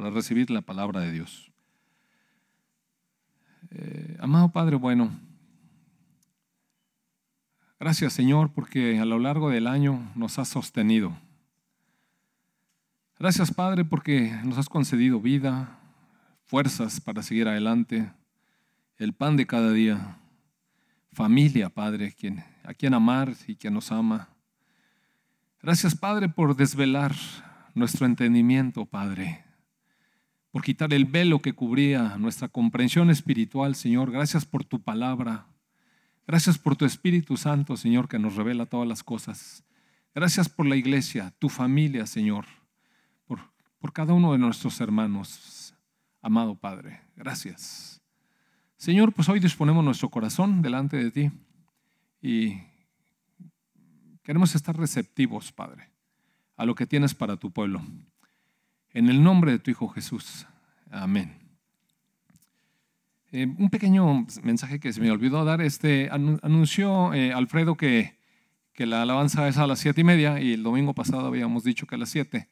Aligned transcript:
para 0.00 0.14
recibir 0.14 0.50
la 0.50 0.62
palabra 0.62 1.02
de 1.02 1.12
Dios. 1.12 1.52
Eh, 3.70 4.16
amado 4.18 4.48
Padre 4.50 4.76
bueno, 4.76 5.10
gracias 7.78 8.14
Señor 8.14 8.50
porque 8.54 8.98
a 8.98 9.04
lo 9.04 9.18
largo 9.18 9.50
del 9.50 9.66
año 9.66 10.10
nos 10.14 10.38
has 10.38 10.48
sostenido. 10.48 11.14
Gracias 13.18 13.52
Padre 13.52 13.84
porque 13.84 14.34
nos 14.42 14.56
has 14.56 14.70
concedido 14.70 15.20
vida, 15.20 15.78
fuerzas 16.46 16.98
para 16.98 17.22
seguir 17.22 17.46
adelante, 17.46 18.10
el 18.96 19.12
pan 19.12 19.36
de 19.36 19.46
cada 19.46 19.70
día, 19.70 20.16
familia 21.12 21.68
Padre, 21.68 22.14
quien, 22.18 22.42
a 22.64 22.72
quien 22.72 22.94
amar 22.94 23.34
y 23.46 23.54
quien 23.54 23.74
nos 23.74 23.92
ama. 23.92 24.30
Gracias 25.60 25.94
Padre 25.94 26.30
por 26.30 26.56
desvelar 26.56 27.14
nuestro 27.74 28.06
entendimiento 28.06 28.86
Padre 28.86 29.44
por 30.50 30.62
quitar 30.62 30.92
el 30.92 31.04
velo 31.04 31.40
que 31.40 31.52
cubría 31.52 32.16
nuestra 32.18 32.48
comprensión 32.48 33.10
espiritual, 33.10 33.74
Señor. 33.74 34.10
Gracias 34.10 34.44
por 34.44 34.64
tu 34.64 34.82
palabra. 34.82 35.46
Gracias 36.26 36.58
por 36.58 36.76
tu 36.76 36.84
Espíritu 36.84 37.36
Santo, 37.36 37.76
Señor, 37.76 38.08
que 38.08 38.18
nos 38.18 38.36
revela 38.36 38.66
todas 38.66 38.86
las 38.86 39.02
cosas. 39.02 39.64
Gracias 40.14 40.48
por 40.48 40.66
la 40.66 40.76
iglesia, 40.76 41.32
tu 41.38 41.48
familia, 41.48 42.06
Señor, 42.06 42.46
por, 43.26 43.40
por 43.78 43.92
cada 43.92 44.12
uno 44.12 44.32
de 44.32 44.38
nuestros 44.38 44.80
hermanos. 44.80 45.74
Amado 46.20 46.54
Padre, 46.56 47.00
gracias. 47.16 48.00
Señor, 48.76 49.12
pues 49.12 49.28
hoy 49.28 49.40
disponemos 49.40 49.84
nuestro 49.84 50.08
corazón 50.08 50.62
delante 50.62 50.96
de 50.96 51.10
ti 51.10 51.30
y 52.20 52.60
queremos 54.22 54.54
estar 54.54 54.76
receptivos, 54.76 55.52
Padre, 55.52 55.90
a 56.56 56.64
lo 56.64 56.74
que 56.74 56.86
tienes 56.86 57.14
para 57.14 57.36
tu 57.36 57.50
pueblo. 57.50 57.82
En 58.92 59.08
el 59.08 59.22
nombre 59.22 59.52
de 59.52 59.58
tu 59.58 59.70
Hijo 59.70 59.88
Jesús. 59.88 60.46
Amén. 60.90 61.36
Eh, 63.30 63.46
un 63.46 63.70
pequeño 63.70 64.26
mensaje 64.42 64.80
que 64.80 64.92
se 64.92 65.00
me 65.00 65.10
olvidó 65.12 65.44
dar. 65.44 65.60
Este, 65.60 66.08
anunció 66.10 67.14
eh, 67.14 67.32
Alfredo 67.32 67.76
que, 67.76 68.18
la 68.76 69.02
alabanza 69.02 69.46
es 69.46 69.58
a 69.58 69.66
las 69.66 69.78
siete 69.78 70.00
y 70.00 70.04
media 70.04 70.40
y 70.40 70.54
el 70.54 70.62
domingo 70.62 70.94
pasado 70.94 71.26
habíamos 71.26 71.64
dicho 71.64 71.86
que 71.86 71.96
a 71.96 71.98
las 71.98 72.08
siete. 72.08 72.48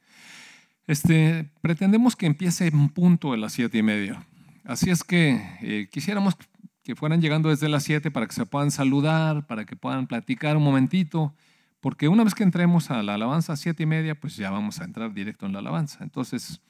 Este, 0.85 1.49
pretendemos 1.61 2.15
que 2.15 2.27
empiece 2.27 2.67
en 2.67 2.89
punto 2.89 3.33
a 3.33 3.37
las 3.37 3.53
siete 3.53 3.79
y 3.79 3.83
media. 3.83 4.23
Así 4.63 4.91
es 4.91 5.03
que 5.03 5.41
eh, 5.61 5.89
quisiéramos 5.91 6.35
que 6.83 6.95
fueran 6.95 7.19
llegando 7.19 7.49
desde 7.49 7.67
las 7.67 7.83
siete 7.83 8.11
para 8.11 8.27
que 8.27 8.33
se 8.33 8.45
puedan 8.45 8.69
saludar, 8.69 9.47
para 9.47 9.65
que 9.65 9.75
puedan 9.75 10.05
platicar 10.05 10.55
un 10.55 10.63
momentito 10.63 11.33
porque 11.81 12.07
una 12.07 12.23
vez 12.23 12.35
que 12.35 12.43
entremos 12.43 12.91
a 12.91 13.01
la 13.03 13.13
alabanza 13.13 13.53
a 13.53 13.57
siete 13.57 13.83
y 13.83 13.85
media, 13.85 14.19
pues 14.19 14.35
ya 14.35 14.49
vamos 14.49 14.79
a 14.79 14.83
entrar 14.83 15.13
directo 15.13 15.45
en 15.45 15.53
la 15.53 15.59
alabanza. 15.59 16.03
Entonces, 16.03 16.61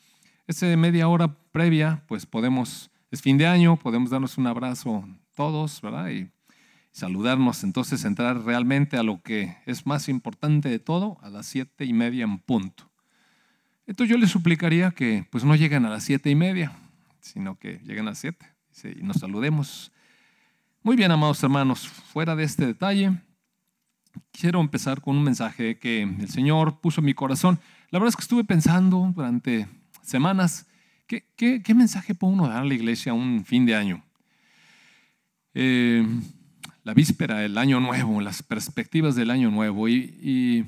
esa 0.48 0.66
media 0.78 1.08
hora 1.08 1.36
previa, 1.52 2.04
pues 2.08 2.26
podemos, 2.26 2.92
es 3.12 3.22
fin 3.22 3.38
de 3.38 3.48
año, 3.48 3.78
podemos 3.78 4.10
darnos 4.10 4.38
un 4.38 4.48
abrazo 4.48 5.08
todos, 5.36 5.82
¿verdad? 5.82 6.10
Y 6.10 6.30
saludarnos, 6.92 7.64
entonces 7.64 8.04
entrar 8.04 8.44
realmente 8.44 8.98
a 8.98 9.04
lo 9.04 9.22
que 9.22 9.58
es 9.66 9.86
más 9.86 10.10
importante 10.10 10.70
de 10.70 10.80
todo, 10.80 11.18
a 11.22 11.30
las 11.30 11.46
siete 11.46 11.86
y 11.86 11.94
media 11.94 12.24
en 12.24 12.40
punto. 12.40 12.90
Entonces 13.88 14.12
yo 14.12 14.18
les 14.18 14.30
suplicaría 14.30 14.92
que 14.92 15.26
pues 15.32 15.44
no 15.44 15.56
lleguen 15.56 15.86
a 15.86 15.90
las 15.90 16.04
siete 16.04 16.30
y 16.30 16.36
media, 16.36 16.72
sino 17.22 17.58
que 17.58 17.80
lleguen 17.80 18.08
a 18.08 18.12
las 18.12 18.20
siete 18.20 18.46
y 18.84 19.04
nos 19.04 19.18
saludemos. 19.18 19.92
Muy 20.84 20.96
bien, 20.96 21.12
amados 21.12 21.42
hermanos, 21.44 21.88
fuera 21.88 22.36
de 22.36 22.44
este 22.44 22.66
detalle, 22.66 23.12
quiero 24.32 24.62
empezar 24.62 25.02
con 25.02 25.18
un 25.18 25.24
mensaje 25.24 25.78
que 25.78 26.04
el 26.04 26.30
Señor 26.30 26.80
puso 26.80 27.02
en 27.02 27.06
mi 27.06 27.14
corazón. 27.14 27.60
La 27.90 28.00
verdad 28.00 28.10
es 28.10 28.16
que 28.16 28.24
estuve 28.24 28.44
pensando 28.44 29.12
durante 29.14 29.68
semanas, 30.02 30.68
¿qué, 31.08 31.26
qué, 31.36 31.74
mensaje 31.74 32.16
puede 32.16 32.34
uno 32.34 32.48
dar 32.48 32.62
a 32.62 32.66
la 32.66 32.74
iglesia 32.74 33.14
un 33.14 33.44
fin 33.46 33.66
de 33.66 33.76
año? 33.76 34.04
Eh, 35.54 36.06
la 36.84 36.94
víspera 36.94 37.40
del 37.40 37.58
año 37.58 37.80
nuevo, 37.80 38.22
las 38.22 38.42
perspectivas 38.44 39.16
del 39.16 39.32
año 39.32 39.52
nuevo. 39.52 39.88
Y, 39.88 40.66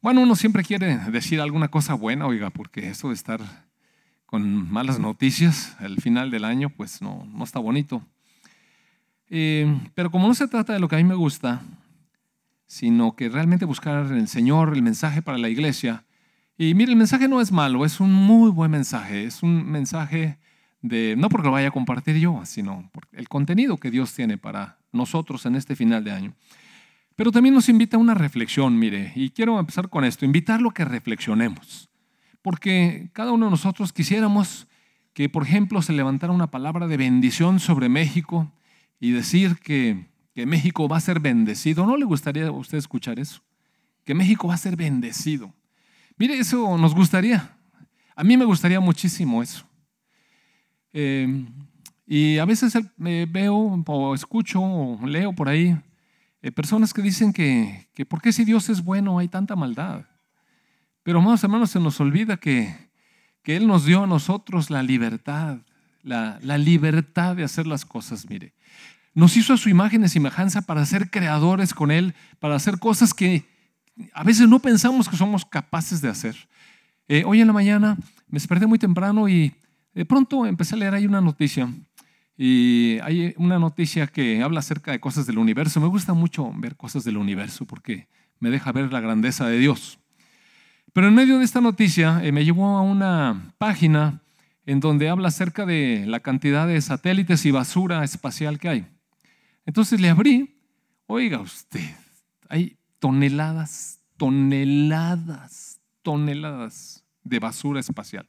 bueno, 0.00 0.22
uno 0.22 0.34
siempre 0.34 0.64
quiere 0.64 0.96
decir 1.10 1.40
alguna 1.40 1.68
cosa 1.68 1.94
buena, 1.94 2.26
oiga, 2.26 2.50
porque 2.50 2.88
eso 2.88 3.08
de 3.08 3.14
estar 3.14 3.40
con 4.26 4.70
malas 4.70 4.98
noticias 4.98 5.76
al 5.78 5.96
final 5.96 6.30
del 6.30 6.44
año, 6.44 6.70
pues 6.70 7.02
no, 7.02 7.26
no 7.32 7.44
está 7.44 7.58
bonito. 7.58 8.02
Eh, 9.28 9.78
pero 9.94 10.10
como 10.10 10.26
no 10.26 10.34
se 10.34 10.48
trata 10.48 10.72
de 10.72 10.80
lo 10.80 10.88
que 10.88 10.96
a 10.96 10.98
mí 10.98 11.04
me 11.04 11.14
gusta, 11.14 11.62
sino 12.70 13.16
que 13.16 13.28
realmente 13.28 13.64
buscar 13.64 14.12
el 14.12 14.28
Señor 14.28 14.74
el 14.74 14.82
mensaje 14.82 15.22
para 15.22 15.38
la 15.38 15.48
iglesia. 15.48 16.04
Y 16.56 16.74
mire, 16.74 16.92
el 16.92 16.96
mensaje 16.96 17.26
no 17.26 17.40
es 17.40 17.50
malo, 17.50 17.84
es 17.84 17.98
un 17.98 18.12
muy 18.12 18.48
buen 18.48 18.70
mensaje, 18.70 19.24
es 19.24 19.42
un 19.42 19.68
mensaje 19.68 20.38
de, 20.80 21.16
no 21.18 21.30
porque 21.30 21.48
lo 21.48 21.52
vaya 21.52 21.66
a 21.66 21.72
compartir 21.72 22.18
yo, 22.18 22.42
sino 22.44 22.88
por 22.92 23.08
el 23.10 23.28
contenido 23.28 23.76
que 23.76 23.90
Dios 23.90 24.14
tiene 24.14 24.38
para 24.38 24.78
nosotros 24.92 25.44
en 25.46 25.56
este 25.56 25.74
final 25.74 26.04
de 26.04 26.12
año. 26.12 26.34
Pero 27.16 27.32
también 27.32 27.56
nos 27.56 27.68
invita 27.68 27.96
a 27.96 28.00
una 28.00 28.14
reflexión, 28.14 28.78
mire, 28.78 29.10
y 29.16 29.30
quiero 29.30 29.58
empezar 29.58 29.88
con 29.88 30.04
esto, 30.04 30.24
invitarlo 30.24 30.68
a 30.68 30.74
que 30.74 30.84
reflexionemos, 30.84 31.90
porque 32.40 33.10
cada 33.12 33.32
uno 33.32 33.46
de 33.46 33.50
nosotros 33.50 33.92
quisiéramos 33.92 34.68
que, 35.12 35.28
por 35.28 35.42
ejemplo, 35.42 35.82
se 35.82 35.92
levantara 35.92 36.32
una 36.32 36.52
palabra 36.52 36.86
de 36.86 36.96
bendición 36.96 37.58
sobre 37.58 37.88
México 37.88 38.52
y 39.00 39.10
decir 39.10 39.56
que 39.56 40.08
México 40.46 40.88
va 40.88 40.96
a 40.96 41.00
ser 41.00 41.20
bendecido. 41.20 41.86
¿No 41.86 41.96
le 41.96 42.04
gustaría 42.04 42.48
a 42.48 42.52
usted 42.52 42.78
escuchar 42.78 43.18
eso? 43.18 43.42
Que 44.04 44.14
México 44.14 44.48
va 44.48 44.54
a 44.54 44.58
ser 44.58 44.76
bendecido. 44.76 45.52
Mire, 46.16 46.38
eso 46.38 46.76
nos 46.76 46.94
gustaría. 46.94 47.56
A 48.14 48.24
mí 48.24 48.36
me 48.36 48.44
gustaría 48.44 48.80
muchísimo 48.80 49.42
eso. 49.42 49.66
Eh, 50.92 51.46
y 52.06 52.38
a 52.38 52.44
veces 52.44 52.76
me 52.96 53.26
veo 53.26 53.54
o 53.86 54.14
escucho 54.14 54.60
o 54.60 55.06
leo 55.06 55.32
por 55.32 55.48
ahí 55.48 55.78
eh, 56.42 56.50
personas 56.50 56.94
que 56.94 57.02
dicen 57.02 57.32
que, 57.32 57.88
que 57.94 58.06
¿por 58.06 58.22
qué 58.22 58.32
si 58.32 58.44
Dios 58.44 58.68
es 58.68 58.82
bueno 58.82 59.18
hay 59.18 59.28
tanta 59.28 59.56
maldad? 59.56 60.06
Pero, 61.02 61.18
amados 61.18 61.44
hermanos, 61.44 61.70
se 61.70 61.80
nos 61.80 62.00
olvida 62.00 62.36
que, 62.38 62.74
que 63.42 63.56
Él 63.56 63.66
nos 63.66 63.84
dio 63.84 64.04
a 64.04 64.06
nosotros 64.06 64.70
la 64.70 64.82
libertad, 64.82 65.58
la, 66.02 66.38
la 66.42 66.58
libertad 66.58 67.36
de 67.36 67.44
hacer 67.44 67.66
las 67.66 67.84
cosas, 67.84 68.28
mire. 68.28 68.54
Nos 69.20 69.36
hizo 69.36 69.52
a 69.52 69.58
su 69.58 69.68
imagen 69.68 70.02
y 70.02 70.08
semejanza 70.08 70.62
para 70.62 70.82
ser 70.86 71.10
creadores 71.10 71.74
con 71.74 71.90
Él, 71.90 72.14
para 72.38 72.54
hacer 72.54 72.78
cosas 72.78 73.12
que 73.12 73.44
a 74.14 74.24
veces 74.24 74.48
no 74.48 74.60
pensamos 74.60 75.10
que 75.10 75.16
somos 75.18 75.44
capaces 75.44 76.00
de 76.00 76.08
hacer. 76.08 76.34
Eh, 77.06 77.24
hoy 77.26 77.42
en 77.42 77.46
la 77.46 77.52
mañana 77.52 77.98
me 78.28 78.36
desperté 78.36 78.64
muy 78.64 78.78
temprano 78.78 79.28
y 79.28 79.52
de 79.92 80.06
pronto 80.06 80.46
empecé 80.46 80.74
a 80.74 80.78
leer 80.78 80.94
ahí 80.94 81.04
una 81.04 81.20
noticia. 81.20 81.68
Y 82.34 82.96
hay 83.02 83.34
una 83.36 83.58
noticia 83.58 84.06
que 84.06 84.42
habla 84.42 84.60
acerca 84.60 84.90
de 84.90 85.00
cosas 85.00 85.26
del 85.26 85.36
universo. 85.36 85.82
Me 85.82 85.88
gusta 85.88 86.14
mucho 86.14 86.50
ver 86.56 86.76
cosas 86.76 87.04
del 87.04 87.18
universo 87.18 87.66
porque 87.66 88.08
me 88.38 88.48
deja 88.48 88.72
ver 88.72 88.90
la 88.90 89.00
grandeza 89.00 89.46
de 89.46 89.58
Dios. 89.58 89.98
Pero 90.94 91.08
en 91.08 91.14
medio 91.14 91.36
de 91.36 91.44
esta 91.44 91.60
noticia 91.60 92.24
eh, 92.24 92.32
me 92.32 92.46
llevó 92.46 92.68
a 92.68 92.80
una 92.80 93.52
página 93.58 94.22
en 94.64 94.80
donde 94.80 95.10
habla 95.10 95.28
acerca 95.28 95.66
de 95.66 96.04
la 96.06 96.20
cantidad 96.20 96.66
de 96.66 96.80
satélites 96.80 97.44
y 97.44 97.50
basura 97.50 98.02
espacial 98.02 98.58
que 98.58 98.68
hay. 98.70 98.86
Entonces 99.70 100.00
le 100.00 100.08
abrí, 100.08 100.58
oiga 101.06 101.38
usted, 101.38 101.94
hay 102.48 102.76
toneladas, 102.98 104.00
toneladas, 104.16 105.78
toneladas 106.02 107.04
de 107.22 107.38
basura 107.38 107.78
espacial. 107.78 108.28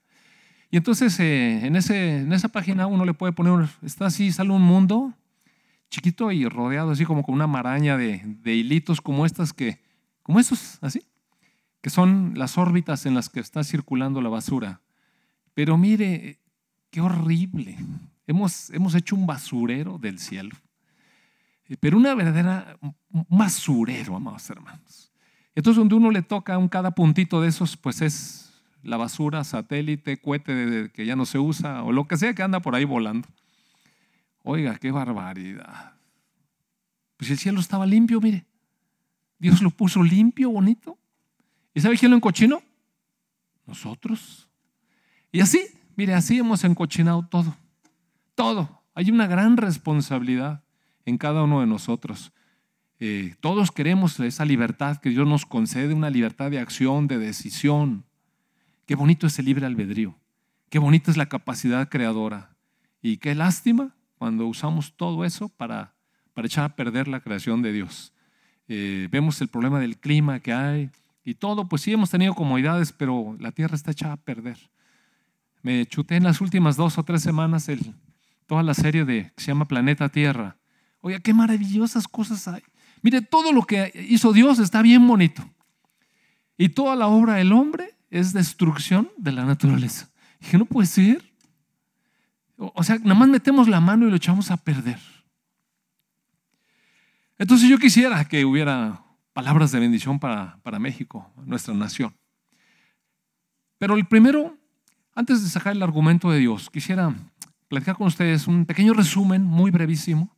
Y 0.70 0.78
entonces 0.78 1.20
eh, 1.20 1.66
en, 1.66 1.76
ese, 1.76 2.18
en 2.18 2.32
esa 2.32 2.50
página 2.50 2.86
uno 2.86 3.06
le 3.06 3.16
puede 3.16 3.34
poner, 3.34 3.68
está 3.82 4.06
así, 4.06 4.32
sale 4.32 4.52
un 4.52 4.62
mundo 4.62 5.16
chiquito 5.90 6.32
y 6.32 6.48
rodeado 6.48 6.92
así 6.92 7.06
como 7.06 7.24
con 7.24 7.34
una 7.34 7.48
maraña 7.48 7.98
de, 7.98 8.22
de 8.24 8.54
hilitos 8.54 9.02
como 9.02 9.26
estas 9.26 9.52
que, 9.52 9.82
como 10.22 10.40
esos, 10.40 10.78
así, 10.82 11.02
que 11.82 11.90
son 11.90 12.34
las 12.36 12.60
órbitas 12.60 13.08
en 13.08 13.16
las 13.16 13.30
que 13.30 13.40
está 13.40 13.64
circulando 13.64 14.22
la 14.22 14.30
basura. 14.30 14.82
Pero 15.56 15.76
mire, 15.76 16.38
qué 16.92 17.02
horrible. 17.02 17.80
Hemos, 18.28 18.70
hemos 18.70 18.94
hecho 18.94 19.16
un 19.16 19.26
basurero 19.26 19.98
del 19.98 20.20
cielo. 20.20 20.56
Eh, 21.72 21.78
pero 21.80 21.98
una 21.98 22.14
verdadera 22.14 22.78
basurero, 23.30 24.18
amados 24.18 24.50
hermanos. 24.50 25.10
Entonces, 25.56 25.78
donde 25.80 25.96
uno 25.96 26.12
le 26.12 26.22
toca 26.22 26.58
un 26.58 26.68
cada 26.68 26.92
puntito 26.92 27.42
de 27.42 27.48
esos, 27.48 27.78
pues 27.78 28.02
es 28.02 28.52
la 28.84 28.98
basura, 28.98 29.46
satélite, 29.46 30.20
cohete 30.20 30.92
que 30.94 31.06
ya 31.06 31.16
no 31.16 31.26
se 31.26 31.40
usa, 31.40 31.84
o 31.84 31.94
lo 31.94 32.08
que 32.10 32.18
sea 32.18 32.34
que 32.34 32.44
anda 32.44 32.60
por 32.60 32.76
ahí 32.76 32.84
volando. 32.84 33.30
Oiga, 34.44 34.78
qué 34.80 34.92
barbaridad. 34.92 35.94
Pues 37.16 37.32
el 37.32 37.38
cielo 37.38 37.62
estaba 37.62 37.86
limpio, 37.86 38.20
mire. 38.20 38.46
Dios 39.40 39.62
lo 39.62 39.70
puso 39.70 40.04
limpio, 40.04 40.50
bonito. 40.50 40.98
¿Y 41.74 41.80
sabe 41.80 41.98
quién 41.98 42.12
lo 42.12 42.18
encochinó? 42.18 42.62
Nosotros. 43.66 44.50
Y 45.32 45.40
así, 45.40 45.62
mire, 45.96 46.16
así 46.16 46.38
hemos 46.38 46.66
encochinado 46.66 47.26
todo. 47.30 47.56
Todo. 48.36 48.84
Hay 48.94 49.10
una 49.10 49.28
gran 49.28 49.56
responsabilidad 49.56 50.64
en 51.06 51.18
cada 51.18 51.44
uno 51.44 51.62
de 51.62 51.68
nosotros. 51.68 52.32
Eh, 53.00 53.36
todos 53.40 53.72
queremos 53.72 54.20
esa 54.20 54.46
libertad 54.46 54.98
que 54.98 55.10
Dios 55.10 55.28
nos 55.28 55.46
concede, 55.46 55.94
una 55.94 56.10
libertad 56.10 56.52
de 56.52 56.60
acción, 56.60 57.08
de 57.08 57.18
decisión. 57.18 58.06
Qué 58.86 58.96
bonito 58.96 59.28
es 59.28 59.40
el 59.40 59.46
libre 59.46 59.66
albedrío. 59.66 60.16
Qué 60.70 60.80
bonita 60.80 61.12
es 61.12 61.18
la 61.18 61.28
capacidad 61.28 61.90
creadora. 61.90 62.56
Y 63.02 63.18
qué 63.18 63.34
lástima 63.34 63.96
cuando 64.18 64.46
usamos 64.46 64.94
todo 64.96 65.26
eso 65.26 65.50
para, 65.50 65.96
para 66.34 66.46
echar 66.46 66.66
a 66.66 66.76
perder 66.76 67.08
la 67.08 67.22
creación 67.22 67.62
de 67.62 67.74
Dios. 67.74 68.14
Eh, 68.68 69.08
vemos 69.12 69.42
el 69.42 69.48
problema 69.48 69.80
del 69.80 69.98
clima 69.98 70.40
que 70.40 70.54
hay 70.54 70.92
y 71.24 71.34
todo, 71.34 71.68
pues 71.68 71.82
sí 71.82 71.92
hemos 71.92 72.10
tenido 72.10 72.34
comodidades, 72.34 72.92
pero 72.92 73.36
la 73.40 73.52
tierra 73.52 73.76
está 73.76 73.92
echada 73.92 74.14
a 74.14 74.18
perder. 74.18 74.58
Me 75.62 75.86
chuté 75.86 76.16
en 76.16 76.24
las 76.24 76.40
últimas 76.40 76.78
dos 76.78 76.98
o 76.98 77.04
tres 77.04 77.22
semanas 77.22 77.70
toda 78.48 78.64
la 78.64 78.74
serie 78.74 79.06
de, 79.06 79.32
que 79.36 79.44
se 79.44 79.48
llama 79.48 79.68
Planeta 79.68 80.10
Tierra. 80.10 80.58
Oiga, 81.02 81.20
qué 81.20 81.34
maravillosas 81.34 82.08
cosas 82.08 82.48
hay. 82.48 82.62
Mire, 83.02 83.22
todo 83.22 83.52
lo 83.52 83.64
que 83.64 83.92
hizo 84.08 84.32
Dios 84.32 84.60
está 84.60 84.82
bien 84.82 85.06
bonito. 85.08 85.44
Y 86.58 86.70
toda 86.70 86.96
la 86.96 87.08
obra 87.08 87.36
del 87.36 87.52
hombre 87.54 87.96
es 88.12 88.34
destrucción 88.34 89.10
de 89.18 89.32
la 89.32 89.46
naturaleza. 89.46 90.10
Dije, 90.40 90.58
no 90.58 90.66
puede 90.66 90.88
ser. 90.88 91.24
O 92.58 92.84
sea, 92.84 93.00
nada 93.00 93.16
más 93.16 93.30
metemos 93.30 93.68
la 93.68 93.82
mano 93.82 94.06
y 94.06 94.12
lo 94.12 94.16
echamos 94.16 94.52
a 94.52 94.58
perder. 94.58 95.00
Entonces 97.40 97.68
yo 97.68 97.80
quisiera 97.80 98.24
que 98.26 98.46
hubiera 98.46 99.04
palabras 99.34 99.72
de 99.72 99.80
bendición 99.80 100.20
para, 100.20 100.60
para 100.62 100.78
México, 100.78 101.32
nuestra 101.44 101.74
nación. 101.74 102.14
Pero 103.80 103.96
el 103.96 104.06
primero, 104.06 104.56
antes 105.16 105.42
de 105.42 105.50
sacar 105.50 105.74
el 105.76 105.82
argumento 105.82 106.30
de 106.30 106.38
Dios, 106.38 106.70
quisiera 106.70 107.16
platicar 107.68 107.96
con 107.96 108.06
ustedes 108.06 108.46
un 108.46 108.68
pequeño 108.68 108.94
resumen 108.94 109.44
muy 109.44 109.72
brevísimo 109.72 110.36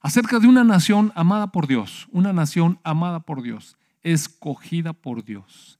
acerca 0.00 0.38
de 0.38 0.48
una 0.48 0.64
nación 0.64 1.12
amada 1.14 1.48
por 1.48 1.66
Dios, 1.66 2.08
una 2.10 2.32
nación 2.32 2.78
amada 2.82 3.20
por 3.20 3.42
Dios, 3.42 3.76
escogida 4.02 4.92
por 4.92 5.24
Dios, 5.24 5.78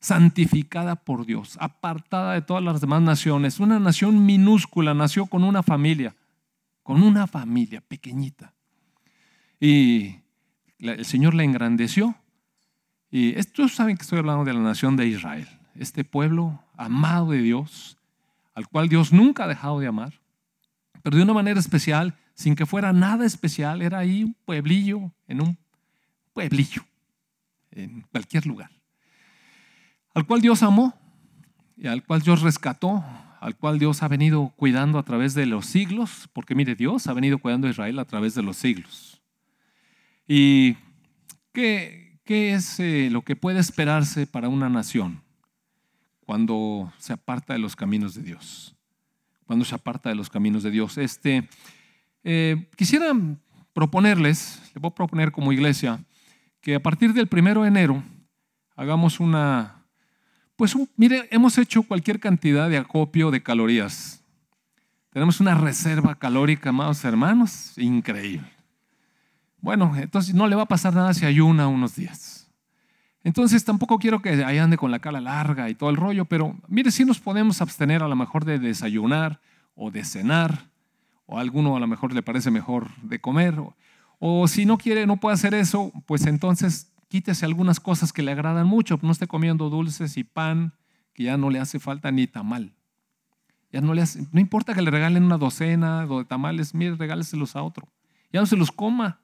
santificada 0.00 0.96
por 0.96 1.26
Dios, 1.26 1.56
apartada 1.60 2.34
de 2.34 2.42
todas 2.42 2.62
las 2.62 2.80
demás 2.80 3.02
naciones, 3.02 3.60
una 3.60 3.78
nación 3.78 4.26
minúscula, 4.26 4.94
nació 4.94 5.26
con 5.26 5.44
una 5.44 5.62
familia, 5.62 6.16
con 6.82 7.02
una 7.02 7.26
familia 7.26 7.80
pequeñita. 7.80 8.52
Y 9.60 10.16
el 10.80 11.04
Señor 11.04 11.34
la 11.34 11.44
engrandeció. 11.44 12.16
Y 13.10 13.38
estos 13.38 13.74
saben 13.74 13.96
que 13.96 14.02
estoy 14.02 14.18
hablando 14.18 14.44
de 14.44 14.54
la 14.54 14.60
nación 14.60 14.96
de 14.96 15.06
Israel, 15.06 15.46
este 15.76 16.02
pueblo 16.02 16.60
amado 16.76 17.30
de 17.30 17.38
Dios, 17.38 17.96
al 18.54 18.68
cual 18.68 18.88
Dios 18.88 19.12
nunca 19.12 19.44
ha 19.44 19.48
dejado 19.48 19.78
de 19.78 19.86
amar, 19.86 20.14
pero 21.02 21.16
de 21.16 21.22
una 21.22 21.34
manera 21.34 21.60
especial, 21.60 22.16
sin 22.34 22.54
que 22.54 22.66
fuera 22.66 22.92
nada 22.92 23.26
especial, 23.26 23.82
era 23.82 23.98
ahí 23.98 24.24
un 24.24 24.34
pueblillo, 24.44 25.12
en 25.28 25.40
un 25.40 25.58
pueblillo, 26.32 26.84
en 27.70 28.02
cualquier 28.12 28.46
lugar, 28.46 28.70
al 30.14 30.26
cual 30.26 30.40
Dios 30.40 30.62
amó 30.62 30.94
y 31.76 31.86
al 31.86 32.04
cual 32.04 32.22
Dios 32.22 32.42
rescató, 32.42 33.04
al 33.40 33.56
cual 33.56 33.78
Dios 33.78 34.02
ha 34.02 34.08
venido 34.08 34.52
cuidando 34.56 34.98
a 34.98 35.02
través 35.02 35.34
de 35.34 35.46
los 35.46 35.66
siglos, 35.66 36.28
porque 36.32 36.54
mire, 36.54 36.74
Dios 36.74 37.06
ha 37.06 37.12
venido 37.12 37.38
cuidando 37.38 37.66
a 37.66 37.70
Israel 37.70 37.98
a 37.98 38.04
través 38.04 38.34
de 38.34 38.42
los 38.42 38.56
siglos. 38.56 39.20
¿Y 40.28 40.76
qué, 41.52 42.20
qué 42.24 42.54
es 42.54 42.78
eh, 42.78 43.08
lo 43.10 43.22
que 43.22 43.34
puede 43.34 43.58
esperarse 43.58 44.26
para 44.26 44.48
una 44.48 44.68
nación 44.68 45.22
cuando 46.24 46.92
se 46.98 47.12
aparta 47.12 47.54
de 47.54 47.58
los 47.58 47.74
caminos 47.74 48.14
de 48.14 48.22
Dios? 48.22 48.76
Cuando 49.44 49.64
se 49.64 49.74
aparta 49.74 50.08
de 50.08 50.14
los 50.14 50.30
caminos 50.30 50.62
de 50.62 50.70
Dios. 50.70 50.96
Este, 50.96 51.48
eh, 52.24 52.68
quisiera 52.76 53.12
proponerles, 53.72 54.60
le 54.74 54.80
voy 54.80 54.90
a 54.90 54.94
proponer 54.94 55.32
como 55.32 55.52
iglesia, 55.52 56.04
que 56.60 56.74
a 56.74 56.82
partir 56.82 57.12
del 57.12 57.26
primero 57.26 57.62
de 57.62 57.68
enero 57.68 58.02
hagamos 58.76 59.20
una, 59.20 59.84
pues 60.56 60.76
mire, 60.96 61.28
hemos 61.30 61.58
hecho 61.58 61.82
cualquier 61.82 62.20
cantidad 62.20 62.68
de 62.68 62.78
acopio 62.78 63.30
de 63.30 63.42
calorías. 63.42 64.24
Tenemos 65.10 65.40
una 65.40 65.54
reserva 65.54 66.14
calórica, 66.14 66.70
amados 66.70 67.04
hermanos, 67.04 67.76
increíble. 67.76 68.50
Bueno, 69.60 69.94
entonces 69.96 70.34
no 70.34 70.46
le 70.46 70.56
va 70.56 70.62
a 70.62 70.68
pasar 70.68 70.94
nada 70.94 71.12
si 71.14 71.26
ayuna 71.26 71.68
unos 71.68 71.96
días. 71.96 72.50
Entonces 73.24 73.64
tampoco 73.64 73.98
quiero 73.98 74.20
que 74.20 74.44
ahí 74.44 74.58
ande 74.58 74.76
con 74.76 74.90
la 74.90 74.98
cara 74.98 75.20
larga 75.20 75.70
y 75.70 75.74
todo 75.74 75.90
el 75.90 75.96
rollo, 75.96 76.24
pero 76.24 76.56
mire, 76.66 76.90
si 76.90 77.04
nos 77.04 77.20
podemos 77.20 77.60
abstener 77.60 78.02
a 78.02 78.08
lo 78.08 78.16
mejor 78.16 78.44
de 78.44 78.58
desayunar 78.58 79.40
o 79.74 79.90
de 79.90 80.04
cenar, 80.04 80.71
o 81.26 81.38
a 81.38 81.40
alguno 81.40 81.76
a 81.76 81.80
lo 81.80 81.86
mejor 81.86 82.12
le 82.12 82.22
parece 82.22 82.50
mejor 82.50 82.90
de 83.02 83.20
comer, 83.20 83.54
o, 84.18 84.46
si 84.46 84.66
no 84.66 84.78
quiere, 84.78 85.06
no 85.06 85.16
puede 85.16 85.34
hacer 85.34 85.52
eso, 85.52 85.92
pues 86.06 86.26
entonces 86.26 86.92
quítese 87.08 87.44
algunas 87.44 87.80
cosas 87.80 88.12
que 88.12 88.22
le 88.22 88.32
agradan 88.32 88.66
mucho, 88.66 88.98
no 89.02 89.10
esté 89.10 89.26
comiendo 89.26 89.68
dulces 89.68 90.16
y 90.16 90.24
pan, 90.24 90.74
que 91.12 91.24
ya 91.24 91.36
no 91.36 91.50
le 91.50 91.58
hace 91.58 91.78
falta 91.78 92.10
ni 92.10 92.26
tamal. 92.26 92.72
Ya 93.72 93.80
no 93.80 93.94
le 93.94 94.02
hace, 94.02 94.26
no 94.32 94.40
importa 94.40 94.74
que 94.74 94.82
le 94.82 94.90
regalen 94.90 95.24
una 95.24 95.38
docena 95.38 96.06
de 96.06 96.24
tamales, 96.24 96.74
mire, 96.74 96.94
regáleselos 96.94 97.56
a 97.56 97.62
otro. 97.62 97.88
Ya 98.32 98.40
no 98.40 98.46
se 98.46 98.56
los 98.56 98.70
coma. 98.70 99.20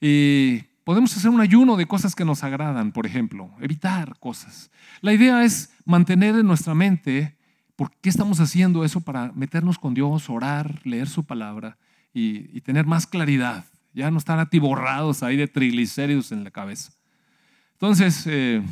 Y 0.00 0.60
podemos 0.84 1.16
hacer 1.16 1.30
un 1.30 1.40
ayuno 1.40 1.76
de 1.76 1.86
cosas 1.86 2.14
que 2.14 2.24
nos 2.24 2.42
agradan, 2.44 2.92
por 2.92 3.06
ejemplo, 3.06 3.50
evitar 3.60 4.18
cosas. 4.18 4.70
La 5.00 5.12
idea 5.12 5.44
es 5.44 5.74
mantener 5.84 6.34
en 6.36 6.46
nuestra 6.46 6.74
mente 6.74 7.37
por 7.78 7.92
qué 8.00 8.08
estamos 8.08 8.40
haciendo 8.40 8.84
eso 8.84 9.00
para 9.00 9.30
meternos 9.36 9.78
con 9.78 9.94
Dios, 9.94 10.28
orar, 10.28 10.80
leer 10.82 11.08
su 11.08 11.22
palabra 11.22 11.78
y, 12.12 12.60
tener 12.62 12.86
más 12.86 13.06
claridad. 13.06 13.66
Ya 13.94 14.10
no 14.10 14.18
estar 14.18 14.40
atiborrados 14.40 15.22
ahí 15.22 15.36
de 15.36 15.46
triglicéridos 15.46 16.32
en 16.32 16.42
la 16.42 16.50
cabeza. 16.50 16.90
Entonces, 17.74 18.24
eh, 18.26 18.64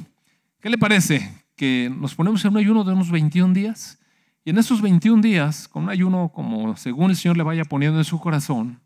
¿qué 0.58 0.68
le 0.68 0.76
parece? 0.76 1.44
Que 1.54 1.88
nos 1.96 2.16
ponemos 2.16 2.44
en 2.44 2.50
un 2.50 2.56
ayuno 2.56 2.82
de 2.82 2.94
unos 2.94 3.12
21 3.12 3.54
días 3.54 4.00
y 4.44 4.50
en 4.50 4.58
esos 4.58 4.82
21 4.82 5.22
días, 5.22 5.68
con 5.68 5.84
un 5.84 5.90
ayuno 5.90 6.32
como 6.34 6.76
según 6.76 7.10
el 7.10 7.16
Señor 7.16 7.36
le 7.36 7.44
vaya 7.44 7.64
poniendo 7.64 7.98
en 7.98 8.04
su 8.04 8.18
corazón, 8.18 8.80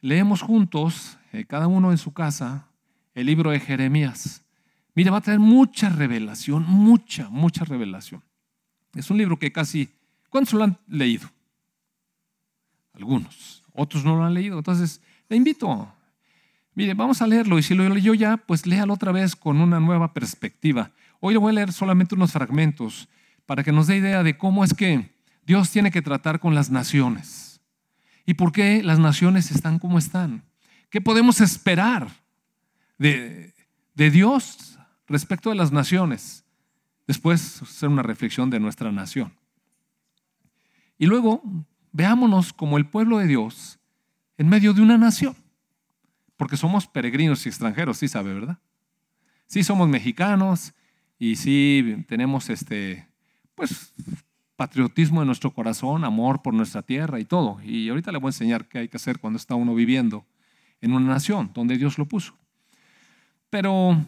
leemos 0.00 0.40
juntos 0.40 1.18
eh, 1.34 1.44
cada 1.44 1.66
uno 1.66 1.90
en 1.90 1.98
su 1.98 2.14
casa, 2.14 2.68
el 3.14 3.26
libro 3.26 3.50
de 3.50 3.60
Jeremías. 3.60 4.46
Mire, 4.94 5.10
va 5.10 5.18
a 5.18 5.20
traer 5.20 5.40
mucha 5.40 5.90
revelación, 5.90 6.64
mucha, 6.66 7.28
mucha 7.28 7.66
revelación. 7.66 8.22
Es 8.94 9.10
un 9.10 9.18
libro 9.18 9.38
que 9.38 9.52
casi, 9.52 9.88
¿cuántos 10.28 10.54
lo 10.54 10.64
han 10.64 10.78
leído? 10.88 11.28
Algunos, 12.94 13.62
otros 13.72 14.04
no 14.04 14.16
lo 14.16 14.24
han 14.24 14.34
leído. 14.34 14.58
Entonces, 14.58 15.00
le 15.28 15.36
invito. 15.36 15.92
Mire, 16.74 16.94
vamos 16.94 17.22
a 17.22 17.26
leerlo 17.26 17.58
y 17.58 17.62
si 17.62 17.74
lo 17.74 17.88
leyó 17.88 18.14
ya, 18.14 18.36
pues 18.36 18.66
léalo 18.66 18.94
otra 18.94 19.12
vez 19.12 19.36
con 19.36 19.60
una 19.60 19.80
nueva 19.80 20.12
perspectiva. 20.12 20.90
Hoy 21.20 21.34
le 21.34 21.38
voy 21.38 21.50
a 21.50 21.54
leer 21.54 21.72
solamente 21.72 22.14
unos 22.14 22.32
fragmentos 22.32 23.08
para 23.46 23.62
que 23.62 23.72
nos 23.72 23.86
dé 23.86 23.96
idea 23.96 24.22
de 24.22 24.38
cómo 24.38 24.64
es 24.64 24.74
que 24.74 25.10
Dios 25.44 25.70
tiene 25.70 25.90
que 25.90 26.02
tratar 26.02 26.40
con 26.40 26.54
las 26.54 26.70
naciones 26.70 27.60
y 28.24 28.34
por 28.34 28.52
qué 28.52 28.82
las 28.82 28.98
naciones 28.98 29.50
están 29.50 29.78
como 29.78 29.98
están. 29.98 30.44
¿Qué 30.88 31.00
podemos 31.00 31.40
esperar 31.40 32.08
de, 32.98 33.52
Dios 33.94 34.78
respecto 35.06 35.50
de 35.50 35.56
las 35.56 35.72
naciones? 35.72 36.44
Después 37.10 37.60
hacer 37.62 37.88
una 37.88 38.04
reflexión 38.04 38.50
de 38.50 38.60
nuestra 38.60 38.92
nación. 38.92 39.32
Y 40.96 41.06
luego 41.06 41.42
veámonos 41.90 42.52
como 42.52 42.78
el 42.78 42.86
pueblo 42.86 43.18
de 43.18 43.26
Dios 43.26 43.80
en 44.38 44.48
medio 44.48 44.74
de 44.74 44.80
una 44.80 44.96
nación. 44.96 45.34
Porque 46.36 46.56
somos 46.56 46.86
peregrinos 46.86 47.44
y 47.44 47.48
extranjeros, 47.48 47.98
sí 47.98 48.06
sabe, 48.06 48.32
¿verdad? 48.32 48.60
Sí 49.48 49.64
somos 49.64 49.88
mexicanos 49.88 50.72
y 51.18 51.34
sí 51.34 52.04
tenemos 52.06 52.48
este, 52.48 53.08
pues, 53.56 53.92
patriotismo 54.54 55.20
en 55.20 55.26
nuestro 55.26 55.52
corazón, 55.52 56.04
amor 56.04 56.42
por 56.42 56.54
nuestra 56.54 56.80
tierra 56.80 57.18
y 57.18 57.24
todo. 57.24 57.60
Y 57.64 57.88
ahorita 57.88 58.12
le 58.12 58.18
voy 58.18 58.28
a 58.28 58.34
enseñar 58.34 58.68
qué 58.68 58.78
hay 58.78 58.88
que 58.88 58.98
hacer 58.98 59.18
cuando 59.18 59.36
está 59.36 59.56
uno 59.56 59.74
viviendo 59.74 60.24
en 60.80 60.92
una 60.92 61.08
nación 61.08 61.50
donde 61.52 61.76
Dios 61.76 61.98
lo 61.98 62.06
puso. 62.06 62.36
Pero 63.50 64.00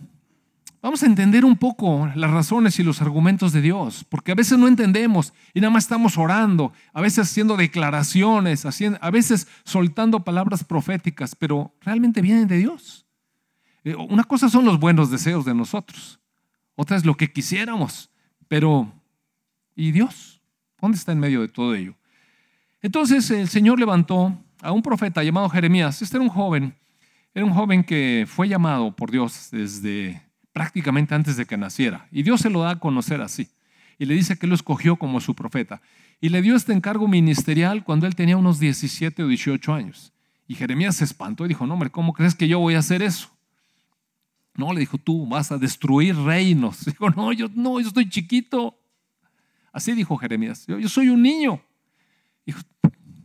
vamos 0.82 1.02
a 1.02 1.06
entender 1.06 1.44
un 1.44 1.56
poco 1.56 2.10
las 2.16 2.30
razones 2.30 2.78
y 2.78 2.82
los 2.82 3.00
argumentos 3.00 3.52
de 3.52 3.62
Dios, 3.62 4.04
porque 4.08 4.32
a 4.32 4.34
veces 4.34 4.58
no 4.58 4.66
entendemos 4.66 5.32
y 5.54 5.60
nada 5.60 5.70
más 5.70 5.84
estamos 5.84 6.18
orando, 6.18 6.72
a 6.92 7.00
veces 7.00 7.30
haciendo 7.30 7.56
declaraciones, 7.56 8.66
a 8.66 9.10
veces 9.10 9.46
soltando 9.64 10.24
palabras 10.24 10.64
proféticas, 10.64 11.36
pero 11.36 11.72
realmente 11.80 12.20
vienen 12.20 12.48
de 12.48 12.58
Dios. 12.58 13.06
Eh, 13.84 13.94
una 13.94 14.24
cosa 14.24 14.48
son 14.48 14.64
los 14.64 14.78
buenos 14.80 15.10
deseos 15.10 15.44
de 15.44 15.54
nosotros, 15.54 16.20
otra 16.74 16.96
es 16.96 17.04
lo 17.04 17.16
que 17.16 17.32
quisiéramos, 17.32 18.10
pero 18.48 18.92
¿y 19.76 19.92
Dios? 19.92 20.42
¿Dónde 20.80 20.98
está 20.98 21.12
en 21.12 21.20
medio 21.20 21.40
de 21.40 21.48
todo 21.48 21.74
ello? 21.74 21.94
Entonces 22.80 23.30
el 23.30 23.48
Señor 23.48 23.78
levantó 23.78 24.36
a 24.60 24.72
un 24.72 24.82
profeta 24.82 25.22
llamado 25.22 25.48
Jeremías. 25.48 26.02
Este 26.02 26.16
era 26.16 26.24
un 26.24 26.28
joven, 26.28 26.74
era 27.34 27.46
un 27.46 27.52
joven 27.52 27.84
que 27.84 28.26
fue 28.28 28.48
llamado 28.48 28.94
por 28.96 29.12
Dios 29.12 29.48
desde 29.52 30.22
prácticamente 30.52 31.14
antes 31.14 31.36
de 31.36 31.46
que 31.46 31.56
naciera. 31.56 32.08
Y 32.10 32.22
Dios 32.22 32.40
se 32.40 32.50
lo 32.50 32.62
da 32.62 32.70
a 32.70 32.78
conocer 32.78 33.20
así. 33.20 33.48
Y 33.98 34.06
le 34.06 34.14
dice 34.14 34.38
que 34.38 34.46
lo 34.46 34.54
escogió 34.54 34.96
como 34.96 35.20
su 35.20 35.34
profeta. 35.34 35.80
Y 36.20 36.28
le 36.28 36.42
dio 36.42 36.56
este 36.56 36.72
encargo 36.72 37.08
ministerial 37.08 37.84
cuando 37.84 38.06
él 38.06 38.14
tenía 38.14 38.36
unos 38.36 38.58
17 38.58 39.22
o 39.22 39.28
18 39.28 39.74
años. 39.74 40.12
Y 40.46 40.54
Jeremías 40.54 40.96
se 40.96 41.04
espantó 41.04 41.44
y 41.44 41.48
dijo, 41.48 41.66
no, 41.66 41.74
hombre, 41.74 41.90
¿cómo 41.90 42.12
crees 42.12 42.34
que 42.34 42.48
yo 42.48 42.58
voy 42.58 42.74
a 42.74 42.80
hacer 42.80 43.02
eso? 43.02 43.30
No, 44.54 44.72
le 44.72 44.80
dijo, 44.80 44.98
tú 44.98 45.26
vas 45.26 45.50
a 45.50 45.58
destruir 45.58 46.14
reinos. 46.16 46.84
Dijo, 46.84 47.08
no, 47.10 47.32
yo 47.32 47.48
no, 47.54 47.80
yo 47.80 47.88
estoy 47.88 48.08
chiquito. 48.08 48.78
Así 49.72 49.92
dijo 49.92 50.16
Jeremías. 50.18 50.66
Yo, 50.66 50.86
soy 50.88 51.08
un 51.08 51.22
niño. 51.22 51.62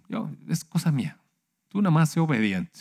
yo, 0.07 0.31
es 0.47 0.63
cosa 0.63 0.91
mía. 0.91 1.19
Tú 1.67 1.81
nada 1.81 1.91
más 1.91 2.11
sé 2.11 2.21
obediente. 2.21 2.79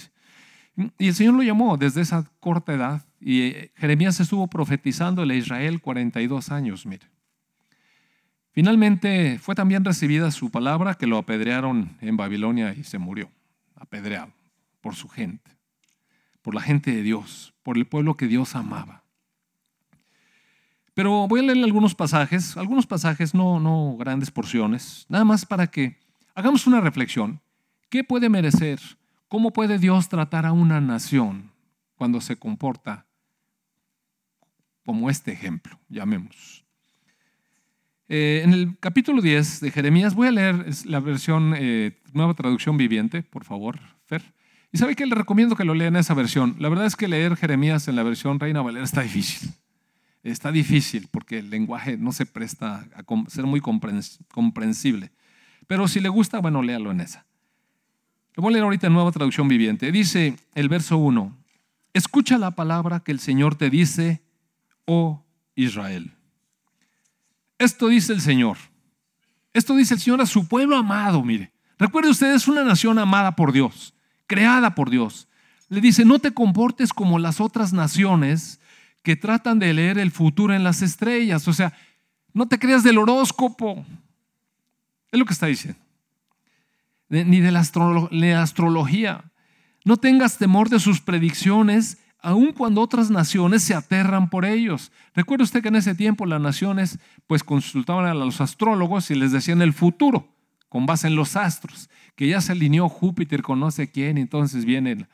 Y 0.98 1.08
el 1.08 1.14
Señor 1.14 1.34
lo 1.34 1.42
llamó 1.42 1.76
desde 1.76 2.02
esa 2.02 2.30
corta 2.38 2.72
edad. 2.72 3.04
Y 3.28 3.42
eh, 3.42 3.72
Jeremías 3.74 4.20
estuvo 4.20 4.46
profetizando 4.46 5.24
en 5.24 5.32
Israel 5.32 5.80
42 5.80 6.52
años, 6.52 6.86
mire. 6.86 7.08
Finalmente 8.52 9.40
fue 9.40 9.56
también 9.56 9.84
recibida 9.84 10.30
su 10.30 10.52
palabra 10.52 10.94
que 10.94 11.08
lo 11.08 11.18
apedrearon 11.18 11.96
en 12.00 12.16
Babilonia 12.16 12.72
y 12.72 12.84
se 12.84 12.98
murió, 12.98 13.28
apedreado 13.74 14.32
por 14.80 14.94
su 14.94 15.08
gente, 15.08 15.50
por 16.40 16.54
la 16.54 16.60
gente 16.60 16.92
de 16.92 17.02
Dios, 17.02 17.52
por 17.64 17.76
el 17.76 17.88
pueblo 17.88 18.16
que 18.16 18.28
Dios 18.28 18.54
amaba. 18.54 19.02
Pero 20.94 21.26
voy 21.26 21.40
a 21.40 21.42
leer 21.42 21.64
algunos 21.64 21.96
pasajes, 21.96 22.56
algunos 22.56 22.86
pasajes, 22.86 23.34
no, 23.34 23.58
no 23.58 23.96
grandes 23.98 24.30
porciones, 24.30 25.04
nada 25.08 25.24
más 25.24 25.44
para 25.44 25.66
que 25.66 25.98
hagamos 26.36 26.68
una 26.68 26.80
reflexión. 26.80 27.40
¿Qué 27.88 28.04
puede 28.04 28.28
merecer? 28.28 28.78
¿Cómo 29.26 29.52
puede 29.52 29.80
Dios 29.80 30.08
tratar 30.08 30.46
a 30.46 30.52
una 30.52 30.80
nación 30.80 31.50
cuando 31.96 32.20
se 32.20 32.36
comporta 32.36 33.05
como 34.86 35.10
este 35.10 35.32
ejemplo, 35.32 35.78
llamemos? 35.90 36.64
Eh, 38.08 38.42
en 38.44 38.52
el 38.52 38.78
capítulo 38.78 39.20
10 39.20 39.60
de 39.60 39.70
Jeremías, 39.72 40.14
voy 40.14 40.28
a 40.28 40.30
leer 40.30 40.66
la 40.84 41.00
versión, 41.00 41.54
eh, 41.56 42.00
nueva 42.12 42.34
traducción 42.34 42.76
viviente, 42.76 43.22
por 43.22 43.44
favor, 43.44 43.80
Fer. 44.06 44.22
Y 44.72 44.78
sabe 44.78 44.94
que 44.94 45.06
le 45.06 45.14
recomiendo 45.16 45.56
que 45.56 45.64
lo 45.64 45.74
lean 45.74 45.96
esa 45.96 46.14
versión. 46.14 46.54
La 46.60 46.68
verdad 46.68 46.86
es 46.86 46.94
que 46.94 47.08
leer 47.08 47.36
Jeremías 47.36 47.88
en 47.88 47.96
la 47.96 48.04
versión 48.04 48.38
Reina 48.38 48.62
Valera 48.62 48.84
está 48.84 49.02
difícil. 49.02 49.50
Está 50.22 50.52
difícil 50.52 51.08
porque 51.10 51.38
el 51.38 51.50
lenguaje 51.50 51.96
no 51.96 52.12
se 52.12 52.26
presta 52.26 52.86
a 52.94 53.30
ser 53.30 53.44
muy 53.44 53.60
comprensible. 53.60 55.10
Pero 55.66 55.88
si 55.88 56.00
le 56.00 56.08
gusta, 56.08 56.40
bueno, 56.40 56.62
léalo 56.62 56.92
en 56.92 57.00
esa. 57.00 57.26
Lo 58.34 58.42
voy 58.42 58.50
a 58.50 58.54
leer 58.54 58.64
ahorita 58.64 58.86
en 58.86 58.92
nueva 58.92 59.10
traducción 59.12 59.48
viviente. 59.48 59.90
Dice 59.90 60.36
el 60.54 60.68
verso 60.68 60.96
1, 60.96 61.36
escucha 61.92 62.38
la 62.38 62.52
palabra 62.52 63.00
que 63.00 63.12
el 63.12 63.18
Señor 63.18 63.54
te 63.54 63.70
dice, 63.70 64.25
oh 64.86 65.22
Israel. 65.54 66.12
Esto 67.58 67.88
dice 67.88 68.12
el 68.12 68.20
Señor. 68.20 68.56
Esto 69.52 69.76
dice 69.76 69.94
el 69.94 70.00
Señor 70.00 70.20
a 70.20 70.26
su 70.26 70.48
pueblo 70.48 70.76
amado, 70.76 71.22
mire. 71.22 71.52
Recuerde 71.78 72.10
usted, 72.10 72.34
es 72.34 72.48
una 72.48 72.64
nación 72.64 72.98
amada 72.98 73.36
por 73.36 73.52
Dios, 73.52 73.94
creada 74.26 74.74
por 74.74 74.88
Dios. 74.90 75.28
Le 75.68 75.80
dice, 75.80 76.04
no 76.04 76.18
te 76.18 76.32
comportes 76.32 76.92
como 76.92 77.18
las 77.18 77.40
otras 77.40 77.72
naciones 77.72 78.60
que 79.02 79.16
tratan 79.16 79.58
de 79.58 79.74
leer 79.74 79.98
el 79.98 80.10
futuro 80.10 80.54
en 80.54 80.64
las 80.64 80.82
estrellas. 80.82 81.46
O 81.48 81.52
sea, 81.52 81.72
no 82.32 82.46
te 82.46 82.58
creas 82.58 82.82
del 82.82 82.98
horóscopo. 82.98 83.84
Es 85.10 85.18
lo 85.18 85.24
que 85.24 85.32
está 85.32 85.46
diciendo. 85.46 85.80
Ni 87.08 87.40
de 87.40 87.52
la, 87.52 87.60
astrología. 87.60 89.24
No 89.84 89.96
tengas 89.96 90.38
temor 90.38 90.68
de 90.68 90.80
sus 90.80 91.00
predicciones, 91.00 91.98
aun 92.20 92.52
cuando 92.52 92.80
otras 92.80 93.10
naciones 93.10 93.62
se 93.62 93.74
aterran 93.74 94.30
por 94.30 94.44
ellos. 94.44 94.92
Recuerde 95.14 95.44
usted 95.44 95.62
que 95.62 95.68
en 95.68 95.76
ese 95.76 95.94
tiempo 95.94 96.26
las 96.26 96.40
naciones 96.40 96.98
pues 97.26 97.44
consultaban 97.44 98.06
a 98.06 98.14
los 98.14 98.40
astrólogos 98.40 99.10
y 99.10 99.14
les 99.14 99.32
decían 99.32 99.62
el 99.62 99.72
futuro 99.72 100.32
con 100.68 100.86
base 100.86 101.06
en 101.06 101.16
los 101.16 101.36
astros, 101.36 101.88
que 102.16 102.28
ya 102.28 102.40
se 102.40 102.52
alineó 102.52 102.88
Júpiter 102.88 103.42
con 103.42 103.60
no 103.60 103.70
sé 103.70 103.90
quién, 103.90 104.18
entonces 104.18 104.64
viene 104.64 105.06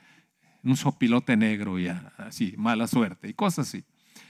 un 0.65 0.77
sopilote 0.77 1.37
negro 1.37 1.79
y 1.79 1.89
así, 2.19 2.55
mala 2.57 2.87
suerte 2.87 3.29
y 3.29 3.35
cosas 3.35 3.69
así. 3.69 3.85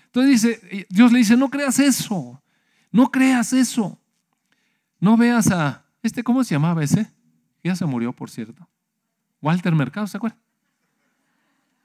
Entonces 0.07 0.43
dice, 0.43 0.87
Dios 0.91 1.13
le 1.13 1.19
dice, 1.19 1.37
no 1.37 1.49
creas 1.49 1.79
eso, 1.79 2.43
no 2.91 3.11
creas 3.11 3.53
eso. 3.53 3.99
No 5.03 5.17
veas 5.17 5.51
a, 5.51 5.85
este, 6.03 6.23
¿cómo 6.23 6.45
se 6.45 6.55
llamaba 6.55 6.85
ese? 6.85 7.11
Ya 7.65 7.75
se 7.75 7.85
murió, 7.85 8.13
por 8.13 8.31
cierto. 8.31 8.69
Walter 9.41 9.75
Mercado, 9.75 10.07
¿se 10.07 10.17
acuerda? 10.17 10.39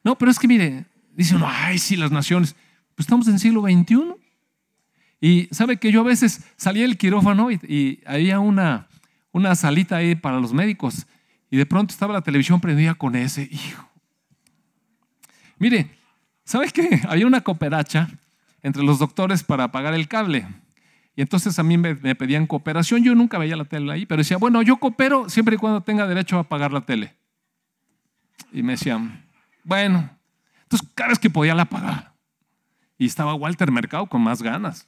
No, 0.08 0.18
pero 0.18 0.32
es 0.32 0.40
que 0.40 0.48
mire, 0.48 0.86
dice 1.12 1.36
uno, 1.36 1.50
ay, 1.50 1.78
sí, 1.78 1.98
las 1.98 2.14
naciones. 2.14 2.56
Pues 2.96 3.08
estamos 3.08 3.28
en 3.28 3.40
siglo 3.40 3.64
XXI. 3.64 4.16
Y 5.20 5.50
sabe 5.52 5.76
que 5.76 5.92
yo 5.92 6.00
a 6.00 6.06
veces 6.06 6.46
salía 6.56 6.84
del 6.84 6.98
quirófano 6.98 7.52
y, 7.52 8.02
había 8.06 8.40
una, 8.40 8.88
una 9.34 9.54
salita 9.56 9.98
ahí 9.98 10.16
para 10.16 10.40
los 10.40 10.54
médicos. 10.54 11.08
Y 11.52 11.58
de 11.58 11.66
pronto 11.66 11.92
estaba 11.92 12.14
la 12.14 12.22
televisión 12.22 12.62
prendida 12.62 12.94
con 12.94 13.18
ese. 13.18 13.50
Hijo, 13.52 13.86
Mire, 15.58 15.92
¿sabes 16.46 16.72
qué? 16.72 17.02
Había 17.10 17.28
una 17.28 17.42
cooperacha 17.42 18.08
entre 18.64 18.84
los 18.84 19.00
doctores 19.00 19.44
para 19.44 19.74
pagar 19.74 19.94
el 19.94 20.08
cable. 20.08 20.48
Y 21.18 21.22
entonces 21.22 21.60
a 21.60 21.64
mí 21.64 21.78
me, 21.78 21.96
pedían 22.16 22.48
cooperación. 22.48 23.04
Yo 23.04 23.14
nunca 23.14 23.38
veía 23.38 23.58
la 23.58 23.66
tele 23.66 23.92
ahí, 23.92 24.06
pero 24.06 24.20
decía, 24.20 24.38
bueno, 24.38 24.62
yo 24.62 24.78
coopero 24.78 25.28
siempre 25.28 25.56
y 25.56 25.58
cuando 25.58 25.82
tenga 25.82 26.08
derecho 26.08 26.40
a 26.40 26.48
pagar 26.48 26.72
la 26.72 26.80
tele. 26.80 27.14
Y 28.54 28.64
me 28.64 28.72
decían, 28.72 29.26
bueno, 29.68 30.10
entonces 30.64 30.88
cada 30.96 31.10
vez 31.10 31.20
que 31.20 31.30
podía 31.30 31.54
la 31.54 31.66
pagaba. 31.66 32.14
Y 32.98 33.06
estaba 33.06 33.36
Walter 33.36 33.70
Mercado 33.70 34.08
con 34.08 34.22
más 34.22 34.42
ganas. 34.42 34.88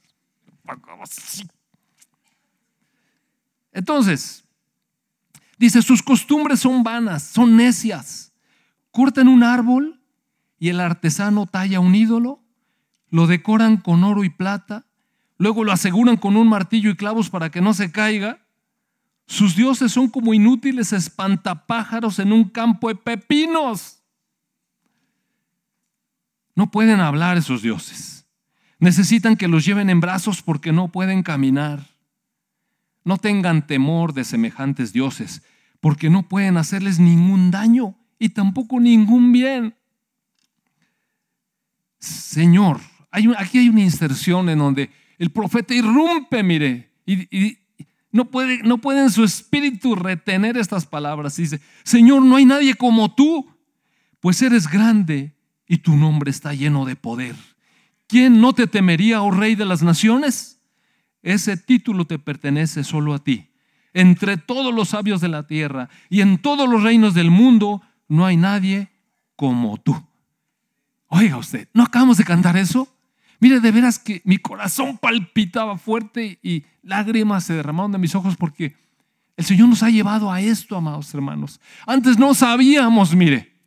Entonces, 3.72 4.42
dice, 5.58 5.82
sus 5.82 6.02
costumbres 6.02 6.60
son 6.60 6.82
vanas, 6.82 7.22
son 7.22 7.58
necias. 7.58 8.32
Cortan 8.90 9.28
un 9.28 9.44
árbol 9.44 10.00
y 10.58 10.70
el 10.70 10.80
artesano 10.80 11.46
talla 11.46 11.78
un 11.78 11.94
ídolo, 11.94 12.42
lo 13.10 13.26
decoran 13.26 13.76
con 13.76 14.02
oro 14.02 14.24
y 14.24 14.30
plata, 14.30 14.86
luego 15.36 15.62
lo 15.62 15.72
aseguran 15.72 16.16
con 16.16 16.38
un 16.38 16.48
martillo 16.48 16.88
y 16.88 16.96
clavos 16.96 17.28
para 17.28 17.50
que 17.50 17.60
no 17.60 17.74
se 17.74 17.92
caiga. 17.92 18.46
Sus 19.26 19.54
dioses 19.54 19.92
son 19.92 20.08
como 20.08 20.32
inútiles 20.32 20.94
espantapájaros 20.94 22.18
en 22.18 22.32
un 22.32 22.44
campo 22.44 22.88
de 22.88 22.94
pepinos. 22.94 23.99
No 26.60 26.70
pueden 26.70 27.00
hablar 27.00 27.38
esos 27.38 27.62
dioses. 27.62 28.26
Necesitan 28.78 29.34
que 29.34 29.48
los 29.48 29.64
lleven 29.64 29.88
en 29.88 29.98
brazos 29.98 30.42
porque 30.42 30.72
no 30.72 30.88
pueden 30.88 31.22
caminar. 31.22 31.86
No 33.02 33.16
tengan 33.16 33.66
temor 33.66 34.12
de 34.12 34.24
semejantes 34.24 34.92
dioses, 34.92 35.42
porque 35.80 36.10
no 36.10 36.28
pueden 36.28 36.58
hacerles 36.58 36.98
ningún 36.98 37.50
daño 37.50 37.96
y 38.18 38.28
tampoco 38.28 38.78
ningún 38.78 39.32
bien. 39.32 39.74
Señor, 41.98 42.78
hay 43.10 43.32
aquí 43.38 43.56
hay 43.56 43.70
una 43.70 43.80
inserción 43.80 44.50
en 44.50 44.58
donde 44.58 44.90
el 45.16 45.30
profeta 45.30 45.72
irrumpe, 45.72 46.42
mire, 46.42 46.90
y, 47.06 47.56
no, 48.12 48.26
puede, 48.26 48.62
no 48.64 48.76
puede 48.76 49.00
en 49.00 49.10
su 49.10 49.24
espíritu 49.24 49.94
retener 49.94 50.58
estas 50.58 50.84
palabras. 50.84 51.36
Dice, 51.36 51.58
Señor, 51.84 52.20
no 52.20 52.36
hay 52.36 52.44
nadie 52.44 52.74
como 52.74 53.14
tú, 53.14 53.48
pues 54.20 54.42
eres 54.42 54.68
grande 54.68 55.39
y 55.70 55.78
tu 55.78 55.94
nombre 55.94 56.32
está 56.32 56.52
lleno 56.52 56.84
de 56.84 56.96
poder. 56.96 57.36
¿Quién 58.08 58.40
no 58.40 58.52
te 58.54 58.66
temería, 58.66 59.22
oh 59.22 59.30
Rey 59.30 59.54
de 59.54 59.64
las 59.64 59.84
Naciones? 59.84 60.60
Ese 61.22 61.56
título 61.56 62.06
te 62.06 62.18
pertenece 62.18 62.82
solo 62.82 63.14
a 63.14 63.20
ti. 63.20 63.50
Entre 63.94 64.36
todos 64.36 64.74
los 64.74 64.88
sabios 64.88 65.20
de 65.20 65.28
la 65.28 65.46
tierra 65.46 65.88
y 66.08 66.22
en 66.22 66.38
todos 66.38 66.68
los 66.68 66.82
reinos 66.82 67.14
del 67.14 67.30
mundo, 67.30 67.82
no 68.08 68.26
hay 68.26 68.36
nadie 68.36 68.90
como 69.36 69.76
tú. 69.76 69.94
Oiga 71.06 71.36
usted, 71.36 71.68
¿no 71.72 71.84
acabamos 71.84 72.16
de 72.16 72.24
cantar 72.24 72.56
eso? 72.56 72.88
Mire, 73.38 73.60
de 73.60 73.70
veras 73.70 74.00
que 74.00 74.22
mi 74.24 74.38
corazón 74.38 74.98
palpitaba 74.98 75.78
fuerte 75.78 76.40
y 76.42 76.64
lágrimas 76.82 77.44
se 77.44 77.54
derramaron 77.54 77.92
de 77.92 77.98
mis 77.98 78.16
ojos 78.16 78.34
porque 78.36 78.74
el 79.36 79.44
Señor 79.44 79.68
nos 79.68 79.84
ha 79.84 79.90
llevado 79.90 80.32
a 80.32 80.40
esto, 80.40 80.76
amados 80.76 81.14
hermanos. 81.14 81.60
Antes 81.86 82.18
no 82.18 82.34
sabíamos, 82.34 83.14
mire, 83.14 83.59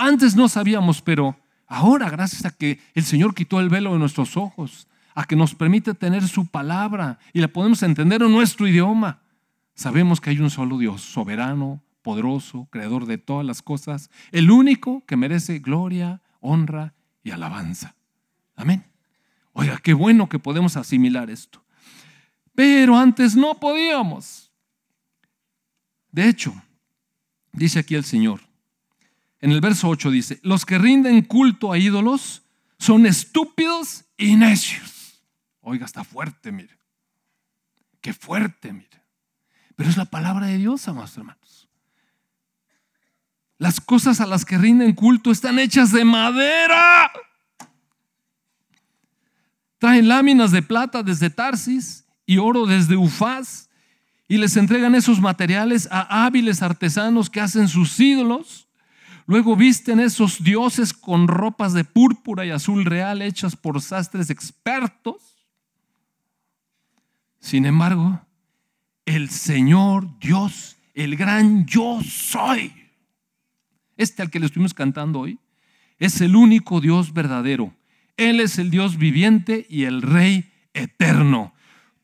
antes 0.00 0.34
no 0.34 0.48
sabíamos, 0.48 1.02
pero 1.02 1.36
ahora, 1.66 2.08
gracias 2.10 2.44
a 2.44 2.50
que 2.50 2.80
el 2.94 3.04
Señor 3.04 3.34
quitó 3.34 3.60
el 3.60 3.68
velo 3.68 3.92
de 3.92 3.98
nuestros 3.98 4.36
ojos, 4.36 4.88
a 5.14 5.24
que 5.24 5.36
nos 5.36 5.54
permite 5.54 5.94
tener 5.94 6.26
su 6.26 6.46
palabra 6.46 7.18
y 7.32 7.40
la 7.40 7.48
podemos 7.48 7.82
entender 7.82 8.22
en 8.22 8.32
nuestro 8.32 8.66
idioma, 8.66 9.20
sabemos 9.74 10.20
que 10.20 10.30
hay 10.30 10.38
un 10.38 10.50
solo 10.50 10.78
Dios, 10.78 11.02
soberano, 11.02 11.82
poderoso, 12.02 12.66
creador 12.70 13.06
de 13.06 13.18
todas 13.18 13.44
las 13.44 13.60
cosas, 13.60 14.10
el 14.32 14.50
único 14.50 15.04
que 15.06 15.16
merece 15.16 15.58
gloria, 15.58 16.22
honra 16.40 16.94
y 17.22 17.30
alabanza. 17.30 17.94
Amén. 18.56 18.84
Oiga, 19.52 19.78
qué 19.82 19.92
bueno 19.92 20.28
que 20.28 20.38
podemos 20.38 20.76
asimilar 20.76 21.30
esto. 21.30 21.62
Pero 22.54 22.96
antes 22.96 23.36
no 23.36 23.60
podíamos. 23.60 24.50
De 26.10 26.28
hecho, 26.28 26.54
dice 27.52 27.80
aquí 27.80 27.94
el 27.94 28.04
Señor, 28.04 28.40
en 29.40 29.52
el 29.52 29.60
verso 29.60 29.88
8 29.88 30.10
dice, 30.10 30.40
los 30.42 30.66
que 30.66 30.78
rinden 30.78 31.22
culto 31.22 31.72
a 31.72 31.78
ídolos 31.78 32.42
son 32.78 33.06
estúpidos 33.06 34.04
y 34.16 34.36
necios. 34.36 35.22
Oiga, 35.60 35.86
está 35.86 36.04
fuerte, 36.04 36.52
mire. 36.52 36.78
Qué 38.00 38.12
fuerte, 38.12 38.72
mire. 38.72 38.88
Pero 39.76 39.88
es 39.88 39.96
la 39.96 40.06
palabra 40.06 40.46
de 40.46 40.58
Dios, 40.58 40.86
amados 40.88 41.16
hermanos. 41.16 41.68
Las 43.58 43.80
cosas 43.80 44.20
a 44.20 44.26
las 44.26 44.44
que 44.44 44.56
rinden 44.56 44.94
culto 44.94 45.30
están 45.30 45.58
hechas 45.58 45.92
de 45.92 46.04
madera. 46.04 47.12
Traen 49.78 50.08
láminas 50.08 50.50
de 50.50 50.62
plata 50.62 51.02
desde 51.02 51.28
Tarsis 51.28 52.06
y 52.24 52.38
oro 52.38 52.66
desde 52.66 52.96
Ufaz 52.96 53.68
y 54.28 54.38
les 54.38 54.56
entregan 54.56 54.94
esos 54.94 55.20
materiales 55.20 55.88
a 55.90 56.24
hábiles 56.24 56.62
artesanos 56.62 57.28
que 57.28 57.40
hacen 57.40 57.68
sus 57.68 57.98
ídolos. 58.00 58.68
Luego 59.30 59.54
visten 59.54 60.00
esos 60.00 60.42
dioses 60.42 60.92
con 60.92 61.28
ropas 61.28 61.72
de 61.72 61.84
púrpura 61.84 62.44
y 62.44 62.50
azul 62.50 62.84
real 62.84 63.22
hechas 63.22 63.54
por 63.54 63.80
sastres 63.80 64.28
expertos. 64.28 65.46
Sin 67.38 67.64
embargo, 67.64 68.20
el 69.06 69.30
Señor 69.30 70.18
Dios, 70.18 70.78
el 70.94 71.14
gran 71.14 71.64
yo 71.64 72.00
soy, 72.04 72.72
este 73.96 74.20
al 74.22 74.32
que 74.32 74.40
le 74.40 74.46
estuvimos 74.46 74.74
cantando 74.74 75.20
hoy, 75.20 75.38
es 76.00 76.20
el 76.20 76.34
único 76.34 76.80
Dios 76.80 77.12
verdadero. 77.12 77.72
Él 78.16 78.40
es 78.40 78.58
el 78.58 78.72
Dios 78.72 78.96
viviente 78.96 79.64
y 79.70 79.84
el 79.84 80.02
Rey 80.02 80.50
eterno. 80.74 81.54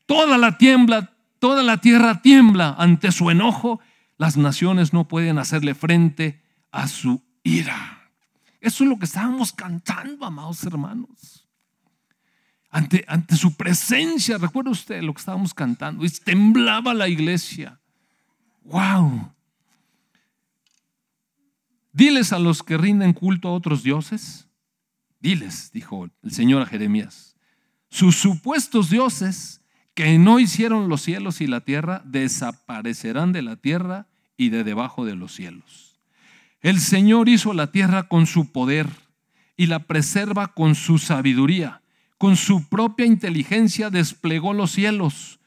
Toda 0.05 0.37
la 0.37 0.57
tiembla, 0.57 1.11
toda 1.39 1.61
la 1.61 1.81
tierra 1.81 2.21
tiembla 2.21 2.73
ante 2.79 3.11
su 3.11 3.29
enojo. 3.29 3.81
Las 4.17 4.37
naciones 4.37 4.93
no 4.93 5.09
pueden 5.09 5.39
hacerle 5.39 5.75
frente 5.75 6.46
a 6.77 6.87
su 6.87 7.23
ira. 7.41 8.11
Eso 8.61 8.83
es 8.83 8.89
lo 8.89 8.99
que 8.99 9.05
estábamos 9.05 9.51
cantando, 9.51 10.23
amados 10.23 10.63
hermanos. 10.63 11.47
Ante, 12.69 13.03
ante 13.07 13.35
su 13.35 13.55
presencia, 13.55 14.37
recuerda 14.37 14.69
usted 14.69 15.01
lo 15.01 15.11
que 15.11 15.19
estábamos 15.19 15.55
cantando, 15.55 16.05
y 16.05 16.09
temblaba 16.09 16.93
la 16.93 17.07
iglesia. 17.07 17.79
¡Wow! 18.63 19.33
Diles 21.93 22.31
a 22.31 22.37
los 22.37 22.61
que 22.61 22.77
rinden 22.77 23.13
culto 23.13 23.47
a 23.47 23.53
otros 23.53 23.81
dioses, 23.81 24.47
diles, 25.19 25.71
dijo 25.71 26.07
el 26.21 26.31
Señor 26.31 26.61
a 26.61 26.67
Jeremías, 26.67 27.35
sus 27.89 28.17
supuestos 28.17 28.91
dioses 28.91 29.61
que 29.95 30.19
no 30.19 30.39
hicieron 30.39 30.89
los 30.89 31.01
cielos 31.01 31.41
y 31.41 31.47
la 31.47 31.61
tierra 31.61 32.03
desaparecerán 32.05 33.31
de 33.31 33.41
la 33.41 33.55
tierra 33.55 34.05
y 34.37 34.49
de 34.49 34.63
debajo 34.63 35.05
de 35.05 35.15
los 35.15 35.33
cielos. 35.33 35.86
El 36.67 36.81
Señor 36.81 37.29
hizo 37.29 37.53
la 37.53 37.71
tierra 37.71 38.09
con 38.09 38.25
su 38.25 38.51
poder 38.51 38.89
y 39.55 39.67
la 39.67 39.87
preserva 39.87 40.53
con 40.53 40.75
su 40.75 40.97
sabiduría. 40.97 41.81
Con 42.17 42.35
su 42.35 42.67
propia 42.67 43.05
inteligencia 43.05 43.89
desplegó 43.89 44.51
los 44.51 44.71
cielos. 44.71 45.39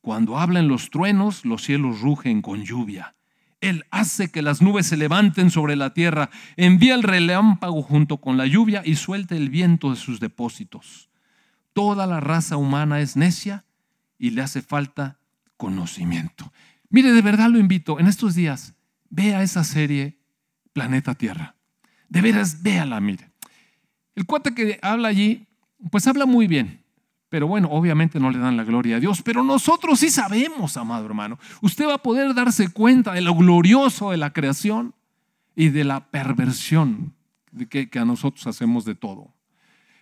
Cuando 0.00 0.38
hablan 0.38 0.68
los 0.68 0.88
truenos, 0.88 1.44
los 1.44 1.62
cielos 1.62 2.00
rugen 2.00 2.40
con 2.40 2.64
lluvia. 2.64 3.14
Él 3.60 3.84
hace 3.90 4.30
que 4.30 4.40
las 4.40 4.62
nubes 4.62 4.86
se 4.86 4.96
levanten 4.96 5.50
sobre 5.50 5.76
la 5.76 5.92
tierra, 5.92 6.30
envía 6.56 6.94
el 6.94 7.02
relámpago 7.02 7.82
junto 7.82 8.22
con 8.22 8.38
la 8.38 8.46
lluvia 8.46 8.80
y 8.82 8.94
suelta 8.94 9.36
el 9.36 9.50
viento 9.50 9.90
de 9.90 9.96
sus 9.96 10.20
depósitos. 10.20 11.10
Toda 11.74 12.06
la 12.06 12.18
raza 12.18 12.56
humana 12.56 13.02
es 13.02 13.14
necia 13.14 13.66
y 14.18 14.30
le 14.30 14.40
hace 14.40 14.62
falta 14.62 15.18
conocimiento. 15.58 16.50
Mire, 16.88 17.12
de 17.12 17.20
verdad 17.20 17.50
lo 17.50 17.58
invito, 17.58 18.00
en 18.00 18.06
estos 18.06 18.34
días, 18.34 18.74
vea 19.10 19.42
esa 19.42 19.64
serie 19.64 20.21
Planeta 20.72 21.14
Tierra. 21.14 21.54
De 22.08 22.20
veras, 22.20 22.62
véala, 22.62 23.00
mire. 23.00 23.30
El 24.14 24.26
cuate 24.26 24.54
que 24.54 24.78
habla 24.82 25.08
allí, 25.08 25.46
pues 25.90 26.06
habla 26.06 26.26
muy 26.26 26.46
bien. 26.46 26.82
Pero 27.32 27.46
bueno, 27.46 27.68
obviamente 27.70 28.20
no 28.20 28.30
le 28.30 28.38
dan 28.38 28.58
la 28.58 28.64
gloria 28.64 28.96
a 28.96 29.00
Dios, 29.00 29.22
pero 29.22 29.42
nosotros 29.42 30.00
sí 30.00 30.10
sabemos, 30.10 30.76
amado 30.76 31.06
hermano. 31.06 31.38
Usted 31.62 31.86
va 31.86 31.94
a 31.94 32.02
poder 32.02 32.34
darse 32.34 32.68
cuenta 32.68 33.14
de 33.14 33.22
lo 33.22 33.34
glorioso 33.34 34.10
de 34.10 34.18
la 34.18 34.34
creación 34.34 34.94
y 35.56 35.70
de 35.70 35.84
la 35.84 36.10
perversión 36.10 37.14
que, 37.70 37.88
a 37.98 38.04
nosotros 38.04 38.46
hacemos 38.46 38.84
de 38.84 38.94
todo. 38.94 39.34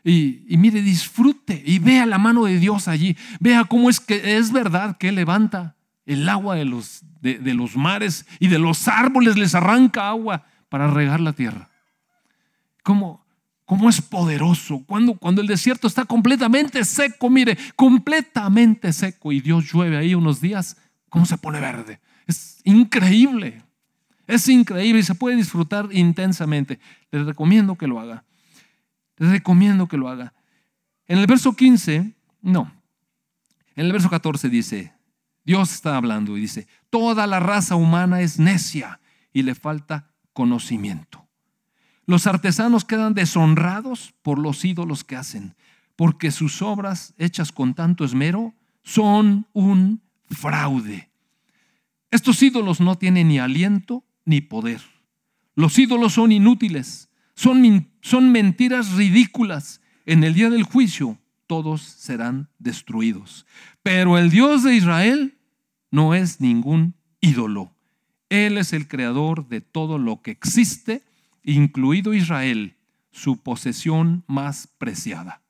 Y, 0.02 0.56
mire, 0.58 0.82
disfrute 0.82 1.62
y 1.64 1.78
vea 1.78 2.04
la 2.04 2.18
mano 2.18 2.46
de 2.46 2.58
Dios 2.58 2.88
allí. 2.88 3.16
Vea 3.38 3.62
cómo 3.62 3.90
es 3.90 4.00
que 4.00 4.36
es 4.36 4.50
verdad 4.50 4.96
que 4.96 5.12
levanta 5.12 5.76
el 6.06 6.28
agua 6.28 6.56
de 6.56 6.64
los, 6.64 7.04
de 7.20 7.54
los 7.54 7.76
mares 7.76 8.26
y 8.40 8.48
de 8.48 8.58
los 8.58 8.88
árboles 8.88 9.36
les 9.36 9.54
arranca 9.54 10.08
agua 10.08 10.47
para 10.71 10.87
regar 10.87 11.21
la 11.21 11.35
tierra. 11.35 11.69
Cómo, 12.83 13.23
cómo 13.67 13.91
es 13.91 14.00
poderoso. 14.00 14.83
Cuando, 14.87 15.15
cuando 15.15 15.43
el 15.43 15.47
desierto 15.47 15.87
está 15.87 16.06
completamente 16.06 16.83
seco, 16.87 17.28
mire, 17.28 17.59
completamente 17.76 18.95
seco 18.95 19.33
y 19.33 19.41
Dios 19.41 19.71
llueve 19.71 19.99
ahí 19.99 20.15
unos 20.15 20.41
días, 20.41 20.78
¿cómo 21.11 21.26
se 21.26 21.37
pone 21.37 21.61
verde? 21.61 22.00
Es 22.26 22.63
increíble. 22.65 23.63
Es 24.26 24.49
increíble 24.49 25.00
y 25.00 25.02
se 25.02 25.15
puede 25.15 25.37
disfrutar 25.37 25.89
intensamente. 25.91 26.78
Les 27.11 27.26
recomiendo 27.26 27.76
que 27.76 27.89
lo 27.89 28.00
haga. 28.00 28.25
Les 29.19 29.30
recomiendo 29.30 29.89
que 29.89 29.99
lo 29.99 30.09
haga. 30.09 30.33
En 31.06 31.19
el 31.19 31.26
verso 31.26 31.54
15, 31.54 32.15
no. 32.41 32.73
En 33.75 33.87
el 33.87 33.93
verso 33.93 34.09
14 34.09 34.49
dice, 34.49 34.95
Dios 35.45 35.73
está 35.73 35.97
hablando 35.97 36.37
y 36.37 36.43
dice, 36.43 36.69
toda 36.91 37.26
la 37.26 37.41
raza 37.41 37.75
humana 37.75 38.21
es 38.21 38.39
necia 38.39 39.00
y 39.33 39.43
le 39.43 39.56
falta 39.56 40.09
conocimiento. 40.32 41.26
Los 42.06 42.26
artesanos 42.26 42.84
quedan 42.84 43.14
deshonrados 43.14 44.14
por 44.23 44.38
los 44.38 44.64
ídolos 44.64 45.04
que 45.04 45.16
hacen, 45.16 45.54
porque 45.97 46.30
sus 46.30 46.62
obras 46.62 47.14
hechas 47.19 47.52
con 47.52 47.75
tanto 47.75 48.04
esmero 48.04 48.54
son 48.82 49.47
un 49.52 50.02
fraude. 50.28 51.10
Estos 52.10 52.43
ídolos 52.43 52.80
no 52.80 52.97
tienen 52.97 53.28
ni 53.28 53.38
aliento 53.38 54.04
ni 54.25 54.40
poder. 54.40 54.80
Los 55.54 55.78
ídolos 55.78 56.14
son 56.14 56.32
inútiles, 56.32 57.10
son, 57.34 57.88
son 58.00 58.32
mentiras 58.32 58.93
ridículas. 58.95 59.80
En 60.06 60.25
el 60.25 60.34
día 60.34 60.50
del 60.50 60.64
juicio 60.64 61.19
todos 61.47 61.82
serán 61.82 62.49
destruidos. 62.58 63.47
Pero 63.82 64.19
el 64.19 64.30
Dios 64.30 64.62
de 64.62 64.75
Israel 64.75 65.38
no 65.90 66.14
es 66.14 66.40
ningún 66.40 66.95
ídolo. 67.21 67.73
Él 68.30 68.56
es 68.56 68.73
el 68.73 68.88
creador 68.88 69.49
de 69.49 69.60
todo 69.60 69.99
lo 69.99 70.23
que 70.23 70.30
existe 70.30 71.02
incluido 71.43 72.14
Israel, 72.14 72.76
su 73.10 73.43
posesión 73.43 74.25
más 74.26 74.69
preciada. 74.78 75.43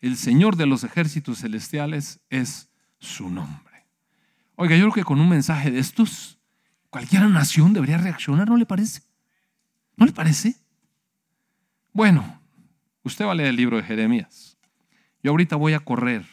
El 0.00 0.16
Señor 0.16 0.56
de 0.56 0.66
los 0.66 0.84
ejércitos 0.84 1.38
celestiales 1.38 2.20
es 2.30 2.68
su 2.98 3.30
nombre. 3.30 3.86
Oiga, 4.56 4.76
yo 4.76 4.82
creo 4.82 4.92
que 4.92 5.04
con 5.04 5.20
un 5.20 5.28
mensaje 5.28 5.70
de 5.70 5.78
estos, 5.78 6.38
cualquier 6.90 7.22
nación 7.22 7.72
debería 7.72 7.98
reaccionar, 7.98 8.48
¿no 8.48 8.56
le 8.56 8.66
parece? 8.66 9.02
¿No 9.96 10.04
le 10.04 10.12
parece? 10.12 10.56
Bueno, 11.92 12.40
usted 13.02 13.24
va 13.24 13.32
a 13.32 13.34
leer 13.34 13.48
el 13.48 13.56
libro 13.56 13.78
de 13.78 13.82
Jeremías. 13.82 14.58
Yo 15.22 15.30
ahorita 15.30 15.56
voy 15.56 15.72
a 15.72 15.80
correr 15.80 16.26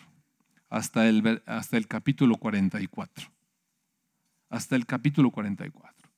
hasta 0.69 1.07
el, 1.07 1.41
hasta 1.45 1.77
el 1.77 1.87
capítulo 1.87 2.35
44. 2.35 3.31
Hasta 4.51 4.75
el 4.75 4.85
capítulo 4.85 5.31
44. 5.31 6.09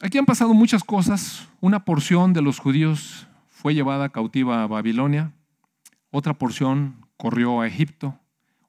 Aquí 0.00 0.18
han 0.18 0.24
pasado 0.24 0.54
muchas 0.54 0.84
cosas. 0.84 1.48
Una 1.60 1.84
porción 1.84 2.32
de 2.32 2.42
los 2.42 2.60
judíos 2.60 3.26
fue 3.48 3.74
llevada 3.74 4.10
cautiva 4.10 4.62
a 4.62 4.68
Babilonia, 4.68 5.32
otra 6.12 6.34
porción 6.34 7.04
corrió 7.16 7.60
a 7.60 7.66
Egipto, 7.66 8.16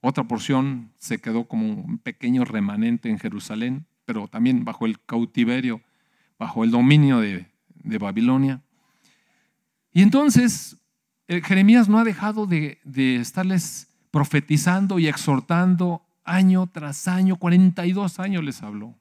otra 0.02 0.24
porción 0.24 0.92
se 0.98 1.20
quedó 1.20 1.48
como 1.48 1.72
un 1.72 2.00
pequeño 2.00 2.44
remanente 2.44 3.10
en 3.10 3.20
Jerusalén, 3.20 3.86
pero 4.06 4.28
también 4.28 4.66
bajo 4.66 4.88
el 4.88 5.00
cautiverio, 5.00 5.82
bajo 6.40 6.64
el 6.64 6.72
dominio 6.72 7.20
de, 7.20 7.46
Babilonia. 8.00 8.64
Y 9.94 10.02
entonces 10.02 10.78
eh, 11.28 11.42
Jeremías 11.44 11.88
no 11.88 12.00
ha 12.00 12.04
dejado 12.04 12.48
de, 12.48 12.80
de 12.84 13.18
estarles 13.18 13.90
profetizando 14.10 14.98
y 14.98 15.08
exhortando 15.08 16.07
año 16.28 16.68
tras 16.68 17.08
año, 17.08 17.38
42 17.38 18.20
años 18.20 18.44
les 18.44 18.62
habló. 18.62 18.94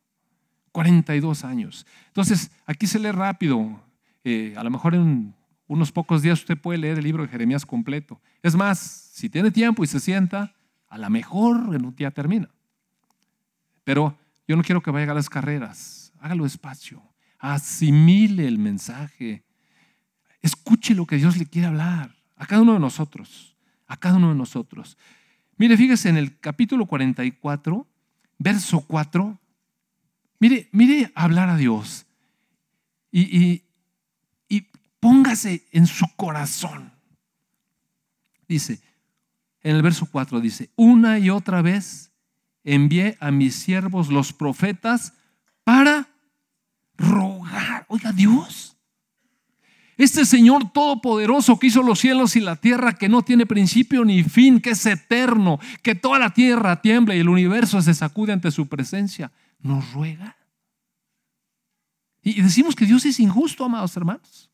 42 0.73 1.45
años. 1.45 1.87
Entonces, 2.09 2.51
aquí 2.65 2.87
se 2.87 2.99
lee 2.99 3.11
rápido. 3.11 3.83
Eh, 4.25 4.55
a 4.57 4.63
lo 4.63 4.71
mejor 4.71 4.95
en 4.95 5.35
unos 5.67 5.91
pocos 5.91 6.23
días 6.23 6.41
usted 6.41 6.57
puede 6.57 6.79
leer 6.79 6.99
el 6.99 7.05
libro 7.05 7.23
de 7.23 7.29
Jeremías 7.29 7.67
completo. 7.67 8.21
Es 8.43 8.55
más, 8.55 8.79
si 8.79 9.29
tiene 9.29 9.51
tiempo 9.51 9.83
y 9.85 9.87
se 9.87 10.01
sienta, 10.01 10.55
a 10.89 10.99
lo 10.99 11.11
mejor 11.11 11.75
en 11.75 11.85
un 11.85 11.95
día 11.95 12.11
termina. 12.11 12.49
Pero 13.85 14.19
yo 14.47 14.57
no 14.57 14.63
quiero 14.63 14.83
que 14.83 14.91
vaya 14.91 15.11
a 15.11 15.15
las 15.15 15.29
carreras. 15.29 16.13
Hágalo 16.21 16.45
despacio. 16.45 17.03
Asimile 17.39 18.47
el 18.47 18.59
mensaje. 18.59 19.45
Escuche 20.41 20.95
lo 20.95 21.07
que 21.07 21.17
Dios 21.17 21.37
le 21.37 21.47
quiere 21.47 21.69
hablar 21.69 22.15
a 22.37 22.47
cada 22.47 22.63
uno 22.63 22.75
de 22.75 22.81
nosotros. 22.81 23.57
A 23.87 23.97
cada 23.97 24.17
uno 24.17 24.29
de 24.29 24.35
nosotros. 24.35 24.97
Mire, 25.57 25.77
fíjese 25.77 26.09
en 26.09 26.17
el 26.17 26.39
capítulo 26.39 26.87
44, 26.87 27.87
verso 28.39 28.81
4, 28.81 29.39
Mire, 30.39 30.69
mire 30.73 31.13
hablar 31.15 31.49
a 31.49 31.57
Dios 31.57 32.07
y, 33.11 33.63
y 34.49 34.67
póngase 35.01 35.67
en 35.73 35.87
su 35.87 36.07
corazón. 36.17 36.93
Dice, 38.47 38.81
en 39.63 39.77
el 39.77 39.83
verso 39.83 40.07
4 40.11 40.41
dice, 40.41 40.71
una 40.77 41.19
y 41.19 41.31
otra 41.31 41.63
vez 41.63 42.13
envié 42.65 43.17
a 43.21 43.31
mis 43.31 43.55
siervos 43.55 44.09
los 44.09 44.33
profetas 44.33 45.15
para 45.65 46.09
rogar. 46.97 47.87
Oiga, 47.89 48.13
Dios. 48.13 48.77
Este 49.97 50.27
Señor 50.27 50.73
todopoderoso 50.73 51.59
que 51.59 51.69
hizo 51.69 51.83
los 51.83 52.01
cielos 52.01 52.37
y 52.37 52.41
la 52.41 52.57
tierra, 52.57 52.95
que 52.95 53.09
no 53.09 53.23
tiene 53.23 53.47
principio 53.47 54.05
ni 54.05 54.23
fin, 54.23 54.61
que 54.61 54.71
es 54.71 54.85
eterno, 54.85 55.59
que 55.83 55.95
toda 55.95 56.19
la 56.19 56.35
tierra 56.35 56.83
tiembla 56.83 57.15
y 57.15 57.21
el 57.21 57.31
universo 57.31 57.81
se 57.81 57.95
sacude 57.95 58.35
ante 58.35 58.51
su 58.51 58.69
presencia, 58.69 59.33
nos 59.61 59.93
ruega. 59.93 60.37
Y 62.23 62.43
decimos 62.43 62.77
que 62.77 62.85
Dios 62.85 63.07
es 63.07 63.21
injusto, 63.21 63.65
amados 63.65 63.97
hermanos. 63.97 64.51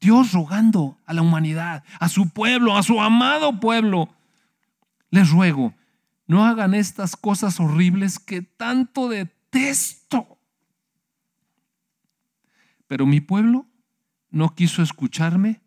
Dios 0.00 0.32
rogando 0.32 0.98
a 1.04 1.14
la 1.14 1.22
humanidad, 1.22 1.82
a 1.98 2.08
su 2.08 2.28
pueblo, 2.28 2.76
a 2.76 2.82
su 2.82 3.00
amado 3.00 3.58
pueblo. 3.58 4.08
Les 5.10 5.30
ruego, 5.30 5.74
no 6.26 6.44
hagan 6.44 6.74
estas 6.74 7.16
cosas 7.16 7.58
horribles 7.58 8.18
que 8.18 8.42
tanto 8.42 9.08
detesto. 9.08 10.38
Pero 12.86 13.06
mi 13.06 13.20
pueblo 13.20 13.66
no 14.32 14.54
quiso 14.54 14.82
escucharme 14.82 15.60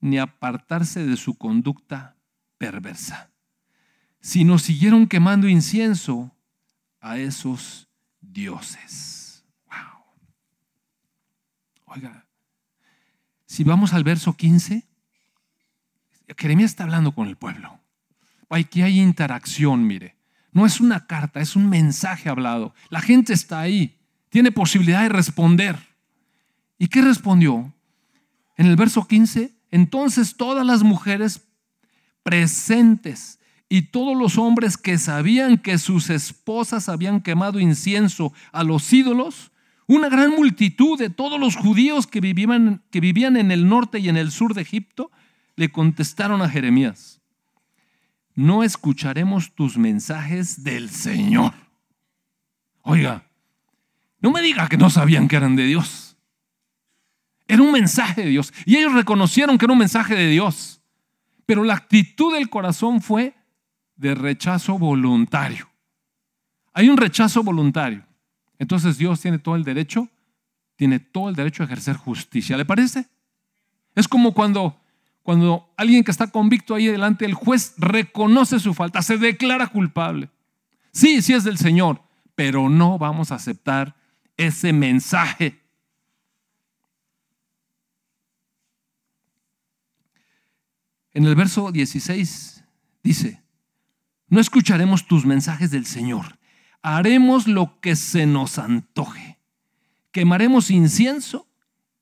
ni 0.00 0.18
apartarse 0.18 1.04
de 1.04 1.16
su 1.16 1.36
conducta 1.36 2.16
perversa, 2.58 3.30
sino 4.20 4.58
siguieron 4.58 5.08
quemando 5.08 5.48
incienso 5.48 6.30
a 7.00 7.18
esos 7.18 7.88
dioses. 8.20 9.44
Wow. 9.66 10.04
Oiga, 11.86 12.26
si 13.46 13.64
vamos 13.64 13.94
al 13.94 14.04
verso 14.04 14.36
15, 14.36 14.86
Jeremías 16.36 16.70
está 16.70 16.84
hablando 16.84 17.12
con 17.12 17.26
el 17.26 17.36
pueblo. 17.36 17.80
Aquí 18.50 18.82
hay 18.82 19.00
interacción, 19.00 19.86
mire. 19.86 20.16
No 20.52 20.64
es 20.64 20.80
una 20.80 21.06
carta, 21.06 21.40
es 21.40 21.56
un 21.56 21.68
mensaje 21.68 22.28
hablado. 22.28 22.74
La 22.88 23.00
gente 23.00 23.32
está 23.32 23.58
ahí, 23.60 23.98
tiene 24.28 24.52
posibilidad 24.52 25.02
de 25.02 25.08
responder. 25.08 25.76
¿Y 26.78 26.86
qué 26.86 27.02
respondió? 27.02 27.72
En 28.56 28.66
el 28.66 28.76
verso 28.76 29.06
15, 29.06 29.52
entonces 29.70 30.36
todas 30.36 30.64
las 30.64 30.82
mujeres 30.82 31.48
presentes 32.22 33.38
y 33.68 33.82
todos 33.82 34.16
los 34.16 34.38
hombres 34.38 34.76
que 34.76 34.98
sabían 34.98 35.58
que 35.58 35.78
sus 35.78 36.10
esposas 36.10 36.88
habían 36.88 37.20
quemado 37.20 37.58
incienso 37.58 38.32
a 38.52 38.62
los 38.62 38.92
ídolos, 38.92 39.50
una 39.86 40.08
gran 40.08 40.30
multitud 40.30 40.98
de 40.98 41.10
todos 41.10 41.40
los 41.40 41.56
judíos 41.56 42.06
que 42.06 42.20
vivían, 42.20 42.82
que 42.90 43.00
vivían 43.00 43.36
en 43.36 43.50
el 43.50 43.68
norte 43.68 43.98
y 43.98 44.08
en 44.08 44.16
el 44.16 44.30
sur 44.30 44.54
de 44.54 44.62
Egipto, 44.62 45.10
le 45.56 45.70
contestaron 45.70 46.42
a 46.42 46.48
Jeremías, 46.48 47.20
no 48.34 48.64
escucharemos 48.64 49.54
tus 49.54 49.78
mensajes 49.78 50.64
del 50.64 50.90
Señor. 50.90 51.52
Oiga, 52.82 53.30
no 54.20 54.32
me 54.32 54.42
diga 54.42 54.68
que 54.68 54.76
no 54.76 54.90
sabían 54.90 55.28
que 55.28 55.36
eran 55.36 55.54
de 55.54 55.64
Dios. 55.66 56.03
Era 57.46 57.62
un 57.62 57.72
mensaje 57.72 58.22
de 58.22 58.30
Dios. 58.30 58.52
Y 58.64 58.76
ellos 58.76 58.94
reconocieron 58.94 59.58
que 59.58 59.66
era 59.66 59.72
un 59.72 59.78
mensaje 59.78 60.14
de 60.14 60.28
Dios. 60.28 60.80
Pero 61.46 61.64
la 61.64 61.74
actitud 61.74 62.32
del 62.32 62.48
corazón 62.48 63.00
fue 63.00 63.34
de 63.96 64.14
rechazo 64.14 64.78
voluntario. 64.78 65.68
Hay 66.72 66.88
un 66.88 66.96
rechazo 66.96 67.42
voluntario. 67.42 68.04
Entonces 68.58 68.98
Dios 68.98 69.20
tiene 69.20 69.38
todo 69.38 69.56
el 69.56 69.64
derecho, 69.64 70.08
tiene 70.76 71.00
todo 71.00 71.28
el 71.28 71.36
derecho 71.36 71.62
a 71.62 71.66
ejercer 71.66 71.96
justicia. 71.96 72.56
¿Le 72.56 72.64
parece? 72.64 73.06
Es 73.94 74.08
como 74.08 74.32
cuando, 74.32 74.80
cuando 75.22 75.72
alguien 75.76 76.02
que 76.02 76.10
está 76.10 76.28
convicto 76.28 76.74
ahí 76.74 76.86
delante 76.86 77.24
del 77.24 77.34
juez 77.34 77.74
reconoce 77.78 78.58
su 78.58 78.74
falta, 78.74 79.02
se 79.02 79.18
declara 79.18 79.68
culpable. 79.68 80.30
Sí, 80.92 81.22
sí 81.22 81.34
es 81.34 81.44
del 81.44 81.58
Señor, 81.58 82.00
pero 82.34 82.68
no 82.68 82.98
vamos 82.98 83.30
a 83.30 83.36
aceptar 83.36 83.96
ese 84.36 84.72
mensaje 84.72 85.60
En 91.14 91.24
el 91.26 91.36
verso 91.36 91.70
16 91.70 92.64
dice, 93.04 93.44
no 94.28 94.40
escucharemos 94.40 95.06
tus 95.06 95.24
mensajes 95.24 95.70
del 95.70 95.86
Señor, 95.86 96.40
haremos 96.82 97.46
lo 97.46 97.80
que 97.80 97.94
se 97.94 98.26
nos 98.26 98.58
antoje, 98.58 99.38
quemaremos 100.10 100.72
incienso 100.72 101.46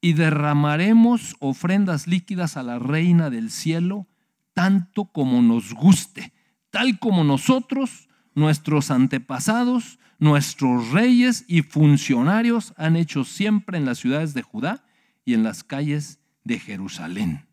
y 0.01 0.15
derramaremos 0.15 1.37
ofrendas 1.41 2.07
líquidas 2.07 2.57
a 2.57 2.63
la 2.63 2.79
reina 2.79 3.29
del 3.29 3.51
cielo, 3.51 4.09
tanto 4.55 5.05
como 5.05 5.43
nos 5.43 5.75
guste, 5.75 6.33
tal 6.71 6.99
como 6.99 7.23
nosotros, 7.23 8.09
nuestros 8.35 8.91
antepasados, 8.91 9.99
nuestros 10.19 10.91
reyes 10.91 11.45
y 11.49 11.61
funcionarios 11.61 12.73
han 12.79 12.97
hecho 12.97 13.25
siempre 13.25 13.77
en 13.77 13.85
las 13.85 13.99
ciudades 13.99 14.33
de 14.33 14.41
Judá 14.41 14.87
y 15.27 15.35
en 15.35 15.43
las 15.43 15.65
calles 15.65 16.19
de 16.45 16.59
Jerusalén. 16.59 17.52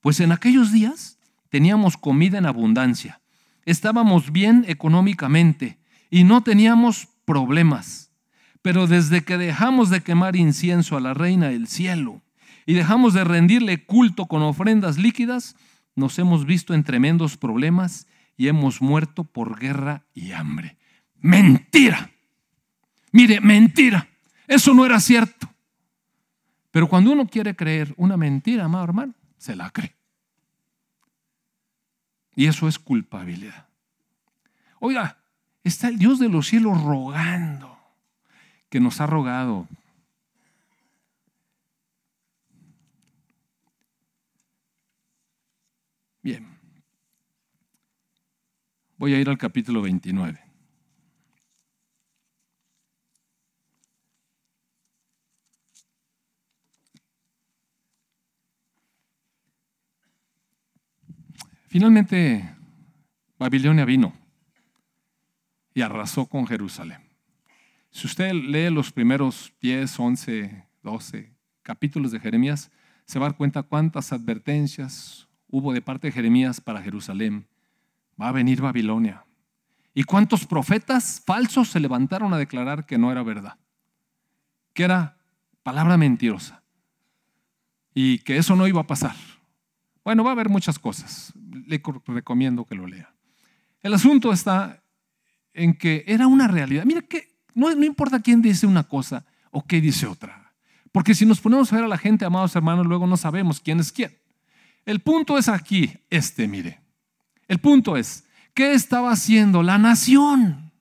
Pues 0.00 0.20
en 0.20 0.32
aquellos 0.32 0.72
días 0.72 1.18
teníamos 1.48 1.96
comida 1.96 2.38
en 2.38 2.46
abundancia, 2.46 3.20
estábamos 3.64 4.32
bien 4.32 4.64
económicamente 4.68 5.78
y 6.10 6.24
no 6.24 6.42
teníamos 6.42 7.08
problemas. 7.24 8.10
Pero 8.62 8.86
desde 8.86 9.24
que 9.24 9.38
dejamos 9.38 9.90
de 9.90 10.02
quemar 10.02 10.36
incienso 10.36 10.96
a 10.96 11.00
la 11.00 11.14
reina 11.14 11.48
del 11.48 11.66
cielo 11.66 12.22
y 12.66 12.74
dejamos 12.74 13.14
de 13.14 13.24
rendirle 13.24 13.84
culto 13.84 14.26
con 14.26 14.42
ofrendas 14.42 14.98
líquidas, 14.98 15.56
nos 15.96 16.18
hemos 16.18 16.44
visto 16.44 16.74
en 16.74 16.84
tremendos 16.84 17.36
problemas 17.36 18.06
y 18.36 18.48
hemos 18.48 18.80
muerto 18.80 19.24
por 19.24 19.58
guerra 19.58 20.04
y 20.14 20.32
hambre. 20.32 20.76
Mentira. 21.20 22.10
Mire, 23.12 23.40
mentira. 23.40 24.08
Eso 24.46 24.74
no 24.74 24.84
era 24.86 25.00
cierto. 25.00 25.48
Pero 26.70 26.88
cuando 26.88 27.12
uno 27.12 27.26
quiere 27.26 27.56
creer 27.56 27.92
una 27.96 28.16
mentira, 28.16 28.64
amado 28.64 28.84
hermano, 28.84 29.14
se 29.40 29.56
la 29.56 29.70
cree. 29.70 29.96
Y 32.36 32.46
eso 32.46 32.68
es 32.68 32.78
culpabilidad. 32.78 33.66
Oiga, 34.80 35.18
está 35.64 35.88
el 35.88 35.98
Dios 35.98 36.18
de 36.18 36.28
los 36.28 36.46
cielos 36.46 36.80
rogando, 36.82 37.78
que 38.68 38.80
nos 38.80 39.00
ha 39.00 39.06
rogado. 39.06 39.66
Bien, 46.22 46.46
voy 48.98 49.14
a 49.14 49.20
ir 49.20 49.28
al 49.30 49.38
capítulo 49.38 49.80
29. 49.80 50.49
Finalmente, 61.70 62.52
Babilonia 63.38 63.84
vino 63.84 64.12
y 65.72 65.82
arrasó 65.82 66.26
con 66.26 66.44
Jerusalén. 66.44 66.98
Si 67.92 68.08
usted 68.08 68.32
lee 68.32 68.70
los 68.70 68.90
primeros 68.90 69.52
10, 69.60 70.00
11, 70.00 70.66
12 70.82 71.32
capítulos 71.62 72.10
de 72.10 72.18
Jeremías, 72.18 72.72
se 73.06 73.20
va 73.20 73.26
a 73.26 73.28
dar 73.28 73.36
cuenta 73.36 73.62
cuántas 73.62 74.12
advertencias 74.12 75.28
hubo 75.46 75.72
de 75.72 75.80
parte 75.80 76.08
de 76.08 76.12
Jeremías 76.12 76.60
para 76.60 76.82
Jerusalén. 76.82 77.46
Va 78.20 78.30
a 78.30 78.32
venir 78.32 78.60
Babilonia. 78.60 79.24
Y 79.94 80.02
cuántos 80.02 80.46
profetas 80.46 81.22
falsos 81.24 81.68
se 81.68 81.78
levantaron 81.78 82.34
a 82.34 82.38
declarar 82.38 82.84
que 82.84 82.98
no 82.98 83.12
era 83.12 83.22
verdad, 83.22 83.58
que 84.72 84.82
era 84.82 85.18
palabra 85.62 85.96
mentirosa 85.96 86.64
y 87.94 88.18
que 88.18 88.38
eso 88.38 88.56
no 88.56 88.66
iba 88.66 88.80
a 88.80 88.88
pasar. 88.88 89.14
Bueno, 90.02 90.24
va 90.24 90.30
a 90.30 90.32
haber 90.32 90.48
muchas 90.48 90.76
cosas. 90.76 91.32
Le 91.50 91.82
recomiendo 92.06 92.64
que 92.64 92.74
lo 92.74 92.86
lea. 92.86 93.12
El 93.82 93.94
asunto 93.94 94.32
está 94.32 94.82
en 95.52 95.74
que 95.74 96.04
era 96.06 96.26
una 96.26 96.48
realidad. 96.48 96.84
Mira 96.84 97.02
que 97.02 97.36
no, 97.54 97.74
no 97.74 97.84
importa 97.84 98.20
quién 98.20 98.40
dice 98.42 98.66
una 98.66 98.84
cosa 98.84 99.24
o 99.50 99.64
qué 99.64 99.80
dice 99.80 100.06
otra. 100.06 100.52
Porque 100.92 101.14
si 101.14 101.26
nos 101.26 101.40
ponemos 101.40 101.72
a 101.72 101.76
ver 101.76 101.84
a 101.84 101.88
la 101.88 101.98
gente, 101.98 102.24
amados 102.24 102.54
hermanos, 102.54 102.86
luego 102.86 103.06
no 103.06 103.16
sabemos 103.16 103.60
quién 103.60 103.80
es 103.80 103.92
quién. 103.92 104.16
El 104.84 105.00
punto 105.00 105.38
es 105.38 105.48
aquí, 105.48 105.92
este, 106.08 106.48
mire. 106.48 106.80
El 107.48 107.58
punto 107.58 107.96
es, 107.96 108.24
¿qué 108.54 108.72
estaba 108.72 109.10
haciendo 109.12 109.62
la 109.62 109.78
nación? 109.78 110.72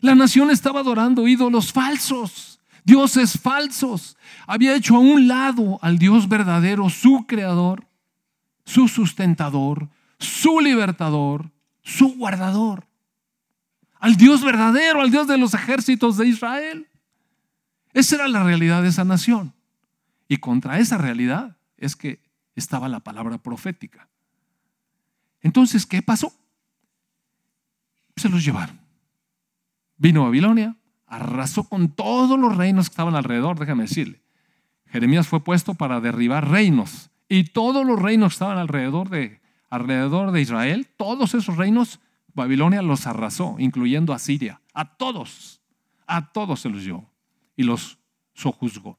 La 0.00 0.14
nación 0.14 0.50
estaba 0.50 0.80
adorando 0.80 1.28
ídolos 1.28 1.72
falsos 1.72 2.50
dioses 2.84 3.38
falsos. 3.38 4.16
Había 4.46 4.74
hecho 4.74 4.96
a 4.96 5.00
un 5.00 5.28
lado 5.28 5.78
al 5.82 5.98
Dios 5.98 6.28
verdadero, 6.28 6.88
su 6.90 7.24
creador, 7.26 7.86
su 8.70 8.86
sustentador, 8.86 9.88
su 10.18 10.60
libertador, 10.60 11.50
su 11.82 12.14
guardador. 12.16 12.86
Al 13.98 14.16
Dios 14.16 14.44
verdadero, 14.44 15.00
al 15.00 15.10
Dios 15.10 15.26
de 15.26 15.38
los 15.38 15.54
ejércitos 15.54 16.16
de 16.16 16.28
Israel. 16.28 16.88
Esa 17.92 18.14
era 18.14 18.28
la 18.28 18.44
realidad 18.44 18.82
de 18.82 18.88
esa 18.88 19.04
nación. 19.04 19.52
Y 20.28 20.36
contra 20.36 20.78
esa 20.78 20.98
realidad 20.98 21.56
es 21.76 21.96
que 21.96 22.22
estaba 22.54 22.88
la 22.88 23.00
palabra 23.00 23.38
profética. 23.38 24.08
Entonces, 25.40 25.84
¿qué 25.84 26.00
pasó? 26.00 26.32
Se 28.14 28.28
los 28.28 28.44
llevaron. 28.44 28.80
Vino 29.96 30.22
Babilonia, 30.22 30.76
arrasó 31.06 31.64
con 31.64 31.88
todos 31.88 32.38
los 32.38 32.56
reinos 32.56 32.88
que 32.88 32.92
estaban 32.92 33.16
alrededor, 33.16 33.58
déjame 33.58 33.82
decirle. 33.82 34.22
Jeremías 34.86 35.26
fue 35.26 35.42
puesto 35.42 35.74
para 35.74 36.00
derribar 36.00 36.48
reinos 36.48 37.09
y 37.30 37.44
todos 37.44 37.86
los 37.86 38.02
reinos 38.02 38.32
estaban 38.32 38.58
alrededor 38.58 39.08
de, 39.08 39.40
alrededor 39.70 40.32
de 40.32 40.40
Israel, 40.40 40.88
todos 40.96 41.32
esos 41.34 41.56
reinos, 41.56 42.00
Babilonia 42.34 42.82
los 42.82 43.06
arrasó, 43.06 43.54
incluyendo 43.60 44.12
a 44.12 44.18
Siria. 44.18 44.60
A 44.74 44.96
todos, 44.96 45.62
a 46.08 46.32
todos 46.32 46.58
se 46.60 46.68
los 46.68 46.82
dio 46.82 47.08
y 47.54 47.62
los 47.62 48.00
sojuzgó. 48.34 48.98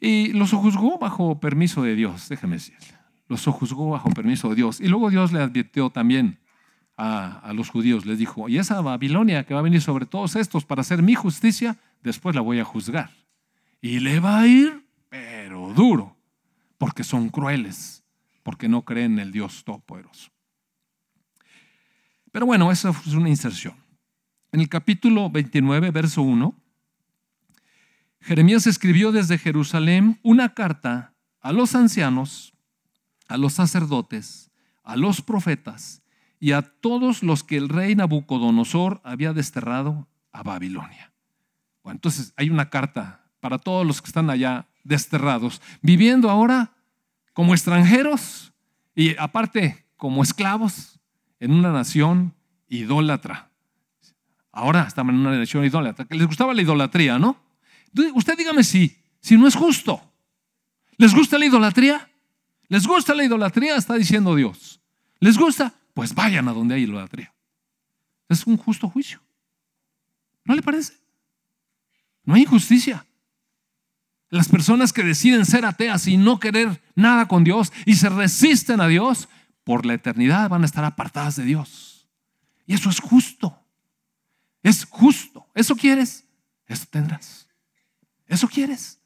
Y 0.00 0.32
los 0.32 0.50
sojuzgó 0.50 0.96
bajo 1.00 1.40
permiso 1.40 1.82
de 1.82 1.96
Dios, 1.96 2.28
déjeme 2.28 2.54
decir. 2.54 2.76
Los 3.26 3.40
sojuzgó 3.40 3.90
bajo 3.90 4.08
permiso 4.10 4.48
de 4.50 4.54
Dios. 4.54 4.80
Y 4.80 4.86
luego 4.86 5.10
Dios 5.10 5.32
le 5.32 5.40
advirtió 5.40 5.90
también 5.90 6.38
a, 6.96 7.40
a, 7.40 7.52
los 7.52 7.68
judíos, 7.68 8.06
les 8.06 8.16
dijo, 8.16 8.48
y 8.48 8.58
esa 8.58 8.80
Babilonia 8.80 9.42
que 9.42 9.54
va 9.54 9.60
a 9.60 9.64
venir 9.64 9.80
sobre 9.80 10.06
todos 10.06 10.36
estos 10.36 10.64
para 10.64 10.82
hacer 10.82 11.02
mi 11.02 11.16
justicia, 11.16 11.78
después 12.04 12.36
la 12.36 12.42
voy 12.42 12.60
a 12.60 12.64
juzgar. 12.64 13.10
Y 13.80 13.98
le 13.98 14.20
va 14.20 14.38
a 14.38 14.46
ir, 14.46 14.86
pero 15.08 15.72
duro, 15.74 16.17
porque 16.78 17.04
son 17.04 17.28
crueles, 17.28 18.04
porque 18.42 18.68
no 18.68 18.84
creen 18.84 19.14
en 19.14 19.18
el 19.18 19.32
Dios 19.32 19.64
Todopoderoso. 19.64 20.30
Pero 22.32 22.46
bueno, 22.46 22.70
esa 22.70 22.90
es 22.90 23.14
una 23.14 23.28
inserción. 23.28 23.76
En 24.52 24.60
el 24.60 24.68
capítulo 24.68 25.28
29, 25.28 25.90
verso 25.90 26.22
1, 26.22 26.54
Jeremías 28.20 28.66
escribió 28.66 29.12
desde 29.12 29.38
Jerusalén 29.38 30.18
una 30.22 30.54
carta 30.54 31.14
a 31.40 31.52
los 31.52 31.74
ancianos, 31.74 32.54
a 33.28 33.36
los 33.36 33.54
sacerdotes, 33.54 34.50
a 34.82 34.96
los 34.96 35.20
profetas 35.20 36.02
y 36.40 36.52
a 36.52 36.62
todos 36.62 37.22
los 37.22 37.44
que 37.44 37.56
el 37.56 37.68
rey 37.68 37.94
Nabucodonosor 37.94 39.00
había 39.04 39.32
desterrado 39.32 40.08
a 40.32 40.42
Babilonia. 40.42 41.12
Entonces 41.84 42.32
hay 42.36 42.50
una 42.50 42.70
carta 42.70 43.30
para 43.40 43.58
todos 43.58 43.86
los 43.86 44.02
que 44.02 44.08
están 44.08 44.30
allá 44.30 44.68
desterrados, 44.88 45.60
viviendo 45.82 46.30
ahora 46.30 46.72
como 47.34 47.54
extranjeros 47.54 48.52
y 48.94 49.16
aparte 49.18 49.86
como 49.96 50.22
esclavos 50.22 50.98
en 51.38 51.52
una 51.52 51.70
nación 51.70 52.34
idólatra. 52.68 53.50
Ahora 54.50 54.86
estamos 54.88 55.14
en 55.14 55.20
una 55.20 55.38
nación 55.38 55.64
idólatra, 55.64 56.06
que 56.06 56.16
les 56.16 56.26
gustaba 56.26 56.54
la 56.54 56.62
idolatría, 56.62 57.18
¿no? 57.18 57.36
Usted 58.14 58.36
dígame 58.36 58.64
si, 58.64 58.96
si 59.20 59.36
no 59.36 59.46
es 59.46 59.54
justo. 59.54 60.02
¿Les 60.96 61.14
gusta 61.14 61.38
la 61.38 61.46
idolatría? 61.46 62.10
¿Les 62.68 62.86
gusta 62.86 63.14
la 63.14 63.24
idolatría? 63.24 63.76
Está 63.76 63.94
diciendo 63.94 64.34
Dios. 64.34 64.80
¿Les 65.20 65.38
gusta? 65.38 65.74
Pues 65.94 66.14
vayan 66.14 66.48
a 66.48 66.52
donde 66.52 66.74
hay 66.74 66.82
idolatría. 66.82 67.32
Es 68.28 68.46
un 68.46 68.56
justo 68.56 68.88
juicio. 68.88 69.20
¿No 70.44 70.54
le 70.54 70.62
parece? 70.62 70.94
No 72.24 72.34
hay 72.34 72.42
injusticia. 72.42 73.06
Las 74.30 74.48
personas 74.48 74.92
que 74.92 75.02
deciden 75.02 75.46
ser 75.46 75.64
ateas 75.64 76.06
y 76.06 76.16
no 76.16 76.38
querer 76.38 76.82
nada 76.94 77.28
con 77.28 77.44
Dios 77.44 77.72
y 77.86 77.94
se 77.94 78.08
resisten 78.08 78.80
a 78.80 78.86
Dios, 78.86 79.28
por 79.64 79.84
la 79.84 79.94
eternidad 79.94 80.48
van 80.48 80.62
a 80.62 80.66
estar 80.66 80.84
apartadas 80.84 81.36
de 81.36 81.44
Dios. 81.44 82.08
Y 82.66 82.74
eso 82.74 82.90
es 82.90 83.00
justo. 83.00 83.58
Es 84.62 84.86
justo. 84.86 85.46
¿Eso 85.54 85.76
quieres? 85.76 86.26
Eso 86.66 86.86
tendrás. 86.90 87.48
¿Eso 88.26 88.48
quieres? 88.48 88.98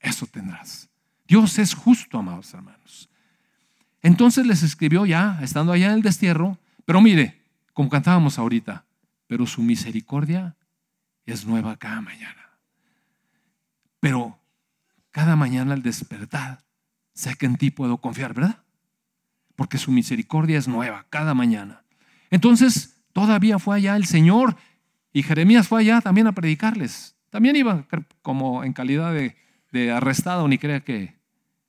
Eso 0.00 0.26
tendrás. 0.26 0.88
Dios 1.26 1.58
es 1.58 1.74
justo, 1.74 2.18
amados 2.18 2.52
hermanos. 2.54 3.08
Entonces 4.02 4.46
les 4.46 4.62
escribió 4.62 5.04
ya, 5.06 5.38
estando 5.42 5.72
allá 5.72 5.86
en 5.86 5.94
el 5.94 6.02
destierro, 6.02 6.58
pero 6.84 7.00
mire, 7.00 7.44
como 7.72 7.88
cantábamos 7.88 8.38
ahorita, 8.38 8.86
pero 9.26 9.46
su 9.46 9.62
misericordia 9.62 10.56
es 11.26 11.44
nueva 11.44 11.76
cada 11.76 12.00
mañana. 12.00 12.58
Pero 14.00 14.37
cada 15.10 15.36
mañana 15.36 15.74
al 15.74 15.82
despertar, 15.82 16.64
sé 17.14 17.34
que 17.36 17.46
en 17.46 17.56
ti 17.56 17.70
puedo 17.70 17.98
confiar, 17.98 18.34
¿verdad? 18.34 18.62
Porque 19.56 19.78
su 19.78 19.90
misericordia 19.90 20.58
es 20.58 20.68
nueva 20.68 21.06
cada 21.10 21.34
mañana. 21.34 21.82
Entonces, 22.30 23.02
todavía 23.12 23.58
fue 23.58 23.76
allá 23.76 23.96
el 23.96 24.06
Señor 24.06 24.56
y 25.12 25.22
Jeremías 25.22 25.66
fue 25.68 25.80
allá 25.80 26.00
también 26.00 26.26
a 26.26 26.32
predicarles. 26.32 27.16
También 27.30 27.56
iba 27.56 27.86
como 28.22 28.64
en 28.64 28.72
calidad 28.72 29.12
de, 29.12 29.92
arrestado, 29.92 30.46
ni 30.48 30.58
crea, 30.58 30.80
que, 30.80 31.16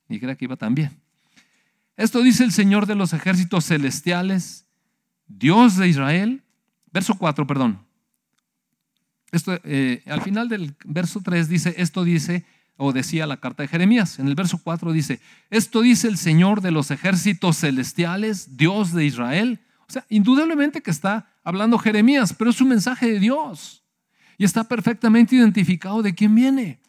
ni 0.08 0.18
que 0.20 0.36
iba 0.40 0.56
tan 0.56 0.74
bien. 0.74 0.90
Esto 1.96 2.22
dice 2.22 2.44
el 2.44 2.52
Señor 2.52 2.86
de 2.86 2.94
los 2.94 3.12
ejércitos 3.12 3.66
celestiales, 3.66 4.66
Dios 5.26 5.76
de 5.76 5.88
Israel. 5.88 6.42
Verso 6.92 7.14
4, 7.14 7.46
perdón. 7.46 7.84
Esto, 9.32 9.58
eh, 9.64 10.02
al 10.06 10.22
final 10.22 10.48
del 10.48 10.74
verso 10.84 11.20
3 11.20 11.48
dice, 11.48 11.74
esto 11.76 12.02
dice, 12.02 12.44
o 12.82 12.94
decía 12.94 13.26
la 13.26 13.36
carta 13.36 13.62
de 13.62 13.68
Jeremías. 13.68 14.18
En 14.18 14.26
el 14.26 14.34
verso 14.34 14.56
4 14.56 14.92
dice, 14.92 15.20
esto 15.50 15.82
dice 15.82 16.08
el 16.08 16.16
Señor 16.16 16.62
de 16.62 16.70
los 16.70 16.90
ejércitos 16.90 17.58
celestiales, 17.58 18.56
Dios 18.56 18.92
de 18.92 19.04
Israel. 19.04 19.60
O 19.86 19.92
sea, 19.92 20.06
indudablemente 20.08 20.80
que 20.80 20.90
está 20.90 21.28
hablando 21.44 21.76
Jeremías, 21.78 22.32
pero 22.32 22.48
es 22.48 22.60
un 22.62 22.68
mensaje 22.68 23.12
de 23.12 23.20
Dios 23.20 23.84
y 24.38 24.44
está 24.44 24.64
perfectamente 24.64 25.36
identificado 25.36 26.00
de 26.00 26.14
quién 26.14 26.34
viene. 26.34 26.80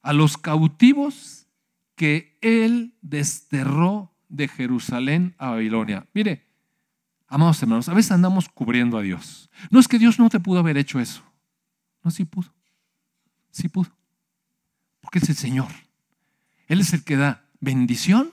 A 0.00 0.12
los 0.12 0.36
cautivos 0.36 1.48
que 1.96 2.38
él 2.40 2.94
desterró 3.02 4.14
de 4.28 4.46
Jerusalén 4.46 5.34
a 5.38 5.50
Babilonia. 5.50 6.06
Mire, 6.14 6.46
amados 7.26 7.60
hermanos, 7.60 7.88
a 7.88 7.94
veces 7.94 8.12
andamos 8.12 8.48
cubriendo 8.48 8.96
a 8.96 9.02
Dios. 9.02 9.50
No 9.70 9.80
es 9.80 9.88
que 9.88 9.98
Dios 9.98 10.20
no 10.20 10.30
te 10.30 10.38
pudo 10.38 10.60
haber 10.60 10.78
hecho 10.78 11.00
eso. 11.00 11.24
No, 12.04 12.12
sí 12.12 12.24
pudo. 12.24 12.54
Sí 13.50 13.68
pudo. 13.68 13.96
Porque 15.06 15.20
es 15.20 15.28
el 15.28 15.36
Señor. 15.36 15.68
Él 16.66 16.80
es 16.80 16.92
el 16.92 17.04
que 17.04 17.16
da 17.16 17.44
bendición 17.60 18.32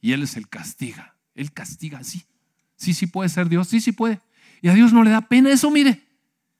y 0.00 0.14
Él 0.14 0.24
es 0.24 0.36
el 0.36 0.48
castiga. 0.48 1.14
Él 1.36 1.52
castiga, 1.52 2.02
sí. 2.02 2.24
Sí, 2.74 2.92
sí 2.92 3.06
puede 3.06 3.28
ser 3.28 3.48
Dios, 3.48 3.68
sí, 3.68 3.80
sí 3.80 3.92
puede. 3.92 4.20
Y 4.60 4.66
a 4.66 4.74
Dios 4.74 4.92
no 4.92 5.04
le 5.04 5.10
da 5.10 5.20
pena 5.20 5.52
eso, 5.52 5.70
mire. 5.70 6.02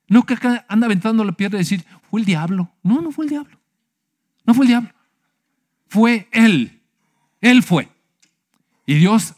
No 0.07 0.25
que 0.25 0.35
acá 0.35 0.65
anda 0.69 0.85
aventando 0.85 1.25
la 1.25 1.33
piedra 1.33 1.57
y 1.57 1.63
decir, 1.63 1.83
fue 2.09 2.21
el 2.21 2.25
diablo. 2.25 2.71
No, 2.83 3.01
no 3.01 3.11
fue 3.11 3.25
el 3.25 3.31
diablo. 3.31 3.59
No 4.45 4.53
fue 4.53 4.63
el 4.63 4.69
diablo. 4.69 4.93
Fue 5.89 6.29
Él. 6.31 6.81
Él 7.41 7.61
fue. 7.61 7.89
Y 8.85 8.93
Dios 8.93 9.33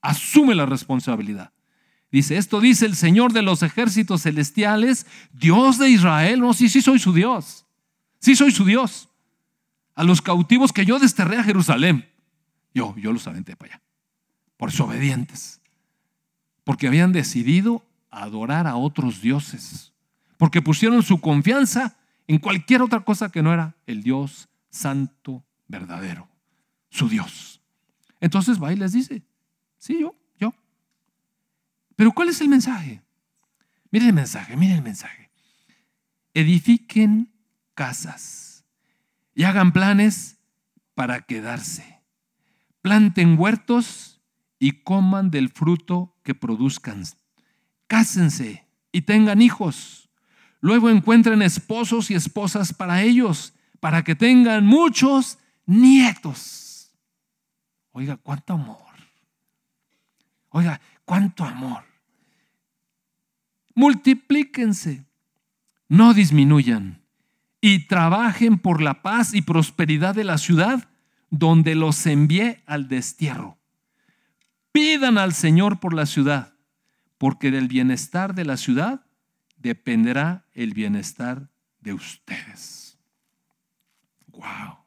asume 0.00 0.56
la 0.56 0.66
responsabilidad. 0.66 1.52
Dice, 2.10 2.36
esto 2.36 2.60
dice 2.60 2.84
el 2.84 2.96
Señor 2.96 3.32
de 3.32 3.42
los 3.42 3.62
ejércitos 3.62 4.22
celestiales, 4.22 5.06
Dios 5.32 5.78
de 5.78 5.88
Israel. 5.88 6.40
No, 6.40 6.52
sí, 6.52 6.68
sí 6.68 6.82
soy 6.82 6.98
su 6.98 7.12
Dios. 7.12 7.64
Sí 8.18 8.34
soy 8.34 8.50
su 8.50 8.64
Dios. 8.64 9.08
A 9.96 10.04
los 10.04 10.22
cautivos 10.22 10.72
que 10.72 10.84
yo 10.84 10.98
desterré 10.98 11.38
a 11.38 11.42
Jerusalén. 11.42 12.08
Yo, 12.72 12.94
yo 12.96 13.12
los 13.12 13.26
aventé 13.26 13.56
para 13.56 13.74
allá. 13.74 13.82
Por 14.56 14.70
su 14.70 14.84
obedientes. 14.84 15.60
Porque 16.64 16.86
habían 16.86 17.12
decidido 17.12 17.84
adorar 18.10 18.66
a 18.66 18.76
otros 18.76 19.20
dioses, 19.20 19.92
porque 20.38 20.62
pusieron 20.62 21.02
su 21.02 21.20
confianza 21.20 21.96
en 22.26 22.38
cualquier 22.38 22.82
otra 22.82 23.00
cosa 23.00 23.30
que 23.30 23.42
no 23.42 23.52
era 23.52 23.74
el 23.86 24.02
Dios 24.02 24.48
santo 24.70 25.44
verdadero, 25.68 26.28
su 26.90 27.08
Dios. 27.08 27.60
Entonces 28.20 28.62
va 28.62 28.72
y 28.72 28.76
les 28.76 28.92
dice, 28.92 29.22
sí, 29.78 29.98
yo, 30.00 30.14
yo. 30.38 30.54
Pero 31.94 32.12
¿cuál 32.12 32.30
es 32.30 32.40
el 32.40 32.48
mensaje? 32.48 33.02
Miren 33.90 34.08
el 34.08 34.14
mensaje, 34.14 34.56
miren 34.56 34.76
el 34.76 34.82
mensaje. 34.82 35.30
Edifiquen 36.34 37.32
casas 37.74 38.45
y 39.36 39.44
hagan 39.44 39.72
planes 39.72 40.38
para 40.94 41.20
quedarse. 41.20 42.00
Planten 42.80 43.38
huertos 43.38 44.22
y 44.58 44.82
coman 44.82 45.30
del 45.30 45.50
fruto 45.50 46.16
que 46.24 46.34
produzcan 46.34 47.04
cásense 47.86 48.66
y 48.90 49.02
tengan 49.02 49.42
hijos. 49.42 50.08
Luego 50.60 50.88
encuentren 50.88 51.42
esposos 51.42 52.10
y 52.10 52.14
esposas 52.14 52.72
para 52.72 53.02
ellos, 53.02 53.52
para 53.78 54.02
que 54.02 54.14
tengan 54.14 54.64
muchos 54.64 55.38
nietos. 55.66 56.96
Oiga, 57.92 58.16
cuánto 58.16 58.54
amor. 58.54 58.78
Oiga, 60.48 60.80
cuánto 61.04 61.44
amor. 61.44 61.84
Multiplíquense, 63.74 65.04
no 65.88 66.14
disminuyan 66.14 67.05
y 67.60 67.86
trabajen 67.86 68.58
por 68.58 68.80
la 68.80 69.02
paz 69.02 69.34
y 69.34 69.42
prosperidad 69.42 70.14
de 70.14 70.24
la 70.24 70.38
ciudad 70.38 70.88
donde 71.30 71.74
los 71.74 72.06
envié 72.06 72.62
al 72.66 72.88
destierro. 72.88 73.58
Pidan 74.72 75.18
al 75.18 75.34
Señor 75.34 75.80
por 75.80 75.94
la 75.94 76.06
ciudad 76.06 76.56
porque 77.18 77.50
del 77.50 77.68
bienestar 77.68 78.34
de 78.34 78.44
la 78.44 78.56
ciudad 78.56 79.06
dependerá 79.56 80.46
el 80.52 80.74
bienestar 80.74 81.50
de 81.80 81.92
ustedes. 81.92 82.98
Wow. 84.28 84.78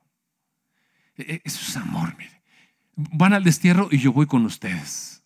E, 1.17 1.36
e, 1.36 1.41
eso 1.43 1.60
es 1.67 1.77
amor, 1.77 2.15
mire. 2.17 2.41
Van 2.95 3.34
al 3.34 3.43
destierro 3.43 3.88
y 3.91 3.97
yo 3.97 4.12
voy 4.12 4.27
con 4.27 4.45
ustedes. 4.45 5.23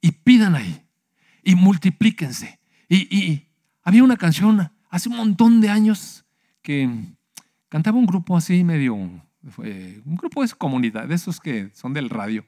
Y 0.00 0.12
pidan 0.12 0.54
ahí. 0.54 0.84
Y 1.42 1.54
multiplíquense. 1.54 2.60
Y, 2.88 3.46
había 3.82 4.04
una 4.04 4.16
canción 4.16 4.70
hace 4.90 5.08
un 5.08 5.16
montón 5.16 5.60
de 5.60 5.70
años 5.70 6.26
que, 6.68 6.86
cantaba 7.70 7.96
un 7.96 8.04
grupo 8.04 8.36
así 8.36 8.62
medio, 8.62 8.92
un 8.92 9.22
grupo 10.04 10.42
de 10.42 10.50
comunidad, 10.50 11.08
de 11.08 11.14
esos 11.14 11.40
que 11.40 11.70
son 11.72 11.94
del 11.94 12.10
radio, 12.10 12.44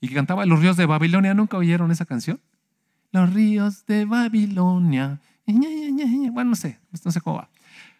y 0.00 0.08
que 0.08 0.14
cantaba 0.14 0.46
Los 0.46 0.60
ríos 0.60 0.78
de 0.78 0.86
Babilonia. 0.86 1.34
¿Nunca 1.34 1.58
oyeron 1.58 1.90
esa 1.90 2.06
canción? 2.06 2.40
Los 3.12 3.30
ríos 3.30 3.84
de 3.84 4.06
Babilonia. 4.06 5.20
Bueno, 5.46 6.50
no 6.50 6.56
sé, 6.56 6.78
no 7.04 7.12
sé 7.12 7.20
cómo 7.20 7.36
va. 7.36 7.50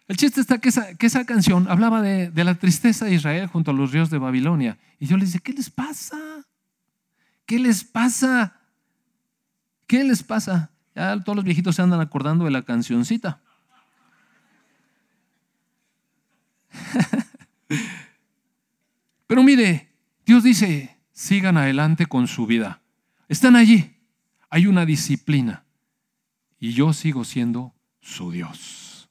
El 0.07 0.16
chiste 0.16 0.40
está 0.40 0.57
que 0.57 0.70
esa, 0.70 0.94
que 0.94 1.04
esa 1.04 1.26
canción 1.26 1.66
hablaba 1.68 2.00
de, 2.00 2.31
de, 2.31 2.44
la 2.44 2.54
tristeza 2.54 3.04
de 3.04 3.12
Israel 3.12 3.46
junto 3.48 3.72
a 3.72 3.74
los 3.74 3.92
ríos 3.92 4.09
de 4.09 4.16
Babilonia. 4.16 4.78
Y 4.98 5.07
yo 5.07 5.18
les 5.18 5.33
dije, 5.33 5.40
¿qué 5.40 5.52
les 5.52 5.68
pasa? 5.68 6.16
¿Qué 7.44 7.59
les 7.59 7.85
pasa? 7.85 8.59
¿Qué 9.87 10.02
les 10.02 10.22
pasa? 10.22 10.70
Ya 10.94 11.22
todos 11.22 11.37
los 11.37 11.44
viejitos 11.44 11.76
se 11.76 11.83
andan 11.83 12.00
acordando 12.00 12.46
de 12.46 12.52
la 12.52 12.62
cancioncita. 12.62 13.42
Pero 19.27 19.43
mire, 19.43 19.88
Dios 20.25 20.43
dice, 20.43 20.97
sigan 21.12 21.57
adelante 21.57 22.07
con 22.07 22.27
su 22.27 22.47
vida. 22.47 22.81
Están 23.29 23.57
allí. 23.57 23.97
Hay 24.51 24.67
una 24.67 24.87
disciplina. 24.87 25.64
Y 26.59 26.73
yo 26.73 26.93
sigo 26.93 27.25
siendo 27.25 27.75
su 28.01 28.31
Dios. 28.31 29.09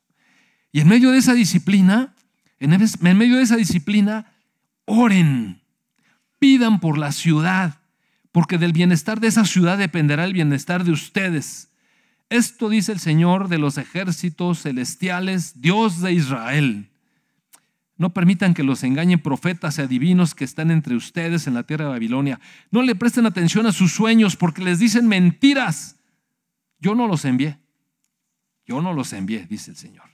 Y 0.72 0.82
en 0.82 0.88
medio 0.88 1.12
de 1.12 1.20
esa 1.20 1.34
disciplina, 1.34 2.16
en 2.60 3.18
medio 3.18 3.38
de 3.38 3.44
esa 3.44 3.56
disciplina, 3.56 4.34
oren, 4.86 5.62
pidan 6.40 6.80
por 6.80 6.98
la 6.98 7.12
ciudad, 7.12 7.80
porque 8.32 8.58
del 8.58 8.74
bienestar 8.74 9.20
de 9.20 9.28
esa 9.28 9.46
ciudad 9.46 9.78
dependerá 9.78 10.26
el 10.26 10.34
bienestar 10.34 10.84
de 10.84 10.92
ustedes. 10.92 11.70
Esto 12.30 12.70
dice 12.70 12.92
el 12.92 13.00
Señor 13.00 13.48
de 13.48 13.58
los 13.58 13.78
ejércitos 13.78 14.64
celestiales, 14.64 15.62
Dios 15.62 16.02
de 16.02 16.14
Israel. 16.14 16.90
No 17.98 18.14
permitan 18.14 18.54
que 18.54 18.64
los 18.64 18.84
engañen 18.84 19.20
profetas 19.20 19.78
y 19.78 19.82
adivinos 19.82 20.36
que 20.36 20.44
están 20.44 20.70
entre 20.70 20.96
ustedes 20.96 21.48
en 21.48 21.56
la 21.56 21.64
tierra 21.64 21.86
de 21.86 21.92
Babilonia. 21.92 22.40
No 22.70 22.84
le 22.84 22.96
presten 22.96 23.26
atención 23.26 23.66
a 23.66 23.72
sus 23.72 23.92
sueños 23.92 24.36
porque 24.36 24.64
les 24.64 24.80
dicen 24.80 25.08
mentiras. 25.08 25.98
Yo 26.80 26.94
no 26.94 27.08
los 27.08 27.26
envié. 27.26 27.58
Yo 28.68 28.82
no 28.82 28.94
los 28.94 29.14
envié, 29.14 29.48
dice 29.48 29.72
el 29.72 29.78
Señor. 29.78 30.06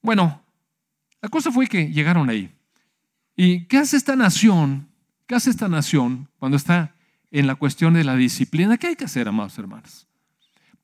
Bueno, 0.00 0.42
la 1.20 1.28
cosa 1.28 1.50
fue 1.50 1.66
que 1.66 1.90
llegaron 1.90 2.30
ahí. 2.30 2.52
¿Y 3.34 3.64
qué 3.64 3.78
hace 3.78 3.96
esta 3.96 4.14
nación? 4.14 4.88
¿Qué 5.26 5.34
hace 5.34 5.50
esta 5.50 5.68
nación 5.68 6.28
cuando 6.38 6.56
está 6.56 6.94
en 7.32 7.48
la 7.48 7.56
cuestión 7.56 7.94
de 7.94 8.04
la 8.04 8.14
disciplina? 8.14 8.78
¿Qué 8.78 8.88
hay 8.88 8.96
que 8.96 9.06
hacer, 9.06 9.26
amados 9.26 9.58
hermanos? 9.58 10.06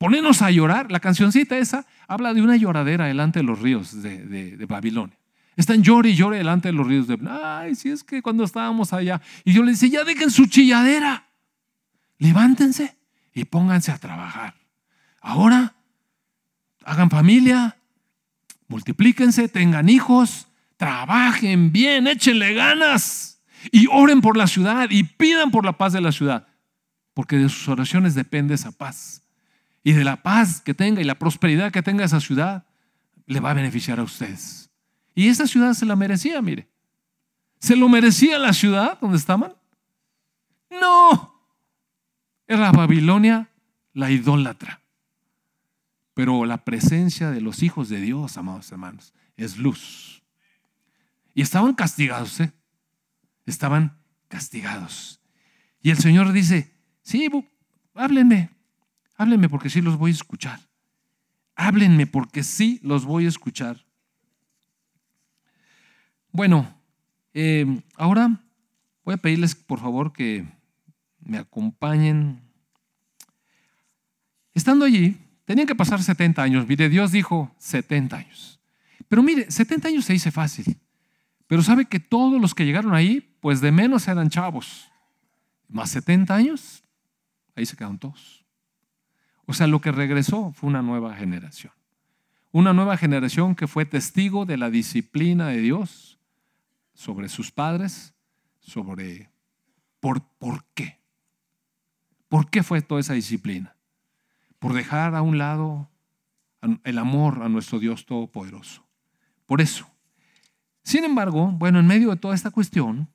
Ponernos 0.03 0.41
a 0.41 0.51
llorar. 0.51 0.91
La 0.91 0.99
cancioncita 0.99 1.57
esa 1.57 1.85
habla 2.09 2.33
de 2.33 2.41
una 2.41 2.57
lloradera 2.57 3.05
delante 3.05 3.39
de 3.39 3.43
los 3.43 3.59
ríos 3.59 4.01
de, 4.03 4.65
Babilonia. 4.67 5.17
Están 5.55 5.81
llore 5.81 6.09
y 6.09 6.15
llore 6.15 6.39
delante 6.39 6.67
de 6.67 6.73
los 6.73 6.85
ríos 6.85 7.07
de 7.07 7.17
Ay, 7.25 7.73
si 7.73 7.89
es 7.89 8.03
que 8.03 8.21
cuando 8.21 8.43
estábamos 8.43 8.91
allá. 8.91 9.21
Y 9.45 9.53
yo 9.53 9.63
le 9.63 9.71
dice, 9.71 9.89
ya 9.89 10.03
dejen 10.03 10.29
su 10.29 10.47
chilladera. 10.47 11.29
Levántense 12.17 12.97
y 13.33 13.45
pónganse 13.45 13.93
a 13.93 13.97
trabajar. 13.97 14.55
Ahora, 15.21 15.73
hagan 16.83 17.09
familia, 17.09 17.77
multiplíquense, 18.67 19.47
tengan 19.47 19.87
hijos, 19.87 20.49
trabajen 20.75 21.71
bien, 21.71 22.07
échenle 22.07 22.53
ganas 22.53 23.41
y 23.71 23.87
oren 23.89 24.19
por 24.19 24.35
la 24.35 24.47
ciudad 24.47 24.89
y 24.89 25.03
pidan 25.03 25.49
por 25.49 25.63
la 25.63 25.77
paz 25.77 25.93
de 25.93 26.01
la 26.01 26.11
ciudad, 26.11 26.45
porque 27.13 27.37
de 27.37 27.47
sus 27.47 27.69
oraciones 27.69 28.15
depende 28.15 28.55
esa 28.55 28.73
paz 28.73 29.22
y 29.83 29.91
de 29.93 30.03
la 30.03 30.23
paz 30.23 30.61
que 30.61 30.73
tenga 30.73 31.01
y 31.01 31.03
la 31.03 31.19
prosperidad 31.19 31.71
que 31.71 31.83
tenga 31.83 32.05
esa 32.05 32.19
ciudad, 32.19 32.65
le 33.25 33.39
va 33.39 33.51
a 33.51 33.53
beneficiar 33.53 33.99
a 33.99 34.03
ustedes. 34.03 34.69
Y 35.15 35.27
esa 35.27 35.45
ciudad 35.45 35.73
se 35.73 35.85
la 35.85 35.95
merecía, 35.95 36.41
mire. 36.41 36.67
¿Se 37.59 37.75
lo 37.75 37.87
merecía 37.87 38.39
la 38.39 38.53
ciudad 38.53 38.99
donde 38.99 39.17
estaban? 39.17 39.53
No. 40.69 41.33
Era 42.47 42.71
Babilonia 42.71 43.49
la 43.93 44.09
idólatra. 44.09 44.81
Pero 46.13 46.45
la 46.45 46.63
presencia 46.63 47.31
de 47.31 47.41
los 47.41 47.63
hijos 47.63 47.89
de 47.89 47.99
Dios, 47.99 48.37
amados 48.37 48.71
hermanos, 48.71 49.13
es 49.37 49.57
luz. 49.57 50.23
Y 51.33 51.41
estaban 51.41 51.73
castigados, 51.73 52.39
¿eh? 52.39 52.51
Estaban 53.45 53.97
castigados. 54.27 55.19
Y 55.81 55.89
el 55.89 55.97
Señor 55.97 56.31
dice, 56.31 56.73
sí, 57.01 57.29
háblenme, 57.95 58.51
Háblenme 59.15 59.49
porque 59.49 59.69
sí 59.69 59.81
los 59.81 59.97
voy 59.97 60.11
a 60.11 60.15
escuchar. 60.15 60.59
Háblenme 61.55 62.07
porque 62.07 62.43
sí 62.43 62.79
los 62.83 63.05
voy 63.05 63.25
a 63.25 63.29
escuchar. 63.29 63.85
Bueno, 66.31 66.75
eh, 67.33 67.81
ahora 67.95 68.41
voy 69.03 69.13
a 69.13 69.17
pedirles 69.17 69.55
por 69.55 69.79
favor 69.79 70.13
que 70.13 70.45
me 71.19 71.37
acompañen. 71.37 72.41
Estando 74.53 74.85
allí, 74.85 75.17
tenían 75.45 75.67
que 75.67 75.75
pasar 75.75 76.01
70 76.01 76.41
años. 76.41 76.67
Mire, 76.67 76.89
Dios 76.89 77.11
dijo 77.11 77.53
70 77.59 78.17
años. 78.17 78.59
Pero 79.07 79.21
mire, 79.21 79.49
70 79.49 79.89
años 79.89 80.05
se 80.05 80.13
dice 80.13 80.31
fácil. 80.31 80.77
Pero 81.47 81.61
sabe 81.61 81.85
que 81.85 81.99
todos 81.99 82.41
los 82.41 82.55
que 82.55 82.65
llegaron 82.65 82.95
ahí, 82.95 83.35
pues 83.39 83.61
de 83.61 83.71
menos 83.71 84.07
eran 84.07 84.29
chavos. 84.29 84.89
Más 85.67 85.91
70 85.91 86.33
años, 86.33 86.83
ahí 87.55 87.65
se 87.65 87.75
quedaron 87.75 87.99
todos. 87.99 88.42
O 89.45 89.53
sea, 89.53 89.67
lo 89.67 89.81
que 89.81 89.91
regresó 89.91 90.51
fue 90.53 90.69
una 90.69 90.81
nueva 90.81 91.15
generación. 91.15 91.73
Una 92.51 92.73
nueva 92.73 92.97
generación 92.97 93.55
que 93.55 93.67
fue 93.67 93.85
testigo 93.85 94.45
de 94.45 94.57
la 94.57 94.69
disciplina 94.69 95.47
de 95.47 95.59
Dios 95.59 96.19
sobre 96.93 97.29
sus 97.29 97.51
padres, 97.51 98.13
sobre 98.59 99.29
por, 99.99 100.21
por 100.37 100.63
qué. 100.73 100.99
¿Por 102.29 102.49
qué 102.49 102.63
fue 102.63 102.81
toda 102.81 103.01
esa 103.01 103.13
disciplina? 103.13 103.75
Por 104.59 104.73
dejar 104.73 105.15
a 105.15 105.21
un 105.21 105.37
lado 105.37 105.89
el 106.83 106.97
amor 106.97 107.43
a 107.43 107.49
nuestro 107.49 107.79
Dios 107.79 108.05
Todopoderoso. 108.05 108.85
Por 109.45 109.61
eso. 109.61 109.87
Sin 110.83 111.03
embargo, 111.03 111.47
bueno, 111.51 111.79
en 111.79 111.87
medio 111.87 112.09
de 112.09 112.17
toda 112.17 112.35
esta 112.35 112.51
cuestión 112.51 113.09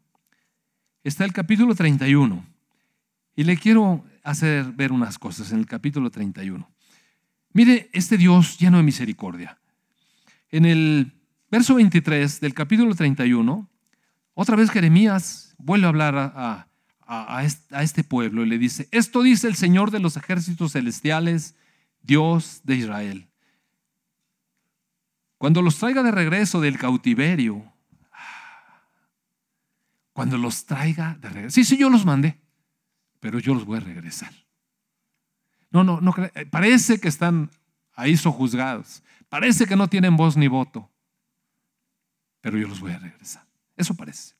está 1.04 1.24
el 1.24 1.32
capítulo 1.32 1.74
31. 1.74 2.44
Y 3.36 3.44
le 3.44 3.56
quiero 3.56 4.04
hacer 4.24 4.64
ver 4.72 4.92
unas 4.92 5.18
cosas 5.18 5.52
en 5.52 5.58
el 5.58 5.66
capítulo 5.66 6.10
31. 6.10 6.68
Mire, 7.52 7.90
este 7.92 8.16
Dios 8.16 8.58
lleno 8.58 8.76
de 8.76 8.82
misericordia. 8.82 9.58
En 10.50 10.64
el 10.64 11.12
verso 11.50 11.74
23 11.74 12.40
del 12.40 12.54
capítulo 12.54 12.94
31, 12.94 13.68
otra 14.34 14.56
vez 14.56 14.70
Jeremías 14.70 15.54
vuelve 15.58 15.86
a 15.86 15.88
hablar 15.88 16.16
a, 16.16 16.68
a, 17.06 17.44
este 17.44 18.04
pueblo 18.04 18.44
y 18.44 18.48
le 18.48 18.58
dice, 18.58 18.88
esto 18.92 19.22
dice 19.22 19.48
el 19.48 19.56
Señor 19.56 19.90
de 19.90 19.98
los 19.98 20.16
ejércitos 20.16 20.72
celestiales, 20.72 21.56
Dios 22.02 22.60
de 22.64 22.76
Israel. 22.76 23.28
Cuando 25.38 25.62
los 25.62 25.78
traiga 25.78 26.02
de 26.02 26.10
regreso 26.10 26.60
del 26.60 26.78
cautiverio, 26.78 27.72
cuando 30.12 30.36
los 30.36 30.66
traiga 30.66 31.16
de 31.20 31.28
regreso, 31.30 31.54
sí, 31.54 31.64
sí, 31.64 31.76
yo 31.76 31.88
los 31.90 32.04
mandé 32.04 32.40
pero 33.20 33.38
yo 33.38 33.54
los 33.54 33.64
voy 33.64 33.78
a 33.78 33.80
regresar. 33.80 34.32
No, 35.70 35.84
no, 35.84 36.00
no, 36.00 36.14
parece 36.50 36.98
que 36.98 37.08
están 37.08 37.50
ahí 37.94 38.16
sojuzgados, 38.16 39.02
parece 39.28 39.66
que 39.66 39.76
no 39.76 39.88
tienen 39.88 40.16
voz 40.16 40.36
ni 40.36 40.48
voto, 40.48 40.90
pero 42.40 42.56
yo 42.58 42.68
los 42.68 42.80
voy 42.80 42.92
a 42.92 42.98
regresar. 42.98 43.46
Eso 43.76 43.94
parece. 43.94 44.34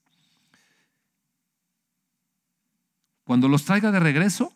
Cuando 3.24 3.48
los 3.48 3.64
traiga 3.66 3.90
de 3.90 4.00
regreso, 4.00 4.54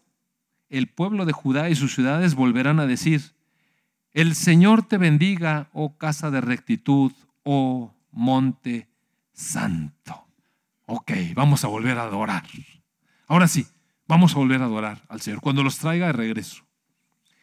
el 0.70 0.88
pueblo 0.88 1.26
de 1.26 1.32
Judá 1.32 1.68
y 1.68 1.74
sus 1.74 1.94
ciudades 1.94 2.34
volverán 2.34 2.80
a 2.80 2.86
decir, 2.86 3.34
el 4.12 4.34
Señor 4.34 4.82
te 4.86 4.96
bendiga, 4.96 5.68
oh 5.72 5.98
casa 5.98 6.30
de 6.30 6.40
rectitud, 6.40 7.12
oh 7.42 7.94
monte 8.10 8.88
santo. 9.34 10.26
Ok, 10.86 11.12
vamos 11.34 11.64
a 11.64 11.68
volver 11.68 11.98
a 11.98 12.04
adorar. 12.04 12.44
Ahora 13.26 13.48
sí, 13.48 13.66
Vamos 14.12 14.34
a 14.34 14.38
volver 14.40 14.60
a 14.60 14.66
adorar 14.66 15.00
al 15.08 15.22
Señor 15.22 15.40
cuando 15.40 15.62
los 15.62 15.78
traiga 15.78 16.08
de 16.08 16.12
regreso. 16.12 16.66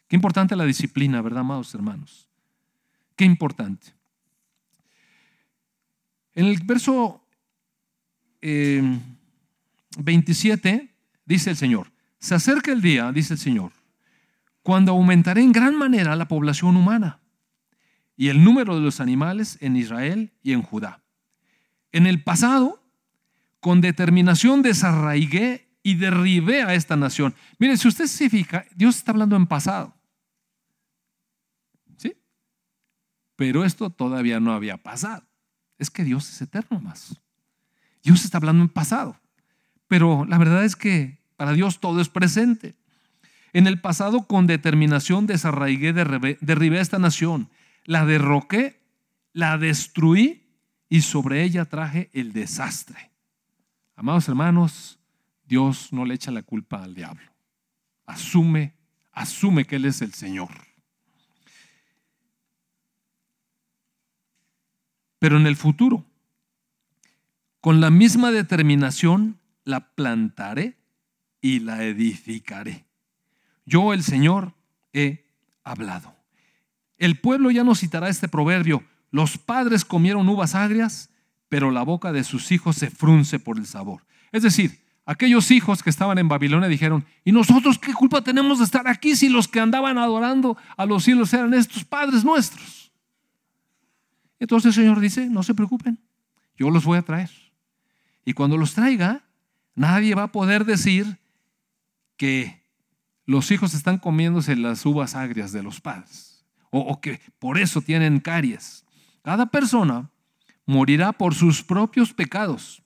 Qué 0.08 0.16
importante 0.16 0.56
la 0.56 0.66
disciplina, 0.66 1.20
¿verdad, 1.20 1.40
amados 1.40 1.74
hermanos? 1.74 2.28
Qué 3.16 3.26
importante. 3.26 3.88
En 6.36 6.46
el 6.46 6.60
verso 6.64 7.26
27 8.40 10.70
eh, 10.70 10.90
dice 11.26 11.50
el 11.50 11.56
Señor, 11.56 11.92
se 12.20 12.36
acerca 12.36 12.72
el 12.72 12.84
día, 12.84 13.12
dice 13.12 13.34
el 13.34 13.40
Señor, 13.40 13.72
cuando 14.62 14.92
aumentaré 14.92 15.42
en 15.42 15.52
gran 15.52 15.76
manera 15.76 16.16
la 16.16 16.28
población 16.28 16.78
humana 16.78 17.20
y 18.16 18.28
el 18.28 18.44
número 18.44 18.76
de 18.76 18.82
los 18.82 19.00
animales 19.00 19.58
en 19.62 19.76
Israel 19.76 20.34
y 20.44 20.52
en 20.52 20.62
Judá. 20.62 21.02
En 21.92 22.06
el 22.06 22.22
pasado, 22.22 22.84
con 23.60 23.82
determinación 23.82 24.62
desarraigué 24.62 25.69
y 25.84 25.96
derribé 25.96 26.64
a 26.64 26.74
esta 26.74 26.96
nación. 26.96 27.34
Mire, 27.58 27.78
si 27.78 27.88
usted 27.88 28.08
se 28.08 28.30
fija, 28.30 28.66
Dios 28.76 28.98
está 28.98 29.12
hablando 29.12 29.36
en 29.36 29.48
pasado. 29.48 29.96
¿Sí? 31.98 32.16
Pero 33.36 33.64
esto 33.64 33.90
todavía 33.90 34.40
no 34.40 34.54
había 34.54 34.78
pasado. 34.78 35.26
Es 35.78 35.90
que 35.90 36.04
Dios 36.04 36.30
es 36.30 36.42
eterno 36.42 36.80
más. 36.80 37.20
Dios 38.04 38.26
está 38.26 38.38
hablando 38.38 38.64
en 38.64 38.70
pasado. 38.70 39.20
Pero 39.88 40.26
la 40.26 40.38
verdad 40.38 40.64
es 40.66 40.76
que 40.76 41.20
para 41.36 41.54
Dios 41.54 41.80
todo 41.80 42.02
es 42.02 42.10
presente. 42.10 42.76
En 43.54 43.66
el 43.66 43.82
pasado 43.82 44.28
con 44.28 44.46
determinación 44.46 45.26
desarraigué, 45.26 45.94
derribé 45.94 46.80
esta 46.80 47.00
nación, 47.00 47.50
la 47.86 48.06
derroqué, 48.06 48.80
la 49.34 49.58
destruí 49.58 50.44
y 50.88 51.02
sobre 51.02 51.44
ella 51.44 51.66
traje 51.66 52.10
el 52.14 52.34
desastre. 52.34 53.12
Amados 53.96 54.28
hermanos, 54.28 54.99
Dios 55.50 55.92
no 55.92 56.06
le 56.06 56.14
echa 56.14 56.30
la 56.30 56.44
culpa 56.44 56.84
al 56.84 56.94
diablo. 56.94 57.28
Asume, 58.06 58.76
asume 59.12 59.66
que 59.66 59.78
Él 59.78 59.86
es 59.86 60.04
el 60.04 60.14
Señor. 60.14 60.52
Pero 65.18 65.38
en 65.38 65.48
el 65.48 65.56
futuro, 65.56 66.06
con 67.62 67.82
la 67.82 67.90
misma 67.90 68.30
determinación, 68.32 69.40
la 69.66 69.90
plantaré 69.96 70.78
y 71.42 71.60
la 71.62 71.84
edificaré. 71.84 72.86
Yo, 73.66 73.92
el 73.94 74.04
Señor, 74.04 74.54
he 74.94 75.26
hablado. 75.64 76.16
El 77.00 77.20
pueblo 77.20 77.50
ya 77.50 77.64
no 77.64 77.74
citará 77.74 78.08
este 78.10 78.28
proverbio. 78.28 78.84
Los 79.10 79.40
padres 79.40 79.84
comieron 79.84 80.30
uvas 80.30 80.54
agrias, 80.54 81.10
pero 81.50 81.72
la 81.72 81.82
boca 81.82 82.12
de 82.12 82.24
sus 82.24 82.52
hijos 82.52 82.76
se 82.76 82.92
frunce 82.92 83.40
por 83.40 83.58
el 83.58 83.66
sabor. 83.66 84.06
Es 84.32 84.44
decir, 84.44 84.88
aquellos 85.10 85.50
hijos 85.50 85.82
que 85.82 85.90
estaban 85.90 86.20
en 86.20 86.28
Babilonia 86.28 86.70
dijeron, 86.70 87.04
¿y 87.26 87.32
nosotros 87.32 87.80
qué 87.80 87.94
culpa 87.94 88.22
tenemos 88.22 88.60
de 88.60 88.66
estar 88.66 88.88
aquí 88.88 89.16
si 89.16 89.28
los 89.28 89.48
que 89.48 89.60
andaban 89.60 89.98
adorando 89.98 90.56
a 90.78 90.86
los 90.86 91.04
cielos 91.04 91.34
eran 91.34 91.56
estos 91.56 91.84
padres 91.84 92.24
nuestros? 92.24 92.92
Entonces 94.40 94.78
el 94.78 94.84
Señor 94.84 95.00
dice, 95.00 95.26
no 95.26 95.42
se 95.42 95.56
preocupen, 95.56 95.98
yo 96.56 96.70
los 96.70 96.86
voy 96.86 97.00
a 97.00 97.02
traer. 97.02 97.32
Y 98.24 98.34
cuando 98.34 98.56
los 98.56 98.76
traiga, 98.76 99.24
nadie 99.74 100.14
va 100.14 100.24
a 100.24 100.32
poder 100.32 100.64
decir 100.64 101.18
que 102.16 102.62
los 103.26 103.50
hijos 103.50 103.74
están 103.74 103.98
comiéndose 103.98 104.56
las 104.56 104.86
uvas 104.86 105.16
agrias 105.16 105.52
de 105.52 105.64
los 105.64 105.82
padres 105.82 106.46
o, 106.70 107.02
que 107.02 107.20
por 107.40 107.58
eso 107.58 107.82
tienen 107.82 108.20
caries. 108.20 108.86
Cada 109.24 109.48
persona 109.48 110.12
morirá 110.68 111.14
por 111.14 111.34
sus 111.34 111.64
propios 111.64 112.14
pecados. 112.14 112.84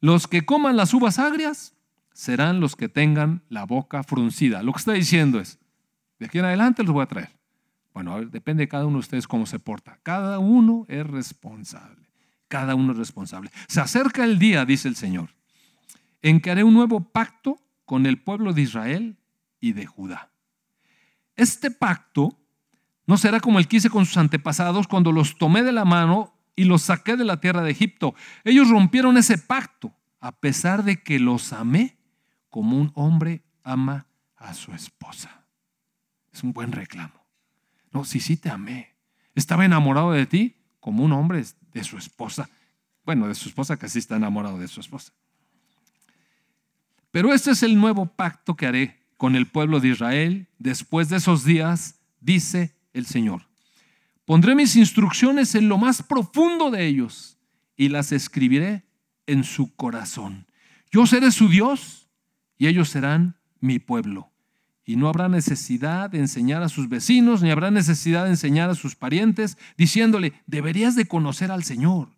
Los 0.00 0.26
que 0.26 0.44
coman 0.44 0.76
las 0.76 0.94
uvas 0.94 1.18
agrias 1.18 1.74
serán 2.12 2.60
los 2.60 2.76
que 2.76 2.88
tengan 2.88 3.42
la 3.48 3.64
boca 3.64 4.02
fruncida. 4.02 4.62
Lo 4.62 4.72
que 4.72 4.78
está 4.78 4.92
diciendo 4.92 5.40
es, 5.40 5.58
de 6.18 6.26
aquí 6.26 6.38
en 6.38 6.44
adelante 6.44 6.82
los 6.82 6.92
voy 6.92 7.02
a 7.02 7.06
traer. 7.06 7.30
Bueno, 7.94 8.24
depende 8.24 8.62
de 8.62 8.68
cada 8.68 8.86
uno 8.86 8.94
de 8.94 9.00
ustedes 9.00 9.26
cómo 9.26 9.46
se 9.46 9.58
porta. 9.58 9.98
Cada 10.02 10.38
uno 10.38 10.84
es 10.88 11.06
responsable. 11.06 12.08
Cada 12.46 12.74
uno 12.74 12.92
es 12.92 12.98
responsable. 12.98 13.50
Se 13.66 13.80
acerca 13.80 14.24
el 14.24 14.38
día, 14.38 14.64
dice 14.64 14.88
el 14.88 14.96
Señor, 14.96 15.30
en 16.22 16.40
que 16.40 16.50
haré 16.50 16.64
un 16.64 16.74
nuevo 16.74 17.00
pacto 17.00 17.60
con 17.84 18.06
el 18.06 18.20
pueblo 18.20 18.52
de 18.52 18.62
Israel 18.62 19.16
y 19.60 19.72
de 19.72 19.86
Judá. 19.86 20.30
Este 21.36 21.70
pacto 21.70 22.38
no 23.06 23.16
será 23.16 23.40
como 23.40 23.58
el 23.58 23.66
que 23.66 23.78
hice 23.78 23.90
con 23.90 24.06
sus 24.06 24.16
antepasados 24.16 24.86
cuando 24.86 25.12
los 25.12 25.38
tomé 25.38 25.62
de 25.62 25.72
la 25.72 25.84
mano 25.84 26.37
y 26.58 26.64
los 26.64 26.82
saqué 26.82 27.16
de 27.16 27.24
la 27.24 27.40
tierra 27.40 27.62
de 27.62 27.70
Egipto. 27.70 28.16
Ellos 28.42 28.68
rompieron 28.68 29.16
ese 29.16 29.38
pacto 29.38 29.94
a 30.18 30.32
pesar 30.32 30.82
de 30.82 31.00
que 31.00 31.20
los 31.20 31.52
amé 31.52 31.96
como 32.50 32.76
un 32.76 32.90
hombre 32.96 33.42
ama 33.62 34.06
a 34.36 34.54
su 34.54 34.72
esposa. 34.72 35.44
Es 36.32 36.42
un 36.42 36.52
buen 36.52 36.72
reclamo. 36.72 37.14
No, 37.92 38.04
sí, 38.04 38.18
sí 38.18 38.36
te 38.36 38.50
amé. 38.50 38.96
Estaba 39.36 39.64
enamorado 39.64 40.10
de 40.10 40.26
ti 40.26 40.56
como 40.80 41.04
un 41.04 41.12
hombre 41.12 41.44
de 41.72 41.84
su 41.84 41.96
esposa. 41.96 42.50
Bueno, 43.04 43.28
de 43.28 43.36
su 43.36 43.48
esposa 43.48 43.78
sí 43.86 44.00
está 44.00 44.16
enamorado 44.16 44.58
de 44.58 44.66
su 44.66 44.80
esposa. 44.80 45.12
Pero 47.12 47.32
este 47.32 47.52
es 47.52 47.62
el 47.62 47.78
nuevo 47.78 48.06
pacto 48.06 48.56
que 48.56 48.66
haré 48.66 48.98
con 49.16 49.36
el 49.36 49.46
pueblo 49.46 49.78
de 49.78 49.90
Israel 49.90 50.48
después 50.58 51.08
de 51.08 51.18
esos 51.18 51.44
días, 51.44 52.00
dice 52.20 52.74
el 52.94 53.06
Señor. 53.06 53.47
Pondré 54.28 54.54
mis 54.54 54.76
instrucciones 54.76 55.56
en 55.56 55.68
lo 55.68 55.78
más 55.78 56.02
profundo 56.02 56.70
de 56.70 56.86
ellos 56.86 57.38
y 57.76 57.88
las 57.88 58.12
escribiré 58.12 58.84
en 59.26 59.42
su 59.42 59.74
corazón. 59.74 60.46
Yo 60.92 61.06
seré 61.06 61.32
su 61.32 61.48
Dios 61.48 62.10
y 62.58 62.66
ellos 62.66 62.90
serán 62.90 63.38
mi 63.58 63.78
pueblo. 63.78 64.30
Y 64.84 64.96
no 64.96 65.08
habrá 65.08 65.28
necesidad 65.28 66.10
de 66.10 66.18
enseñar 66.18 66.62
a 66.62 66.68
sus 66.68 66.88
vecinos, 66.88 67.42
ni 67.42 67.50
habrá 67.50 67.70
necesidad 67.70 68.24
de 68.24 68.30
enseñar 68.30 68.70
a 68.70 68.74
sus 68.74 68.94
parientes, 68.94 69.58
diciéndole, 69.76 70.34
deberías 70.46 70.94
de 70.94 71.06
conocer 71.06 71.50
al 71.50 71.64
Señor, 71.64 72.10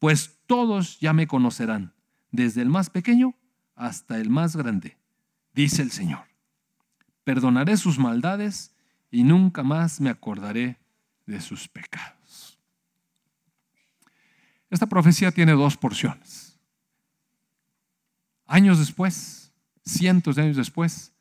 pues 0.00 0.40
todos 0.46 1.00
ya 1.00 1.12
me 1.12 1.28
conocerán, 1.28 1.94
desde 2.32 2.60
el 2.62 2.68
más 2.68 2.90
pequeño 2.90 3.36
hasta 3.76 4.18
el 4.18 4.28
más 4.28 4.54
grande, 4.56 4.98
dice 5.54 5.82
el 5.82 5.92
Señor 5.92 6.32
perdonaré 7.24 7.76
sus 7.76 7.98
maldades 7.98 8.74
y 9.10 9.24
nunca 9.24 9.62
más 9.62 10.00
me 10.00 10.10
acordaré 10.10 10.78
de 11.26 11.40
sus 11.40 11.68
pecados. 11.68 12.58
Esta 14.70 14.86
profecía 14.86 15.30
tiene 15.32 15.52
dos 15.52 15.76
porciones. 15.76 16.58
Años 18.46 18.78
después, 18.78 19.52
cientos 19.84 20.36
de 20.36 20.42
años 20.42 20.56
después, 20.56 21.12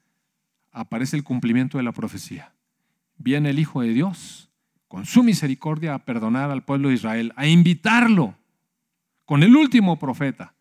aparece 0.71 1.17
el 1.17 1.23
cumplimiento 1.23 1.77
de 1.77 1.83
la 1.83 1.91
profecía. 1.91 2.53
Viene 3.17 3.49
el 3.49 3.59
Hijo 3.59 3.81
de 3.81 3.89
Dios 3.89 4.49
con 4.87 5.05
su 5.05 5.23
misericordia 5.23 5.93
a 5.93 5.99
perdonar 5.99 6.51
al 6.51 6.63
pueblo 6.63 6.89
de 6.89 6.95
Israel, 6.95 7.33
a 7.35 7.47
invitarlo 7.47 8.35
con 9.25 9.43
el 9.43 9.55
último 9.55 9.97
profeta, 9.97 10.55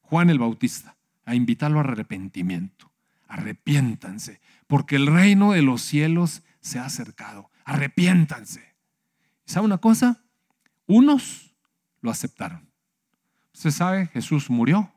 Juan 0.00 0.30
el 0.30 0.38
Bautista, 0.38 0.96
a 1.24 1.34
invitarlo 1.34 1.80
al 1.80 1.90
arrepentimiento. 1.90 2.90
Arrepiéntanse, 3.28 4.40
porque 4.66 4.96
el 4.96 5.06
reino 5.06 5.52
de 5.52 5.62
los 5.62 5.82
cielos 5.82 6.42
se 6.60 6.78
ha 6.78 6.86
acercado. 6.86 7.50
Arrepiéntanse. 7.64 8.74
¿Sabe 9.48 9.66
una 9.66 9.78
cosa? 9.78 10.22
Unos 10.86 11.54
lo 12.00 12.10
aceptaron. 12.10 12.70
Usted 13.52 13.70
sabe, 13.70 14.06
Jesús 14.06 14.48
murió 14.48 14.92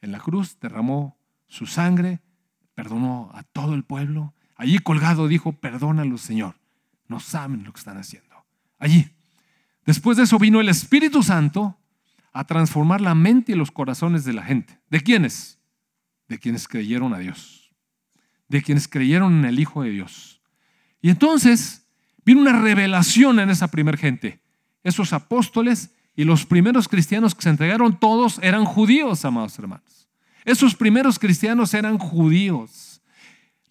en 0.00 0.12
la 0.12 0.18
cruz, 0.18 0.58
derramó 0.58 1.18
su 1.46 1.66
sangre, 1.66 2.20
perdonó 2.74 3.30
a 3.34 3.42
todo 3.42 3.74
el 3.74 3.84
pueblo. 3.84 4.32
Allí 4.56 4.78
colgado 4.78 5.28
dijo, 5.28 5.52
perdónalo 5.52 6.16
Señor. 6.16 6.56
No 7.08 7.20
saben 7.20 7.64
lo 7.64 7.72
que 7.72 7.80
están 7.80 7.98
haciendo. 7.98 8.46
Allí. 8.78 9.14
Después 9.84 10.16
de 10.16 10.22
eso 10.22 10.38
vino 10.38 10.60
el 10.60 10.70
Espíritu 10.70 11.22
Santo 11.22 11.78
a 12.32 12.44
transformar 12.44 13.02
la 13.02 13.14
mente 13.14 13.52
y 13.52 13.56
los 13.56 13.70
corazones 13.70 14.24
de 14.24 14.32
la 14.32 14.44
gente. 14.44 14.80
¿De 14.88 15.02
quiénes? 15.02 15.58
De 16.28 16.38
quienes 16.38 16.68
creyeron 16.68 17.12
a 17.12 17.18
Dios 17.18 17.58
de 18.48 18.62
quienes 18.62 18.88
creyeron 18.88 19.38
en 19.38 19.44
el 19.44 19.60
Hijo 19.60 19.82
de 19.82 19.90
Dios. 19.90 20.40
Y 21.00 21.10
entonces 21.10 21.86
vino 22.28 22.42
una 22.42 22.60
revelación 22.60 23.40
en 23.40 23.48
esa 23.48 23.68
primer 23.68 23.96
gente. 23.96 24.42
Esos 24.84 25.14
apóstoles 25.14 25.92
y 26.14 26.24
los 26.24 26.44
primeros 26.44 26.86
cristianos 26.86 27.34
que 27.34 27.40
se 27.40 27.48
entregaron 27.48 27.98
todos 27.98 28.38
eran 28.42 28.66
judíos, 28.66 29.24
amados 29.24 29.58
hermanos. 29.58 30.08
Esos 30.44 30.74
primeros 30.74 31.18
cristianos 31.18 31.72
eran 31.72 31.96
judíos. 31.96 33.00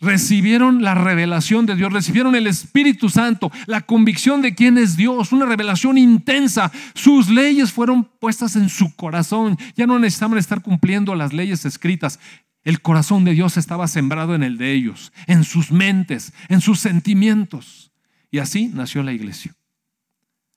Recibieron 0.02 0.82
la 0.82 0.96
revelación 0.96 1.68
de 1.68 1.76
Dios, 1.76 1.94
recibieron 1.94 2.36
el 2.36 2.48
Espíritu 2.48 3.10
Santo, 3.10 3.52
la 3.68 3.82
convicción 3.82 4.42
de 4.42 4.56
quién 4.56 4.80
es 4.80 4.98
Dios, 4.98 5.32
una 5.32 5.46
revelación 5.46 6.00
intensa. 6.00 6.72
Sus 6.96 7.30
leyes 7.30 7.72
fueron 7.72 8.06
puestas 8.06 8.56
en 8.56 8.70
su 8.70 8.96
corazón. 8.96 9.56
Ya 9.76 9.86
no 9.86 10.00
necesitaban 10.00 10.40
estar 10.40 10.64
cumpliendo 10.64 11.14
las 11.14 11.32
leyes 11.32 11.64
escritas. 11.64 12.20
El 12.64 12.82
corazón 12.82 13.24
de 13.24 13.34
Dios 13.34 13.56
estaba 13.56 13.88
sembrado 13.88 14.34
en 14.34 14.42
el 14.42 14.58
de 14.58 14.74
ellos, 14.74 15.14
en 15.28 15.44
sus 15.44 15.72
mentes, 15.72 16.34
en 16.50 16.60
sus 16.60 16.80
sentimientos. 16.80 17.87
Y 18.32 18.40
así 18.40 18.68
nació 18.68 19.04
la 19.04 19.14
iglesia. 19.14 19.56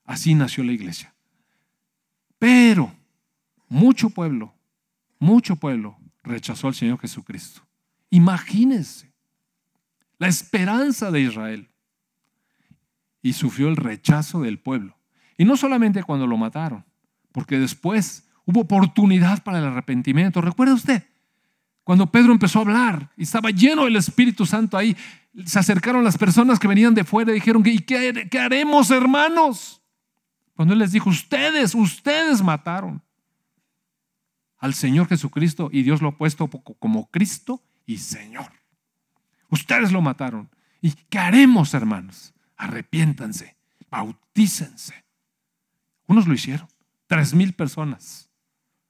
Así 0.05 0.35
nació 0.35 0.63
la 0.63 0.73
iglesia. 0.73 1.13
Pero 2.37 2.93
mucho 3.69 4.09
pueblo, 4.09 4.53
mucho 5.19 5.55
pueblo 5.55 5.97
rechazó 6.23 6.67
al 6.67 6.75
Señor 6.75 6.99
Jesucristo. 6.99 7.61
Imagínense 8.09 9.11
la 10.17 10.27
esperanza 10.27 11.09
de 11.09 11.21
Israel. 11.21 11.69
Y 13.23 13.33
sufrió 13.33 13.69
el 13.69 13.75
rechazo 13.75 14.41
del 14.41 14.59
pueblo. 14.59 14.97
Y 15.37 15.45
no 15.45 15.55
solamente 15.55 16.03
cuando 16.03 16.27
lo 16.27 16.37
mataron, 16.37 16.85
porque 17.31 17.59
después 17.59 18.27
hubo 18.45 18.61
oportunidad 18.61 19.43
para 19.43 19.59
el 19.59 19.65
arrepentimiento. 19.65 20.41
¿Recuerda 20.41 20.73
usted? 20.73 21.07
Cuando 21.83 22.11
Pedro 22.11 22.31
empezó 22.31 22.59
a 22.59 22.61
hablar 22.63 23.11
y 23.17 23.23
estaba 23.23 23.49
lleno 23.49 23.85
del 23.85 23.95
Espíritu 23.95 24.45
Santo 24.45 24.77
ahí, 24.77 24.95
se 25.45 25.59
acercaron 25.59 26.03
las 26.03 26.17
personas 26.17 26.59
que 26.59 26.67
venían 26.67 26.93
de 26.93 27.03
fuera 27.03 27.31
y 27.31 27.35
dijeron, 27.35 27.63
¿y 27.65 27.79
qué, 27.79 28.39
haremos, 28.39 28.91
hermanos? 28.91 29.81
Cuando 30.55 30.73
él 30.73 30.79
les 30.79 30.91
dijo, 30.91 31.09
ustedes, 31.09 31.73
ustedes 31.73 32.41
mataron 32.41 33.01
al 34.57 34.73
Señor 34.73 35.07
Jesucristo 35.07 35.69
y 35.71 35.83
Dios 35.83 36.01
lo 36.01 36.09
ha 36.09 36.17
puesto 36.17 36.47
como 36.47 37.09
Cristo 37.09 37.63
y 37.85 37.97
Señor. 37.97 38.51
Ustedes 39.49 39.91
lo 39.91 40.01
mataron. 40.01 40.49
¿Y 40.81 40.91
qué 40.91 41.19
haremos, 41.19 41.73
hermanos? 41.73 42.33
Arrepiéntanse, 42.57 43.55
bautícense. 43.89 45.03
Unos 46.07 46.27
lo 46.27 46.33
hicieron, 46.33 46.67
tres 47.07 47.33
mil 47.33 47.53
personas, 47.53 48.29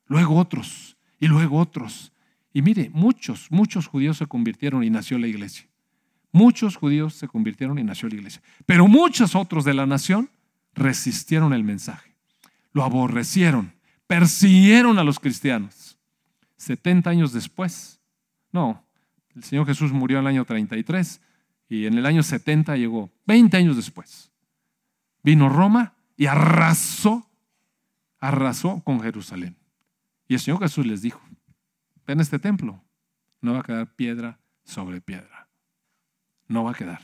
luego 0.08 0.36
otros, 0.38 0.98
y 1.20 1.28
luego 1.28 1.60
otros. 1.60 2.12
Y 2.52 2.62
mire, 2.62 2.89
muchos, 2.94 3.50
muchos 3.52 3.88
judíos 3.88 4.18
se 4.18 4.26
convirtieron 4.26 4.84
y 4.84 4.89
nació 4.89 5.18
la 5.18 5.28
iglesia. 5.28 5.70
Muchos 6.32 6.76
judíos 6.76 7.16
se 7.16 7.28
convirtieron 7.28 7.78
y 7.78 7.84
nació 7.84 8.08
la 8.10 8.16
iglesia. 8.16 8.42
Pero 8.66 8.88
muchos 8.88 9.36
otros 9.36 9.66
de 9.66 9.74
la 9.74 9.86
nación 9.86 10.30
resistieron 10.74 11.54
el 11.54 11.64
mensaje, 11.64 12.16
lo 12.72 12.84
aborrecieron, 12.84 13.74
persiguieron 14.08 14.98
a 15.00 15.04
los 15.04 15.20
cristianos. 15.20 15.98
70 16.58 17.10
años 17.10 17.34
después, 17.34 18.00
no, 18.52 18.86
el 19.36 19.44
Señor 19.44 19.66
Jesús 19.66 19.92
murió 19.92 20.20
en 20.20 20.26
el 20.26 20.28
año 20.28 20.46
33 20.46 21.22
y 21.70 21.86
en 21.86 21.98
el 21.98 22.06
año 22.06 22.22
70 22.24 22.78
llegó, 22.78 23.10
20 23.26 23.58
años 23.58 23.76
después. 23.76 24.32
Vino 25.24 25.50
Roma 25.50 25.96
y 26.18 26.28
arrasó, 26.28 27.30
arrasó 28.20 28.82
con 28.84 29.02
Jerusalén. 29.02 29.58
Y 30.28 30.36
el 30.36 30.40
Señor 30.40 30.60
Jesús 30.60 30.86
les 30.86 31.02
dijo, 31.02 31.22
ven 32.06 32.20
este 32.20 32.40
templo, 32.40 32.84
no 33.42 33.54
va 33.54 33.60
a 33.60 33.64
quedar 33.64 33.96
piedra 33.96 34.40
sobre 34.64 35.02
piedra. 35.02 35.41
No 36.52 36.66
va 36.66 36.72
a 36.72 36.76
quedar. 36.76 37.02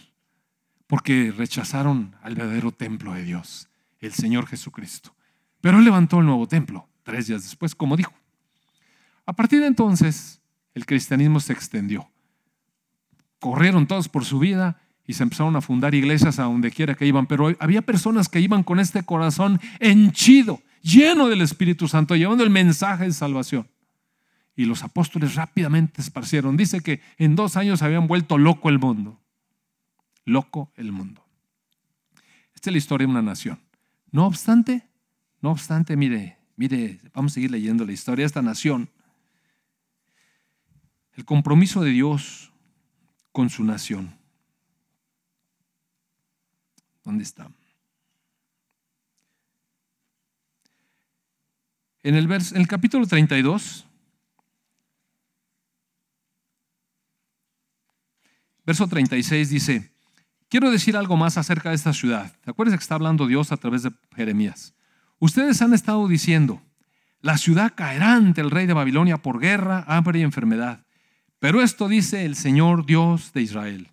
Porque 0.88 1.34
rechazaron 1.36 2.16
al 2.22 2.36
verdadero 2.36 2.72
templo 2.74 3.14
de 3.14 3.24
Dios, 3.24 3.70
el 4.00 4.12
Señor 4.12 4.45
Jesucristo. 4.45 5.16
Pero 5.62 5.78
Él 5.80 5.86
levantó 5.86 6.20
el 6.20 6.26
nuevo 6.26 6.48
templo 6.48 6.88
tres 7.04 7.28
días 7.28 7.43
después, 7.43 7.74
como 7.74 7.95
dijo. 7.95 8.12
A 9.26 9.32
partir 9.32 9.62
de 9.62 9.68
entonces, 9.68 10.41
el 10.74 10.86
cristianismo 10.86 11.39
se 11.39 11.54
extendió. 11.54 12.10
Corrieron 13.39 13.88
todos 13.88 14.10
por 14.10 14.26
su 14.26 14.39
vida 14.39 14.82
y 15.06 15.14
se 15.14 15.24
empezaron 15.24 15.56
a 15.56 15.62
fundar 15.62 15.95
iglesias 15.95 16.39
a 16.39 16.43
donde 16.43 16.70
quiera 16.70 16.95
que 16.95 17.06
iban, 17.06 17.26
pero 17.26 17.56
había 17.60 17.82
personas 17.82 18.28
que 18.28 18.41
iban 18.41 18.64
con 18.64 18.82
este 18.82 19.04
corazón 19.04 19.62
henchido, 19.80 20.62
lleno 20.82 21.30
del 21.30 21.41
Espíritu 21.41 21.88
Santo, 21.88 22.18
llevando 22.18 22.43
el 22.43 22.50
mensaje 22.50 23.06
de 23.06 23.14
salvación. 23.14 23.70
Y 24.58 24.66
los 24.66 24.84
apóstoles 24.84 25.36
rápidamente 25.36 26.02
esparcieron. 26.02 26.58
Dice 26.58 26.82
que 26.82 27.00
en 27.18 27.38
dos 27.38 27.56
años 27.56 27.82
habían 27.82 28.08
vuelto 28.08 28.38
loco 28.38 28.68
el 28.68 28.80
mundo. 28.80 29.22
Loco 30.28 30.74
el 30.76 30.92
mundo. 30.92 31.26
Esta 32.54 32.70
es 32.70 32.74
la 32.74 32.78
historia 32.80 33.08
de 33.08 33.12
una 33.12 33.22
nación. 33.22 33.62
No 34.12 34.28
obstante, 34.28 34.86
no 35.40 35.52
obstante, 35.52 35.96
mire, 35.96 36.38
mire, 36.58 37.00
vamos 37.14 37.32
a 37.32 37.36
seguir 37.36 37.50
leyendo 37.50 37.86
la 37.86 37.94
historia 37.94 38.24
de 38.24 38.28
esta 38.28 38.42
nación. 38.42 38.90
El 41.14 41.24
compromiso 41.24 41.82
de 41.82 41.92
Dios 41.92 42.52
con 43.32 43.50
su 43.50 43.64
nación. 43.64 44.18
¿Dónde 47.06 47.24
está? 47.24 47.50
En 52.04 52.16
el, 52.16 52.30
en 52.30 52.58
el 52.58 52.68
capítulo 52.68 53.08
32, 53.08 53.88
verso 58.66 58.88
36 58.90 59.50
dice, 59.50 59.97
quiero 60.50 60.72
decir 60.72 60.98
algo 60.98 61.18
más 61.18 61.38
acerca 61.38 61.70
de 61.70 61.76
esta 61.76 61.93
ciudad. 61.93 62.34
¿Te 62.43 62.52
acuerdas 62.52 62.78
que 62.78 62.84
está 62.84 62.95
hablando 62.95 63.28
Dios 63.28 63.52
a 63.52 63.58
través 63.58 63.84
de 63.84 63.91
Jeremías? 64.16 64.74
Ustedes 65.20 65.62
han 65.62 65.74
estado 65.74 66.08
diciendo, 66.08 66.62
la 67.22 67.38
ciudad 67.38 67.74
caerá 67.76 68.14
ante 68.14 68.41
el 68.41 68.52
rey 68.52 68.68
de 68.68 68.74
Babilonia 68.74 69.18
por 69.18 69.39
guerra, 69.39 69.84
hambre 69.88 70.20
y 70.20 70.24
enfermedad. 70.24 70.86
Pero 71.39 71.62
esto 71.62 71.88
dice 71.88 72.26
el 72.26 72.36
Señor 72.36 72.86
Dios 72.86 73.34
de 73.34 73.41
Israel. 73.41 73.89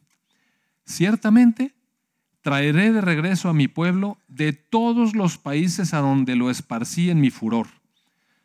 Ciertamente 0.85 1.75
traeré 2.43 2.93
de 2.93 3.01
regreso 3.01 3.49
a 3.49 3.55
mi 3.55 3.69
pueblo 3.69 4.19
de 4.29 4.53
todos 4.53 5.15
los 5.15 5.39
países 5.39 5.95
a 5.95 5.99
donde 5.99 6.37
lo 6.37 6.51
esparcí 6.51 7.11
en 7.11 7.21
mi 7.21 7.31
furor. 7.31 7.69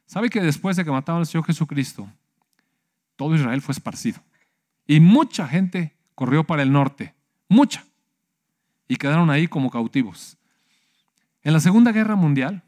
¿Sabe 0.05 0.29
que 0.29 0.41
después 0.41 0.77
de 0.77 0.85
que 0.85 0.91
mataron 0.91 1.19
al 1.19 1.27
Señor 1.27 1.45
Jesucristo, 1.45 2.09
todo 3.17 3.35
Israel 3.35 3.61
fue 3.61 3.73
esparcido? 3.73 4.21
Y 4.87 5.01
mucha 5.01 5.47
gente 5.47 5.97
corrió 6.15 6.45
para 6.45 6.63
el 6.63 6.71
norte, 6.71 7.13
mucha, 7.49 7.83
y 8.89 8.97
quedaron 8.97 9.29
ahí 9.29 9.47
como 9.47 9.69
cautivos. 9.69 10.35
En 11.43 11.53
la 11.53 11.61
Segunda 11.61 11.93
Guerra 11.93 12.17
Mundial, 12.17 12.63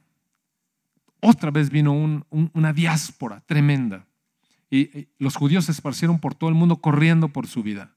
otra 1.19 1.51
vez 1.51 1.69
vino 1.69 1.91
una 2.31 2.71
diáspora 2.71 3.41
tremenda 3.41 4.07
y 4.69 5.09
los 5.17 5.35
judíos 5.35 5.65
se 5.65 5.73
esparcieron 5.73 6.19
por 6.19 6.33
todo 6.33 6.49
el 6.49 6.55
mundo 6.55 6.77
corriendo 6.77 7.27
por 7.27 7.47
su 7.47 7.61
vida. 7.61 7.91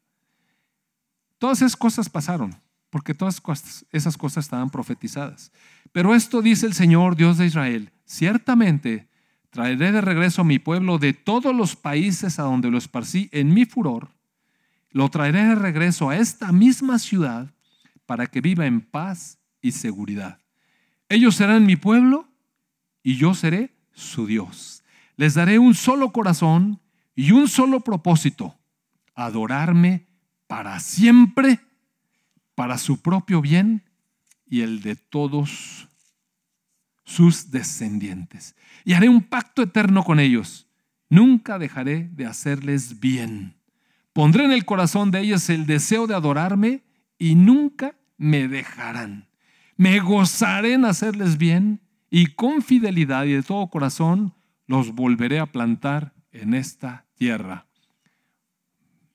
Todas 1.38 1.58
esas 1.58 1.76
cosas 1.76 2.08
pasaron, 2.08 2.56
porque 2.90 3.14
todas 3.14 3.40
esas 3.92 4.16
cosas 4.16 4.46
estaban 4.46 4.70
profetizadas. 4.70 5.52
Pero 5.92 6.14
esto 6.14 6.42
dice 6.42 6.66
el 6.66 6.74
Señor 6.74 7.16
Dios 7.16 7.38
de 7.38 7.46
Israel, 7.46 7.92
ciertamente 8.06 9.08
traeré 9.50 9.92
de 9.92 10.00
regreso 10.00 10.42
a 10.42 10.44
mi 10.44 10.58
pueblo 10.58 10.98
de 10.98 11.12
todos 11.12 11.54
los 11.54 11.76
países 11.76 12.38
a 12.38 12.44
donde 12.44 12.70
lo 12.70 12.78
esparcí 12.78 13.28
en 13.32 13.52
mi 13.52 13.66
furor, 13.66 14.08
lo 14.90 15.10
traeré 15.10 15.44
de 15.44 15.54
regreso 15.54 16.08
a 16.08 16.16
esta 16.16 16.50
misma 16.52 16.98
ciudad 16.98 17.54
para 18.06 18.26
que 18.26 18.40
viva 18.40 18.66
en 18.66 18.80
paz 18.80 19.38
y 19.60 19.72
seguridad. 19.72 20.40
Ellos 21.08 21.36
serán 21.36 21.66
mi 21.66 21.76
pueblo 21.76 22.28
y 23.02 23.16
yo 23.16 23.34
seré 23.34 23.74
su 23.92 24.26
Dios. 24.26 24.82
Les 25.16 25.34
daré 25.34 25.58
un 25.58 25.74
solo 25.74 26.12
corazón 26.12 26.80
y 27.14 27.30
un 27.30 27.48
solo 27.48 27.80
propósito, 27.80 28.58
adorarme 29.14 30.06
para 30.46 30.80
siempre, 30.80 31.60
para 32.54 32.78
su 32.78 33.00
propio 33.00 33.40
bien 33.40 33.84
y 34.46 34.62
el 34.62 34.82
de 34.82 34.96
todos 34.96 35.88
sus 37.04 37.50
descendientes. 37.50 38.56
Y 38.84 38.94
haré 38.94 39.08
un 39.08 39.22
pacto 39.22 39.62
eterno 39.62 40.04
con 40.04 40.20
ellos. 40.20 40.66
Nunca 41.08 41.58
dejaré 41.58 42.08
de 42.08 42.26
hacerles 42.26 42.98
bien. 42.98 43.56
Pondré 44.12 44.44
en 44.44 44.52
el 44.52 44.64
corazón 44.64 45.10
de 45.10 45.20
ellos 45.20 45.48
el 45.50 45.66
deseo 45.66 46.06
de 46.06 46.14
adorarme 46.14 46.82
y 47.18 47.34
nunca 47.34 47.96
me 48.16 48.48
dejarán. 48.48 49.28
Me 49.76 50.00
gozaré 50.00 50.74
en 50.74 50.84
hacerles 50.84 51.38
bien 51.38 51.80
y 52.10 52.26
con 52.26 52.62
fidelidad 52.62 53.24
y 53.24 53.32
de 53.32 53.42
todo 53.42 53.68
corazón 53.68 54.34
los 54.66 54.94
volveré 54.94 55.40
a 55.40 55.46
plantar 55.46 56.14
en 56.32 56.54
esta 56.54 57.06
tierra. 57.16 57.66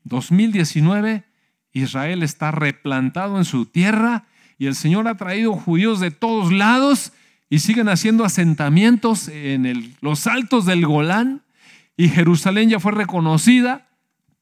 2019, 0.04 1.24
Israel 1.72 2.24
está 2.24 2.52
replantado 2.52 3.38
en 3.38 3.46
su 3.46 3.66
tierra 3.66 4.26
y 4.58 4.66
el 4.66 4.76
Señor 4.76 5.08
ha 5.08 5.16
traído 5.16 5.54
judíos 5.54 6.00
de 6.00 6.12
todos 6.12 6.52
lados 6.52 7.14
y 7.50 7.60
siguen 7.60 7.90
haciendo 7.90 8.26
asentamientos 8.26 9.28
en 9.28 9.96
los 10.02 10.28
altos 10.28 10.66
del 10.66 10.86
Golán 10.86 11.44
y 11.98 12.10
Jerusalén 12.10 12.70
ya 12.70 12.80
fue 12.80 12.92
reconocida 12.92 13.90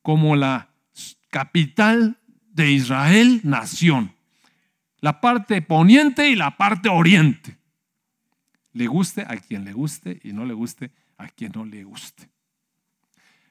como 0.02 0.36
la 0.36 0.70
capital 1.30 2.18
de 2.58 2.72
Israel, 2.72 3.40
nación. 3.44 4.12
La 5.00 5.22
parte 5.22 5.62
poniente 5.62 6.30
y 6.30 6.36
la 6.36 6.58
parte 6.58 6.90
oriente. 6.90 7.56
Le 8.74 8.88
guste 8.88 9.22
a 9.22 9.38
quien 9.38 9.64
le 9.64 9.74
guste 9.74 10.20
y 10.24 10.34
no 10.34 10.44
le 10.44 10.56
guste 10.56 10.92
a 11.18 11.28
quien 11.30 11.52
no 11.56 11.64
le 11.64 11.84
guste. 11.84 12.30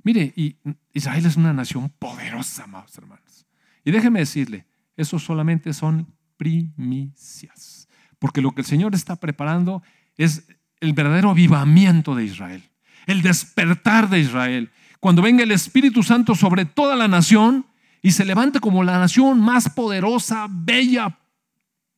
Mire, 0.02 0.34
y 0.36 0.56
Israel 0.92 1.24
es 1.24 1.36
una 1.36 1.52
nación 1.52 1.88
poderosa, 1.88 2.64
amados 2.64 2.98
hermanos. 2.98 3.46
Y 3.84 3.92
déjeme 3.92 4.18
decirle, 4.18 4.66
eso 4.96 5.18
solamente 5.18 5.72
son 5.72 6.12
primicias. 6.36 7.88
Porque 8.18 8.40
lo 8.40 8.52
que 8.52 8.62
el 8.62 8.66
Señor 8.66 8.94
está 8.94 9.16
preparando 9.16 9.82
es 10.16 10.48
el 10.80 10.92
verdadero 10.94 11.30
avivamiento 11.30 12.16
de 12.16 12.24
Israel, 12.24 12.62
el 13.06 13.22
despertar 13.22 14.08
de 14.10 14.18
Israel. 14.18 14.70
Cuando 14.98 15.22
venga 15.22 15.44
el 15.44 15.52
Espíritu 15.52 16.02
Santo 16.02 16.34
sobre 16.34 16.64
toda 16.64 16.96
la 16.96 17.06
nación 17.06 17.66
y 18.06 18.12
se 18.12 18.24
levante 18.24 18.60
como 18.60 18.84
la 18.84 19.00
nación 19.00 19.40
más 19.40 19.68
poderosa, 19.68 20.46
bella, 20.48 21.18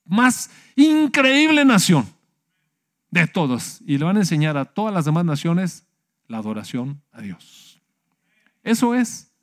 más 0.07 0.51
increíble 0.75 1.67
nación 1.67 2.09
de 3.11 3.27
todos. 3.27 3.83
Y 3.85 3.99
le 3.99 4.07
van 4.07 4.17
a 4.17 4.21
enseñar 4.21 4.57
a 4.57 4.65
todas 4.65 4.95
las 4.95 5.05
demás 5.05 5.27
naciones 5.27 5.87
la 6.27 6.39
adoración 6.39 7.03
a 7.13 7.21
Dios. 7.21 7.83
Eso 8.63 8.95
es 8.95 9.35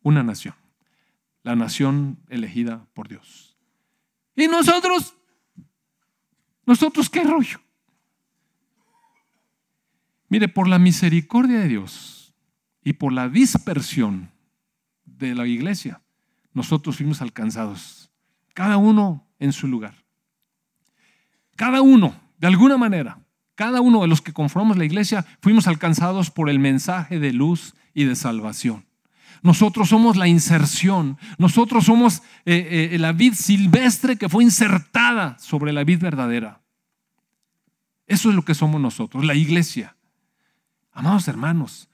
una 0.00 0.22
nación, 0.22 0.54
la 1.42 1.56
nación 1.56 2.18
elegida 2.30 2.86
por 2.94 3.06
Dios. 3.06 3.58
Y 4.34 4.48
nosotros, 4.48 5.14
nosotros 6.64 7.10
qué 7.10 7.22
rollo. 7.22 7.60
Mire, 10.30 10.48
por 10.48 10.68
la 10.68 10.78
misericordia 10.78 11.58
de 11.58 11.68
Dios 11.68 12.34
y 12.82 12.94
por 12.94 13.12
la 13.12 13.28
dispersión 13.28 14.30
de 15.04 15.34
la 15.34 15.46
iglesia, 15.46 16.00
nosotros 16.54 16.96
fuimos 16.96 17.20
alcanzados, 17.20 18.10
cada 18.54 18.78
uno 18.78 19.26
en 19.38 19.52
su 19.52 19.68
lugar. 19.68 19.94
Cada 21.56 21.82
uno 21.82 22.14
de 22.38 22.46
alguna 22.46 22.76
manera, 22.76 23.18
cada 23.54 23.80
uno 23.80 24.02
de 24.02 24.08
los 24.08 24.20
que 24.20 24.32
conformamos 24.32 24.76
la 24.76 24.84
iglesia 24.84 25.24
fuimos 25.40 25.66
alcanzados 25.66 26.30
por 26.30 26.48
el 26.48 26.58
mensaje 26.58 27.18
de 27.18 27.32
luz 27.32 27.74
y 27.92 28.04
de 28.04 28.16
salvación. 28.16 28.86
Nosotros 29.42 29.90
somos 29.90 30.16
la 30.16 30.26
inserción. 30.26 31.18
Nosotros 31.36 31.84
somos 31.84 32.22
eh, 32.46 32.90
eh, 32.92 32.98
la 32.98 33.12
vid 33.12 33.34
silvestre 33.34 34.16
que 34.16 34.30
fue 34.30 34.42
insertada 34.42 35.38
sobre 35.38 35.72
la 35.72 35.84
vid 35.84 36.00
verdadera. 36.00 36.62
Eso 38.06 38.30
es 38.30 38.34
lo 38.34 38.44
que 38.44 38.54
somos 38.54 38.80
nosotros, 38.80 39.24
la 39.24 39.34
iglesia. 39.34 39.96
Amados 40.92 41.28
hermanos, 41.28 41.88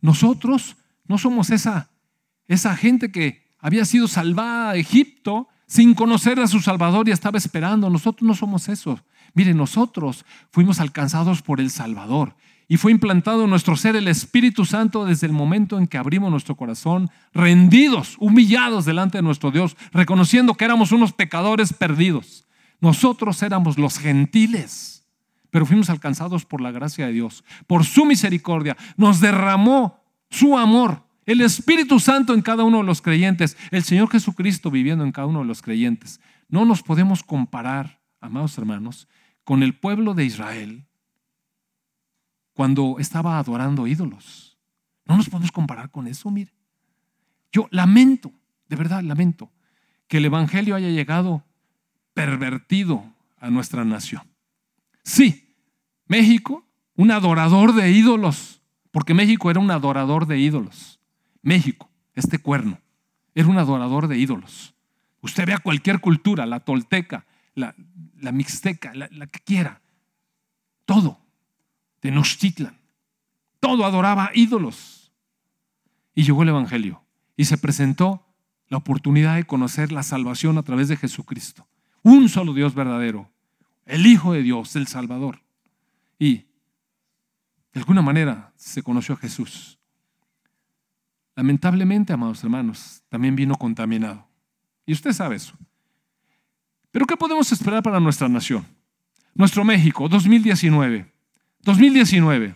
nosotros 0.00 0.76
no 1.06 1.18
somos 1.18 1.50
esa, 1.50 1.90
esa 2.46 2.76
gente 2.76 3.10
que 3.10 3.43
había 3.64 3.86
sido 3.86 4.08
salvada 4.08 4.74
de 4.74 4.80
Egipto 4.80 5.48
sin 5.66 5.94
conocer 5.94 6.38
a 6.38 6.46
su 6.46 6.60
Salvador 6.60 7.08
y 7.08 7.12
estaba 7.12 7.38
esperando. 7.38 7.88
Nosotros 7.88 8.28
no 8.28 8.34
somos 8.34 8.68
eso. 8.68 9.00
Miren, 9.32 9.56
nosotros 9.56 10.26
fuimos 10.50 10.80
alcanzados 10.80 11.40
por 11.40 11.60
el 11.62 11.70
Salvador 11.70 12.36
y 12.68 12.76
fue 12.76 12.92
implantado 12.92 13.44
en 13.44 13.50
nuestro 13.50 13.74
ser 13.74 13.96
el 13.96 14.06
Espíritu 14.06 14.66
Santo 14.66 15.06
desde 15.06 15.26
el 15.26 15.32
momento 15.32 15.78
en 15.78 15.86
que 15.86 15.96
abrimos 15.96 16.30
nuestro 16.30 16.56
corazón, 16.56 17.08
rendidos, 17.32 18.16
humillados 18.20 18.84
delante 18.84 19.16
de 19.16 19.22
nuestro 19.22 19.50
Dios, 19.50 19.78
reconociendo 19.94 20.52
que 20.56 20.66
éramos 20.66 20.92
unos 20.92 21.14
pecadores 21.14 21.72
perdidos. 21.72 22.44
Nosotros 22.80 23.42
éramos 23.42 23.78
los 23.78 23.96
gentiles, 23.96 25.06
pero 25.48 25.64
fuimos 25.64 25.88
alcanzados 25.88 26.44
por 26.44 26.60
la 26.60 26.70
gracia 26.70 27.06
de 27.06 27.12
Dios, 27.12 27.44
por 27.66 27.86
su 27.86 28.04
misericordia. 28.04 28.76
Nos 28.98 29.20
derramó 29.20 30.04
su 30.28 30.58
amor, 30.58 31.03
el 31.26 31.40
Espíritu 31.40 32.00
Santo 32.00 32.34
en 32.34 32.42
cada 32.42 32.64
uno 32.64 32.78
de 32.78 32.84
los 32.84 33.00
creyentes, 33.00 33.56
el 33.70 33.82
Señor 33.84 34.10
Jesucristo 34.10 34.70
viviendo 34.70 35.04
en 35.04 35.12
cada 35.12 35.26
uno 35.26 35.40
de 35.40 35.46
los 35.46 35.62
creyentes. 35.62 36.20
No 36.48 36.64
nos 36.64 36.82
podemos 36.82 37.22
comparar, 37.22 38.00
amados 38.20 38.56
hermanos, 38.58 39.08
con 39.44 39.62
el 39.62 39.74
pueblo 39.74 40.14
de 40.14 40.24
Israel 40.24 40.86
cuando 42.54 42.96
estaba 42.98 43.38
adorando 43.38 43.86
ídolos. 43.86 44.58
No 45.06 45.16
nos 45.16 45.28
podemos 45.28 45.52
comparar 45.52 45.90
con 45.90 46.06
eso, 46.06 46.30
mire. 46.30 46.52
Yo 47.52 47.68
lamento, 47.70 48.32
de 48.68 48.76
verdad 48.76 49.02
lamento, 49.02 49.50
que 50.08 50.18
el 50.18 50.24
Evangelio 50.24 50.74
haya 50.74 50.88
llegado 50.88 51.44
pervertido 52.14 53.04
a 53.38 53.50
nuestra 53.50 53.84
nación. 53.84 54.22
Sí, 55.02 55.54
México, 56.06 56.64
un 56.96 57.10
adorador 57.10 57.74
de 57.74 57.90
ídolos, 57.90 58.62
porque 58.90 59.14
México 59.14 59.50
era 59.50 59.60
un 59.60 59.70
adorador 59.70 60.26
de 60.26 60.38
ídolos. 60.38 61.00
México, 61.44 61.88
este 62.14 62.38
cuerno, 62.38 62.80
era 63.34 63.46
un 63.46 63.58
adorador 63.58 64.08
de 64.08 64.18
ídolos. 64.18 64.74
Usted 65.20 65.46
vea 65.46 65.58
cualquier 65.58 66.00
cultura, 66.00 66.44
la 66.44 66.60
tolteca, 66.60 67.24
la, 67.54 67.74
mixteca, 68.32 68.92
la, 68.94 69.08
la 69.12 69.28
que 69.28 69.38
quiera, 69.38 69.80
todo 70.84 71.24
Tenochtitlan. 72.04 72.76
Todo 73.60 73.86
adoraba 73.86 74.30
ídolos. 74.34 75.10
Y 76.14 76.24
llegó 76.24 76.42
el 76.42 76.50
Evangelio 76.50 77.02
y 77.34 77.46
se 77.46 77.56
presentó 77.56 78.26
la 78.68 78.76
oportunidad 78.76 79.36
de 79.36 79.44
conocer 79.44 79.90
la 79.90 80.02
salvación 80.02 80.58
a 80.58 80.62
través 80.62 80.88
de 80.88 80.98
Jesucristo. 80.98 81.66
Un 82.02 82.28
solo 82.28 82.52
Dios 82.52 82.74
verdadero, 82.74 83.30
el 83.86 84.06
Hijo 84.06 84.34
de 84.34 84.42
Dios, 84.42 84.76
el 84.76 84.86
Salvador. 84.86 85.40
Y 86.18 86.44
de 87.72 87.80
alguna 87.80 88.02
manera 88.02 88.52
se 88.56 88.82
conoció 88.82 89.14
a 89.14 89.18
Jesús. 89.18 89.78
Lamentablemente, 91.36 92.12
amados 92.12 92.42
hermanos, 92.44 93.02
también 93.08 93.34
vino 93.34 93.56
contaminado. 93.56 94.26
Y 94.86 94.92
usted 94.92 95.12
sabe 95.12 95.36
eso. 95.36 95.54
Pero 96.90 97.06
¿qué 97.06 97.16
podemos 97.16 97.50
esperar 97.50 97.82
para 97.82 97.98
nuestra 97.98 98.28
nación? 98.28 98.64
Nuestro 99.34 99.64
México, 99.64 100.08
2019. 100.08 101.12
2019. 101.62 102.54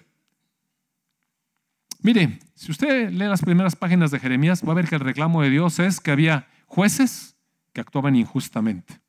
Mire, 2.01 2.39
si 2.55 2.71
usted 2.71 3.11
lee 3.11 3.27
las 3.27 3.43
primeras 3.43 3.75
páginas 3.75 4.13
de 4.13 4.21
Jeremías, 4.21 4.63
va 4.67 4.73
a 4.73 4.77
ver 4.77 4.89
que 4.89 4.95
el 4.95 5.01
reclamo 5.01 5.43
de 5.43 5.51
Dios 5.51 5.81
es 5.81 6.01
que 6.01 6.13
había 6.13 6.47
jueces 6.67 7.37
que 7.73 7.81
actuaban 7.81 8.15
injustamente. 8.15 9.01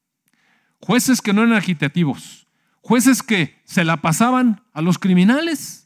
Jueces 0.82 1.22
que 1.22 1.34
no 1.34 1.44
eran 1.44 1.54
agitativos. 1.54 2.48
Jueces 2.82 3.22
que 3.22 3.62
se 3.66 3.84
la 3.84 3.98
pasaban 3.98 4.64
a 4.74 4.82
los 4.82 4.98
criminales 4.98 5.79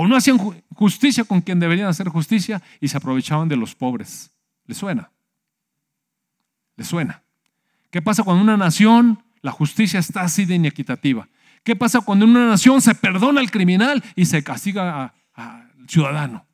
o 0.00 0.06
no 0.06 0.14
hacían 0.14 0.38
justicia 0.76 1.24
con 1.24 1.40
quien 1.40 1.58
deberían 1.58 1.88
hacer 1.88 2.08
justicia 2.08 2.62
y 2.80 2.86
se 2.86 2.96
aprovechaban 2.96 3.48
de 3.48 3.56
los 3.56 3.74
pobres. 3.74 4.30
¿Le 4.64 4.72
suena? 4.76 5.10
¿Le 6.76 6.84
suena? 6.84 7.24
¿Qué 7.90 8.00
pasa 8.00 8.22
cuando 8.22 8.44
una 8.44 8.56
nación 8.56 9.24
la 9.40 9.50
justicia 9.50 9.98
está 9.98 10.20
así 10.20 10.44
de 10.44 10.54
inequitativa? 10.54 11.26
¿Qué 11.64 11.74
pasa 11.74 12.00
cuando 12.00 12.26
en 12.26 12.30
una 12.30 12.46
nación 12.46 12.80
se 12.80 12.94
perdona 12.94 13.40
al 13.40 13.50
criminal 13.50 14.04
y 14.14 14.26
se 14.26 14.44
castiga 14.44 15.14
al 15.34 15.68
ciudadano? 15.88 16.46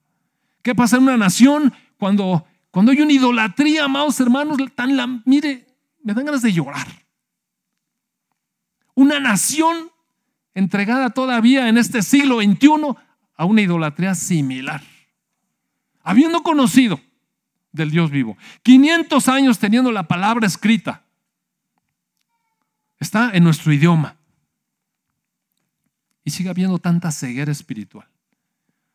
¿Qué 0.62 0.74
pasa 0.74 0.96
en 0.96 1.02
una 1.02 1.18
nación 1.18 1.70
cuando, 1.98 2.46
cuando 2.70 2.92
hay 2.92 3.02
una 3.02 3.12
idolatría, 3.12 3.84
amados 3.84 4.18
hermanos? 4.20 4.56
Tan 4.74 4.96
la, 4.96 5.06
mire, 5.26 5.66
me 6.02 6.14
dan 6.14 6.24
ganas 6.24 6.40
de 6.40 6.50
llorar. 6.50 6.86
Una 8.94 9.20
nación 9.20 9.90
entregada 10.54 11.10
todavía 11.10 11.68
en 11.68 11.76
este 11.76 12.00
siglo 12.00 12.40
XXI 12.40 13.03
a 13.36 13.44
una 13.44 13.62
idolatría 13.62 14.14
similar. 14.14 14.82
Habiendo 16.02 16.42
conocido 16.42 17.00
del 17.72 17.90
Dios 17.90 18.10
vivo, 18.10 18.36
500 18.62 19.28
años 19.28 19.58
teniendo 19.58 19.90
la 19.90 20.06
palabra 20.06 20.46
escrita, 20.46 21.04
está 22.98 23.30
en 23.32 23.44
nuestro 23.44 23.72
idioma 23.72 24.16
y 26.24 26.30
sigue 26.30 26.48
habiendo 26.48 26.78
tanta 26.78 27.10
ceguera 27.12 27.52
espiritual. 27.52 28.08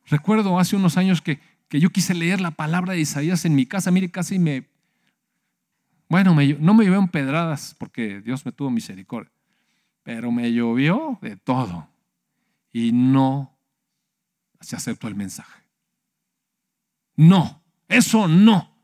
Recuerdo 0.08 0.58
hace 0.58 0.76
unos 0.76 0.98
años 0.98 1.22
que, 1.22 1.40
yo 1.70 1.92
quise 1.92 2.16
leer 2.16 2.42
la 2.42 2.52
palabra 2.52 2.94
de 2.94 3.02
Isaías 3.02 3.46
en 3.46 3.54
mi 3.54 3.68
casa, 3.68 3.92
mire, 3.92 4.10
casi 4.10 4.40
me... 4.40 4.68
Bueno, 6.08 6.32
no 6.32 6.74
me 6.74 6.86
llovió 6.86 6.98
en 6.98 7.08
pedradas 7.08 7.76
porque 7.78 8.22
Dios 8.22 8.44
me 8.44 8.52
tuvo 8.52 8.72
misericordia, 8.72 9.32
pero 10.02 10.32
me 10.32 10.52
llovió 10.52 11.20
de 11.22 11.36
todo 11.36 11.88
y 12.74 12.92
no 12.92 13.59
se 14.60 14.76
aceptó 14.76 15.07
el 15.07 15.16
mensaje. 15.16 15.64
No, 17.16 17.64
eso 17.88 18.28
no. 18.28 18.78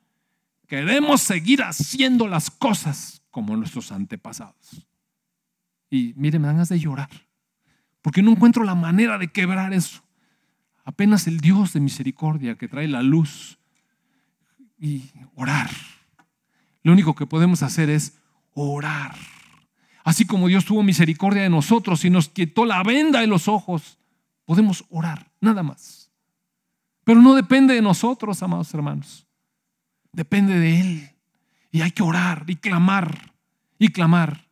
Queremos 0.67 1.21
seguir 1.21 1.63
haciendo 1.63 2.27
las 2.27 2.49
cosas 2.49 3.21
como 3.29 3.55
nuestros 3.55 3.91
antepasados. 3.91 4.85
Y 5.89 6.13
mire, 6.17 6.39
me 6.39 6.47
dan 6.47 6.55
ganas 6.55 6.69
de 6.69 6.79
llorar 6.79 7.09
porque 8.05 8.21
no 8.21 8.29
encuentro 8.29 8.63
la 8.63 8.75
manera 8.75 9.17
de 9.17 9.29
quebrar 9.29 9.73
eso. 9.73 10.03
Apenas 10.83 11.25
el 11.25 11.39
Dios 11.39 11.73
de 11.73 11.79
misericordia 11.79 12.53
que 12.53 12.67
trae 12.67 12.87
la 12.87 13.01
luz 13.01 13.57
y 14.79 15.05
orar. 15.33 15.71
Lo 16.83 16.93
único 16.93 17.15
que 17.15 17.25
podemos 17.25 17.63
hacer 17.63 17.89
es 17.89 18.19
orar. 18.53 19.15
Así 20.03 20.27
como 20.27 20.47
Dios 20.47 20.65
tuvo 20.65 20.83
misericordia 20.83 21.41
de 21.41 21.49
nosotros 21.49 22.05
y 22.05 22.11
nos 22.11 22.29
quitó 22.29 22.65
la 22.65 22.83
venda 22.83 23.21
de 23.21 23.27
los 23.27 23.47
ojos, 23.47 23.97
podemos 24.45 24.85
orar, 24.89 25.31
nada 25.45 25.63
más. 25.63 26.11
Pero 27.05 27.21
no 27.21 27.35
depende 27.35 27.73
de 27.73 27.81
nosotros, 27.81 28.41
amados 28.43 28.73
hermanos. 28.73 29.25
Depende 30.11 30.59
de 30.59 30.81
Él. 30.81 31.09
Y 31.71 31.81
hay 31.81 31.91
que 31.91 32.03
orar 32.03 32.45
y 32.47 32.55
clamar 32.55 33.33
y 33.77 33.89
clamar. 33.89 34.47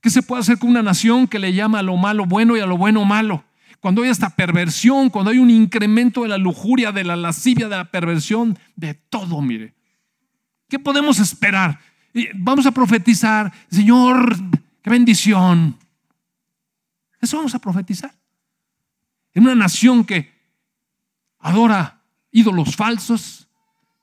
¿Qué 0.00 0.10
se 0.10 0.22
puede 0.22 0.40
hacer 0.40 0.58
con 0.58 0.70
una 0.70 0.82
nación 0.82 1.26
que 1.26 1.38
le 1.38 1.52
llama 1.52 1.80
a 1.80 1.82
lo 1.82 1.96
malo 1.96 2.26
bueno 2.26 2.56
y 2.56 2.60
a 2.60 2.66
lo 2.66 2.76
bueno 2.76 3.04
malo? 3.04 3.44
Cuando 3.80 4.02
hay 4.02 4.10
esta 4.10 4.30
perversión, 4.30 5.10
cuando 5.10 5.30
hay 5.30 5.38
un 5.38 5.50
incremento 5.50 6.22
de 6.22 6.28
la 6.28 6.38
lujuria, 6.38 6.92
de 6.92 7.04
la 7.04 7.16
lascivia, 7.16 7.68
de 7.68 7.76
la 7.76 7.90
perversión, 7.90 8.58
de 8.76 8.94
todo, 8.94 9.42
mire. 9.42 9.74
¿Qué 10.68 10.78
podemos 10.78 11.18
esperar? 11.18 11.80
Vamos 12.34 12.66
a 12.66 12.70
profetizar, 12.70 13.52
Señor, 13.70 14.36
qué 14.82 14.90
bendición. 14.90 15.76
Eso 17.20 17.36
vamos 17.38 17.54
a 17.54 17.58
profetizar. 17.58 18.14
En 19.34 19.44
una 19.44 19.54
nación 19.54 20.04
que 20.04 20.32
adora 21.38 22.02
ídolos 22.30 22.76
falsos, 22.76 23.48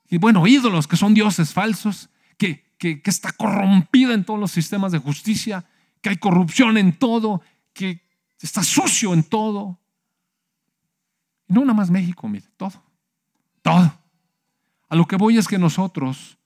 y 0.08 0.18
bueno, 0.18 0.46
ídolos 0.46 0.86
que 0.86 0.96
son 0.96 1.14
dioses 1.14 1.52
falsos, 1.52 2.10
que, 2.36 2.62
que 2.78 3.00
está 3.04 3.32
corrompida 3.32 4.14
en 4.14 4.24
todos 4.24 4.38
los 4.38 4.50
sistemas 4.50 4.92
de 4.92 4.98
justicia, 4.98 5.64
que 6.00 6.10
hay 6.10 6.16
corrupción 6.16 6.76
en 6.76 6.98
todo, 6.98 7.40
que 7.72 8.02
está 8.40 8.62
sucio 8.62 9.14
en 9.14 9.22
todo. 9.22 9.78
No 11.48 11.60
nada 11.62 11.74
más 11.74 11.90
México, 11.90 12.28
mire, 12.28 12.46
todo, 12.56 12.82
todo. 13.62 13.98
A 14.88 14.96
lo 14.96 15.06
que 15.06 15.16
voy 15.16 15.38
es 15.38 15.48
que 15.48 15.58
nosotros, 15.58 16.38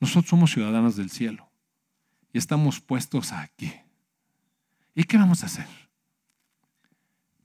nosotros 0.00 0.30
somos 0.30 0.50
ciudadanos 0.50 0.96
del 0.96 1.10
cielo 1.10 1.48
y 2.32 2.38
estamos 2.38 2.80
puestos 2.80 3.32
aquí. 3.32 3.72
¿Y 4.94 5.04
qué 5.04 5.16
vamos 5.16 5.42
a 5.42 5.46
hacer? 5.46 5.83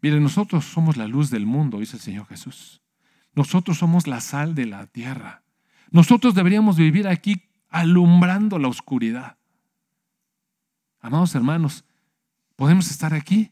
Mire, 0.01 0.19
nosotros 0.19 0.65
somos 0.65 0.97
la 0.97 1.07
luz 1.07 1.29
del 1.29 1.45
mundo, 1.45 1.79
dice 1.79 1.97
el 1.97 2.01
Señor 2.01 2.27
Jesús. 2.27 2.81
Nosotros 3.33 3.77
somos 3.77 4.07
la 4.07 4.21
sal 4.21 4.55
de 4.55 4.65
la 4.65 4.87
tierra. 4.87 5.43
Nosotros 5.91 6.35
deberíamos 6.35 6.77
vivir 6.77 7.07
aquí 7.07 7.43
alumbrando 7.69 8.59
la 8.59 8.67
oscuridad. 8.67 9.37
Amados 10.99 11.35
hermanos, 11.35 11.85
podemos 12.55 12.89
estar 12.91 13.13
aquí 13.13 13.51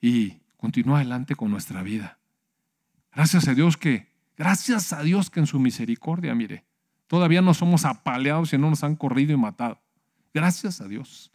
y 0.00 0.40
continuar 0.56 1.00
adelante 1.00 1.34
con 1.34 1.50
nuestra 1.50 1.82
vida. 1.82 2.18
Gracias 3.12 3.48
a 3.48 3.54
Dios 3.54 3.76
que 3.76 4.14
Gracias 4.36 4.92
a 4.92 5.02
Dios 5.02 5.30
que 5.30 5.40
en 5.40 5.46
su 5.46 5.60
misericordia, 5.60 6.34
mire, 6.34 6.64
todavía 7.06 7.40
no 7.40 7.54
somos 7.54 7.84
apaleados 7.84 8.52
y 8.52 8.58
no 8.58 8.68
nos 8.70 8.82
han 8.82 8.96
corrido 8.96 9.32
y 9.32 9.36
matado. 9.36 9.80
Gracias 10.32 10.80
a 10.80 10.88
Dios. 10.88 11.30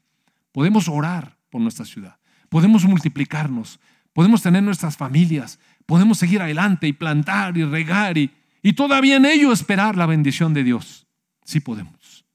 Podemos 0.52 0.90
orar 0.90 1.38
por 1.50 1.62
nuestra 1.62 1.86
ciudad. 1.86 2.18
Podemos 2.50 2.84
multiplicarnos. 2.84 3.80
Podemos 4.20 4.42
tener 4.42 4.62
nuestras 4.62 4.98
familias. 4.98 5.60
Podemos 5.86 6.18
seguir 6.18 6.42
adelante 6.42 6.90
y 6.90 6.92
plantar 6.92 7.58
y 7.58 7.64
regar 7.64 8.18
y, 8.18 8.30
y 8.62 8.74
todavía 8.74 9.16
en 9.16 9.26
ello 9.26 9.54
esperar 9.54 9.96
la 9.96 10.06
bendición 10.06 10.54
de 10.54 10.66
Dios. 10.66 11.08
Sí 11.46 11.62
podemos. 11.62 12.26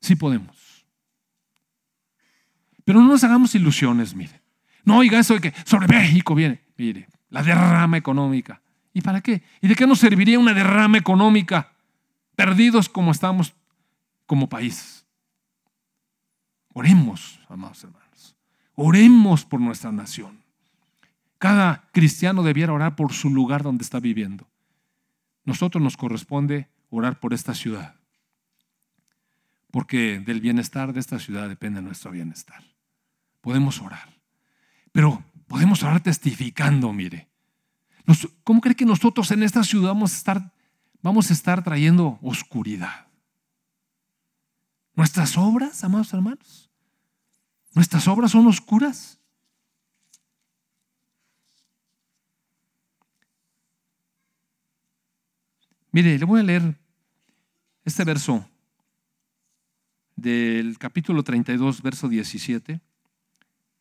Sí 0.00 0.16
podemos. 0.16 0.86
Pero 2.82 3.00
no 3.00 3.08
nos 3.08 3.24
hagamos 3.24 3.54
ilusiones, 3.54 4.14
mire. 4.14 4.40
No 4.84 4.96
oiga 4.96 5.18
eso 5.18 5.34
de 5.34 5.40
que 5.42 5.54
sobre 5.66 5.86
México 5.86 6.34
viene. 6.34 6.62
Mire, 6.78 7.06
la 7.28 7.42
derrama 7.42 7.98
económica. 7.98 8.62
¿Y 8.94 9.02
para 9.02 9.20
qué? 9.20 9.42
¿Y 9.60 9.68
de 9.68 9.74
qué 9.74 9.86
nos 9.86 9.98
serviría 9.98 10.38
una 10.38 10.54
derrama 10.54 10.96
económica? 10.96 11.72
Perdidos 12.36 12.88
como 12.88 13.10
estamos 13.10 13.52
como 14.24 14.48
país. 14.48 15.04
Oremos, 16.72 17.38
amados 17.50 17.84
hermanos. 17.84 18.34
Oremos 18.76 19.44
por 19.44 19.60
nuestra 19.60 19.92
nación. 19.92 20.47
Cada 21.38 21.88
cristiano 21.92 22.42
debiera 22.42 22.72
orar 22.72 22.96
por 22.96 23.12
su 23.12 23.30
lugar 23.30 23.62
donde 23.62 23.84
está 23.84 24.00
viviendo. 24.00 24.48
Nosotros 25.44 25.82
nos 25.82 25.96
corresponde 25.96 26.68
orar 26.90 27.20
por 27.20 27.32
esta 27.32 27.54
ciudad. 27.54 27.94
Porque 29.70 30.18
del 30.18 30.40
bienestar 30.40 30.92
de 30.92 31.00
esta 31.00 31.18
ciudad 31.18 31.48
depende 31.48 31.80
nuestro 31.80 32.10
bienestar. 32.10 32.64
Podemos 33.40 33.80
orar. 33.80 34.18
Pero 34.92 35.22
podemos 35.46 35.82
orar 35.82 36.02
testificando, 36.02 36.92
mire. 36.92 37.28
¿Cómo 38.42 38.60
cree 38.60 38.74
que 38.74 38.86
nosotros 38.86 39.30
en 39.30 39.42
esta 39.42 39.62
ciudad 39.62 39.88
vamos 39.88 40.12
a 40.14 40.16
estar, 40.16 40.52
vamos 41.02 41.30
a 41.30 41.34
estar 41.34 41.62
trayendo 41.62 42.18
oscuridad? 42.22 43.06
Nuestras 44.94 45.36
obras, 45.36 45.84
amados 45.84 46.12
hermanos, 46.12 46.70
nuestras 47.74 48.08
obras 48.08 48.32
son 48.32 48.46
oscuras. 48.46 49.17
Mire, 55.90 56.18
le 56.18 56.24
voy 56.24 56.40
a 56.40 56.44
leer 56.44 56.78
este 57.84 58.04
verso 58.04 58.48
del 60.16 60.78
capítulo 60.78 61.22
32, 61.22 61.80
verso 61.80 62.08
17. 62.08 62.80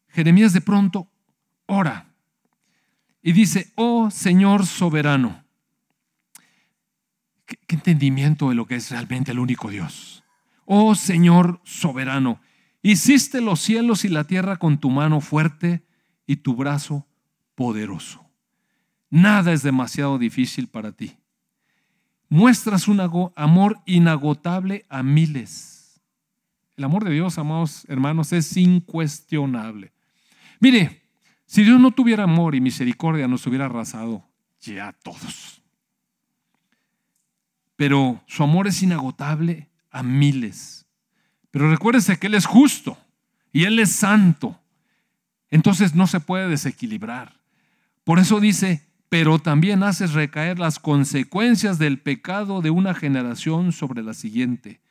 Jeremías 0.09 0.53
de 0.53 0.61
pronto 0.61 1.11
ora 1.65 2.13
y 3.21 3.33
dice, 3.33 3.73
oh 3.75 4.09
Señor 4.09 4.65
soberano, 4.65 5.43
¿Qué, 7.45 7.57
entendimiento 7.69 8.49
de 8.49 8.55
lo 8.55 8.65
que 8.65 8.75
es 8.75 8.91
realmente 8.91 9.31
el 9.31 9.39
único 9.39 9.69
Dios. 9.69 10.23
Oh 10.65 10.95
Señor 10.95 11.61
soberano, 11.63 12.41
hiciste 12.81 13.41
los 13.41 13.59
cielos 13.61 14.05
y 14.05 14.09
la 14.09 14.25
tierra 14.25 14.57
con 14.57 14.79
tu 14.79 14.89
mano 14.89 15.21
fuerte 15.21 15.85
y 16.25 16.37
tu 16.37 16.55
brazo 16.55 17.07
poderoso. 17.55 18.29
Nada 19.09 19.53
es 19.53 19.63
demasiado 19.63 20.17
difícil 20.17 20.67
para 20.67 20.91
ti. 20.91 21.17
Muestras 22.29 22.87
un 22.87 22.99
amor 23.35 23.79
inagotable 23.85 24.85
a 24.89 25.01
miles. 25.03 26.01
El 26.75 26.83
amor 26.83 27.03
de 27.03 27.11
Dios, 27.11 27.37
amados 27.37 27.85
hermanos, 27.87 28.33
es 28.33 28.55
incuestionable. 28.57 29.91
Mire, 30.59 31.01
si 31.45 31.63
Dios 31.63 31.79
no 31.79 31.91
tuviera 31.91 32.25
amor 32.25 32.55
y 32.55 32.61
misericordia, 32.61 33.27
nos 33.27 33.47
hubiera 33.47 33.65
arrasado 33.65 34.23
ya 34.59 34.89
a 34.89 34.93
todos. 34.93 35.61
Pero 37.75 38.21
su 38.27 38.43
amor 38.43 38.67
es 38.67 38.83
inagotable 38.83 39.69
a 39.91 40.03
miles. 40.03 40.85
Pero 41.51 41.69
recuérdese 41.69 42.17
que 42.17 42.27
Él 42.27 42.35
es 42.35 42.45
justo 42.45 42.97
y 43.53 43.63
Él 43.63 43.79
es 43.79 43.91
santo. 43.91 44.59
Entonces 45.49 45.95
no 45.95 46.07
se 46.07 46.19
puede 46.19 46.49
desequilibrar. 46.49 47.39
Por 48.03 48.19
eso 48.19 48.39
dice, 48.39 48.86
pero 49.09 49.39
también 49.39 49.83
haces 49.83 50.13
recaer 50.13 50.59
las 50.59 50.79
consecuencias 50.79 51.79
del 51.79 51.99
pecado 51.99 52.61
de 52.61 52.69
una 52.69 52.93
generación 52.93 53.71
sobre 53.71 54.03
la 54.03 54.13
siguiente. 54.13 54.81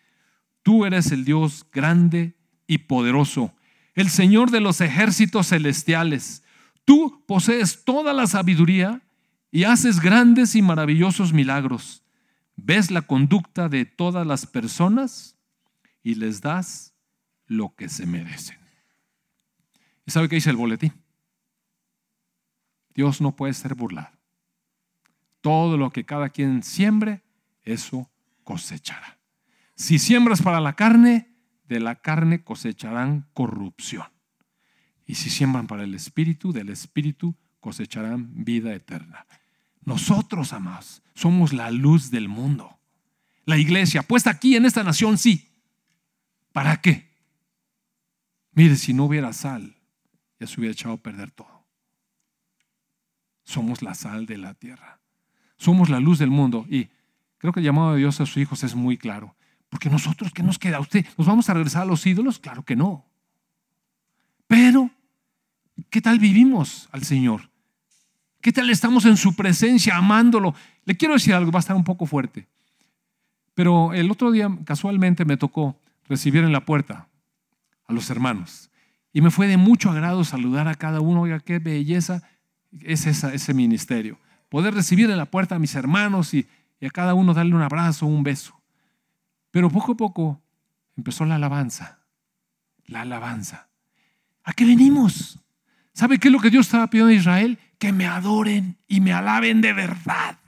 Tú 0.62 0.84
eres 0.84 1.12
el 1.12 1.24
Dios 1.24 1.66
grande 1.70 2.34
y 2.66 2.78
poderoso 2.78 3.52
el 3.96 4.10
Señor 4.10 4.50
de 4.50 4.60
los 4.60 4.80
ejércitos 4.80 5.48
celestiales. 5.48 6.44
Tú 6.84 7.24
posees 7.26 7.82
toda 7.82 8.12
la 8.12 8.26
sabiduría 8.26 9.02
y 9.50 9.64
haces 9.64 10.00
grandes 10.00 10.54
y 10.54 10.62
maravillosos 10.62 11.32
milagros. 11.32 12.04
Ves 12.56 12.90
la 12.90 13.02
conducta 13.02 13.68
de 13.68 13.86
todas 13.86 14.26
las 14.26 14.46
personas 14.46 15.36
y 16.02 16.14
les 16.14 16.42
das 16.42 16.94
lo 17.46 17.74
que 17.74 17.88
se 17.88 18.06
merecen. 18.06 18.58
¿Y 20.04 20.10
sabe 20.10 20.28
qué 20.28 20.36
dice 20.36 20.50
el 20.50 20.56
boletín? 20.56 20.92
Dios 22.96 23.20
no 23.20 23.36
puede 23.36 23.52
ser 23.52 23.74
burlado. 23.74 24.10
Todo 25.42 25.76
lo 25.76 25.90
que 25.90 26.06
cada 26.06 26.30
quien 26.30 26.62
siembre, 26.62 27.22
eso 27.62 28.10
cosechará. 28.42 29.18
Si 29.74 29.98
siembras 29.98 30.40
para 30.40 30.60
la 30.60 30.74
carne, 30.74 31.36
de 31.68 31.78
la 31.78 31.96
carne 31.96 32.42
cosecharán 32.42 33.28
corrupción. 33.34 34.06
Y 35.04 35.16
si 35.16 35.28
siembran 35.28 35.66
para 35.66 35.84
el 35.84 35.94
Espíritu, 35.94 36.52
del 36.52 36.70
Espíritu 36.70 37.36
cosecharán 37.60 38.44
vida 38.44 38.72
eterna. 38.72 39.26
Nosotros, 39.82 40.54
amados, 40.54 41.02
somos 41.14 41.52
la 41.52 41.70
luz 41.70 42.10
del 42.10 42.28
mundo. 42.28 42.78
La 43.44 43.58
iglesia, 43.58 44.02
puesta 44.02 44.30
aquí 44.30 44.56
en 44.56 44.64
esta 44.64 44.82
nación, 44.82 45.18
sí. 45.18 45.52
¿Para 46.52 46.80
qué? 46.80 47.14
Mire, 48.52 48.76
si 48.76 48.94
no 48.94 49.04
hubiera 49.04 49.34
sal, 49.34 49.76
ya 50.40 50.46
se 50.46 50.58
hubiera 50.58 50.72
echado 50.72 50.94
a 50.94 51.02
perder 51.02 51.30
todo. 51.30 51.55
Somos 53.46 53.80
la 53.80 53.94
sal 53.94 54.26
de 54.26 54.38
la 54.38 54.54
tierra. 54.54 54.98
Somos 55.56 55.88
la 55.88 56.00
luz 56.00 56.18
del 56.18 56.30
mundo. 56.30 56.66
Y 56.68 56.88
creo 57.38 57.52
que 57.52 57.60
el 57.60 57.66
llamado 57.66 57.92
de 57.92 57.98
Dios 58.00 58.20
a 58.20 58.26
sus 58.26 58.38
hijos 58.38 58.64
es 58.64 58.74
muy 58.74 58.98
claro. 58.98 59.36
Porque 59.68 59.88
nosotros, 59.88 60.32
¿qué 60.34 60.42
nos 60.42 60.58
queda? 60.58 60.80
¿Usted 60.80 61.06
nos 61.16 61.28
vamos 61.28 61.48
a 61.48 61.54
regresar 61.54 61.82
a 61.82 61.86
los 61.86 62.04
ídolos? 62.04 62.40
Claro 62.40 62.64
que 62.64 62.74
no. 62.74 63.06
Pero, 64.48 64.90
¿qué 65.90 66.00
tal 66.00 66.18
vivimos 66.18 66.88
al 66.90 67.04
Señor? 67.04 67.48
¿Qué 68.40 68.52
tal 68.52 68.68
estamos 68.68 69.04
en 69.04 69.16
su 69.16 69.36
presencia, 69.36 69.96
amándolo? 69.96 70.52
Le 70.84 70.96
quiero 70.96 71.14
decir 71.14 71.32
algo, 71.32 71.52
va 71.52 71.60
a 71.60 71.60
estar 71.60 71.76
un 71.76 71.84
poco 71.84 72.04
fuerte. 72.04 72.48
Pero 73.54 73.94
el 73.94 74.10
otro 74.10 74.32
día 74.32 74.50
casualmente 74.64 75.24
me 75.24 75.36
tocó 75.36 75.78
recibir 76.08 76.42
en 76.42 76.52
la 76.52 76.64
puerta 76.64 77.06
a 77.86 77.92
los 77.92 78.10
hermanos. 78.10 78.70
Y 79.12 79.20
me 79.20 79.30
fue 79.30 79.46
de 79.46 79.56
mucho 79.56 79.90
agrado 79.90 80.24
saludar 80.24 80.66
a 80.66 80.74
cada 80.74 81.00
uno. 81.00 81.22
Oiga, 81.22 81.38
qué 81.38 81.60
belleza 81.60 82.24
es 82.80 83.06
ese 83.06 83.54
ministerio. 83.54 84.18
Poder 84.48 84.74
recibir 84.74 85.10
en 85.10 85.16
la 85.16 85.26
puerta 85.26 85.56
a 85.56 85.58
mis 85.58 85.74
hermanos 85.74 86.34
y, 86.34 86.46
a 86.84 86.90
cada 86.90 87.14
uno 87.14 87.34
darle 87.34 87.54
un 87.54 87.62
abrazo, 87.62 88.06
un 88.06 88.22
beso. 88.22 88.60
Pero 89.50 89.70
poco 89.70 89.92
a 89.92 89.96
poco 89.96 90.42
empezó 90.96 91.24
la 91.24 91.36
alabanza. 91.36 91.98
La 92.84 93.00
alabanza. 93.00 93.68
¿A 94.44 94.52
qué 94.52 94.64
venimos? 94.64 95.40
¿Sabe 95.92 96.18
qué 96.18 96.28
es 96.28 96.32
lo 96.32 96.40
que 96.40 96.50
Dios 96.50 96.66
estaba 96.66 96.88
pidiendo 96.88 97.12
a 97.12 97.16
Israel? 97.16 97.58
Que 97.78 97.92
me 97.92 98.06
adoren 98.06 98.76
y 98.86 99.00
me 99.00 99.12
alaben 99.12 99.60
de 99.60 99.72
verdad. 99.72 100.38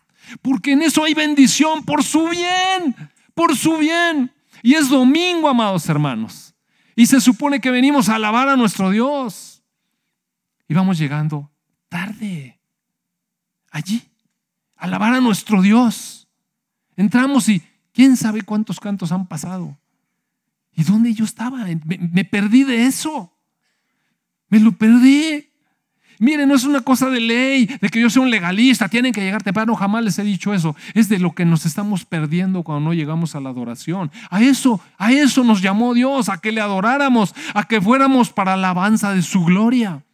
Porque 0.43 0.73
en 0.73 0.83
eso 0.83 1.05
hay 1.05 1.15
bendición 1.15 1.85
por 1.85 2.05
su 2.05 2.29
bien, 2.29 2.95
por 3.35 3.57
su 3.57 3.79
bien. 3.79 4.31
Y 4.63 4.75
es 4.75 4.89
domingo, 4.89 5.49
amados 5.49 5.89
hermanos. 5.89 6.55
Y 6.95 7.07
se 7.07 7.21
supone 7.21 7.61
que 7.61 7.71
venimos 7.71 8.09
a 8.09 8.17
alabar 8.17 8.49
a 8.49 8.57
nuestro 8.57 8.91
Dios. 8.91 9.63
Y 10.69 10.75
vamos 10.75 10.99
llegando 10.99 11.51
tarde. 11.89 12.61
Allí. 13.71 14.03
Alabar 14.77 15.15
a 15.15 15.21
nuestro 15.21 15.63
Dios. 15.63 16.29
Entramos 16.97 17.49
y 17.49 17.63
¿Quién 17.99 18.17
sabe 18.17 18.43
cuántos 18.43 18.79
cantos 18.79 19.11
han 19.11 19.27
pasado? 19.27 19.77
¿Y 20.73 20.85
dónde 20.85 21.13
yo 21.15 21.25
estaba? 21.25 21.67
Me, 22.13 22.25
perdí 22.25 22.63
de 22.63 22.87
eso. 22.87 23.37
Me 24.49 24.61
lo 24.61 24.71
perdí. 24.71 25.49
Mire, 26.21 26.47
no 26.47 26.55
es 26.55 26.63
una 26.63 26.81
cosa 26.81 27.11
de 27.11 27.19
ley, 27.19 27.67
de 27.67 27.89
que 27.89 28.01
yo 28.01 28.09
sea 28.09 28.23
un 28.23 28.31
legalista, 28.31 28.89
tienen 28.89 29.13
que 29.13 29.21
llegar 29.21 29.43
temprano, 29.43 29.75
jamás 29.75 30.05
les 30.05 30.17
he 30.21 30.23
dicho 30.23 30.55
eso. 30.55 30.77
Es 30.95 31.09
de 31.09 31.19
lo 31.19 31.35
que 31.35 31.45
nos 31.45 31.67
estamos 31.67 32.05
perdiendo 32.05 32.63
cuando 32.63 32.89
no 32.89 32.95
llegamos 32.95 33.35
a 33.35 33.41
la 33.41 33.51
adoración. 33.51 34.13
A 34.31 34.41
eso, 34.43 34.81
a 34.97 35.11
eso 35.11 35.43
nos 35.43 35.61
llamó 35.61 35.93
Dios, 35.93 36.29
a 36.29 36.39
que 36.39 36.53
le 36.53 36.61
adoráramos, 36.61 37.35
a 37.53 37.65
que 37.65 37.81
fuéramos 37.81 38.31
para 38.31 38.55
alabanza 38.55 39.13
de 39.13 39.23
su 39.23 39.45
gloria, 39.45 40.05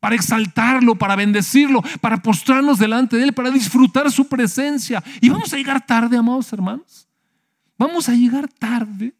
para 0.00 0.14
exaltarlo, 0.14 0.96
para 0.96 1.14
bendecirlo, 1.14 1.82
para 2.00 2.22
postrarnos 2.22 2.78
delante 2.78 3.16
de 3.16 3.24
Él, 3.24 3.32
para 3.34 3.50
disfrutar 3.50 4.10
su 4.10 4.26
presencia. 4.26 5.04
Y 5.20 5.28
vamos 5.28 5.52
a 5.52 5.56
llegar 5.56 5.86
tarde, 5.86 6.16
amados 6.16 6.50
hermanos. 6.52 7.06
Vamos 7.78 8.08
a 8.08 8.14
llegar 8.14 8.48
tarde. 8.48 9.14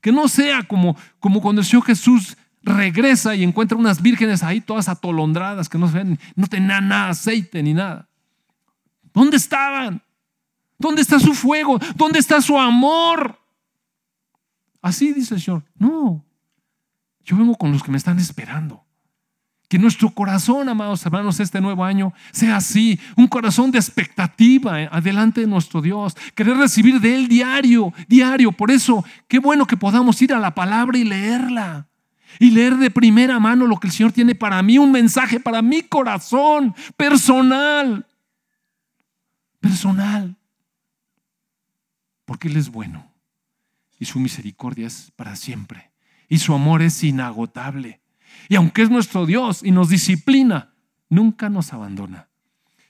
Que 0.00 0.10
no 0.12 0.26
sea 0.28 0.62
como, 0.62 0.96
como 1.20 1.40
cuando 1.40 1.60
el 1.60 1.66
Señor 1.66 1.84
Jesús 1.84 2.36
regresa 2.62 3.34
y 3.34 3.42
encuentra 3.42 3.76
unas 3.76 4.00
vírgenes 4.00 4.42
ahí 4.42 4.60
todas 4.60 4.88
atolondradas 4.88 5.68
que 5.68 5.78
no, 5.78 5.88
ven, 5.88 6.18
no 6.34 6.46
tenían 6.46 6.88
nada 6.88 7.10
aceite 7.10 7.62
ni 7.62 7.74
nada. 7.74 8.08
¿Dónde 9.12 9.36
estaban? 9.36 10.02
¿Dónde 10.78 11.02
está 11.02 11.20
su 11.20 11.34
fuego? 11.34 11.78
¿Dónde 11.94 12.18
está 12.18 12.40
su 12.40 12.58
amor? 12.58 13.38
Así 14.82 15.12
dice 15.12 15.34
el 15.34 15.40
Señor. 15.40 15.64
No, 15.78 16.24
yo 17.24 17.36
vengo 17.36 17.54
con 17.54 17.72
los 17.72 17.82
que 17.82 17.90
me 17.90 17.98
están 17.98 18.18
esperando. 18.18 18.83
Que 19.68 19.78
nuestro 19.78 20.10
corazón, 20.10 20.68
amados 20.68 21.04
hermanos, 21.04 21.40
este 21.40 21.60
nuevo 21.60 21.84
año 21.84 22.12
sea 22.32 22.56
así, 22.56 23.00
un 23.16 23.26
corazón 23.26 23.70
de 23.70 23.78
expectativa 23.78 24.82
eh, 24.82 24.88
adelante 24.92 25.40
de 25.40 25.46
nuestro 25.46 25.80
Dios, 25.80 26.16
querer 26.34 26.56
recibir 26.56 27.00
de 27.00 27.14
Él 27.14 27.28
diario, 27.28 27.92
diario. 28.08 28.52
Por 28.52 28.70
eso, 28.70 29.04
qué 29.26 29.38
bueno 29.38 29.66
que 29.66 29.76
podamos 29.76 30.20
ir 30.22 30.32
a 30.32 30.38
la 30.38 30.54
palabra 30.54 30.98
y 30.98 31.04
leerla. 31.04 31.88
Y 32.40 32.50
leer 32.50 32.76
de 32.76 32.90
primera 32.90 33.38
mano 33.38 33.66
lo 33.66 33.78
que 33.78 33.86
el 33.86 33.92
Señor 33.92 34.12
tiene 34.12 34.34
para 34.34 34.60
mí, 34.62 34.76
un 34.76 34.90
mensaje 34.90 35.38
para 35.38 35.62
mi 35.62 35.82
corazón 35.82 36.74
personal. 36.96 38.06
Personal. 39.60 40.36
Porque 42.24 42.48
Él 42.48 42.56
es 42.56 42.70
bueno 42.70 43.14
y 43.98 44.06
su 44.06 44.18
misericordia 44.18 44.86
es 44.86 45.12
para 45.16 45.36
siempre 45.36 45.90
y 46.28 46.38
su 46.38 46.54
amor 46.54 46.82
es 46.82 47.02
inagotable. 47.02 48.00
Y 48.48 48.56
aunque 48.56 48.82
es 48.82 48.90
nuestro 48.90 49.26
Dios 49.26 49.62
y 49.62 49.70
nos 49.70 49.88
disciplina, 49.88 50.74
nunca 51.08 51.48
nos 51.48 51.72
abandona. 51.72 52.28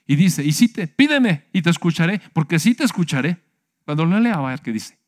Y 0.06 0.16
dice, 0.16 0.44
y 0.44 0.52
si 0.52 0.68
te, 0.68 0.86
pídeme 0.86 1.46
y 1.52 1.62
te 1.62 1.70
escucharé, 1.70 2.20
porque 2.32 2.58
sí 2.58 2.74
te 2.74 2.84
escucharé. 2.84 3.42
Cuando 3.84 4.04
lo 4.04 4.20
lea, 4.20 4.34
a 4.34 4.42
ver 4.42 4.60
qué 4.60 4.72
dice. 4.72 4.98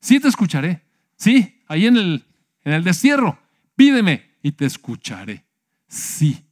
Sí 0.00 0.20
te 0.20 0.28
escucharé. 0.28 0.82
Sí, 1.16 1.62
ahí 1.66 1.86
en 1.86 1.96
el, 1.96 2.24
en 2.62 2.72
el 2.72 2.84
destierro, 2.84 3.38
pídeme 3.74 4.36
y 4.42 4.52
te 4.52 4.66
escucharé. 4.66 5.44
Sí, 5.88 6.44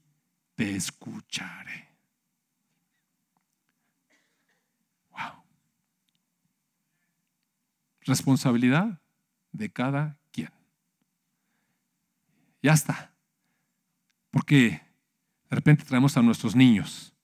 te 0.54 0.74
escucharé. 0.74 1.88
Wow. 5.10 5.42
Responsabilidad 8.02 9.00
de 9.52 9.70
cada 9.70 10.18
quien. 10.32 10.50
Ya 12.62 12.72
está. 12.72 13.13
Porque 14.34 14.82
de 15.48 15.54
repente 15.54 15.84
traemos 15.84 16.16
a 16.16 16.22
nuestros 16.22 16.56
niños, 16.56 17.14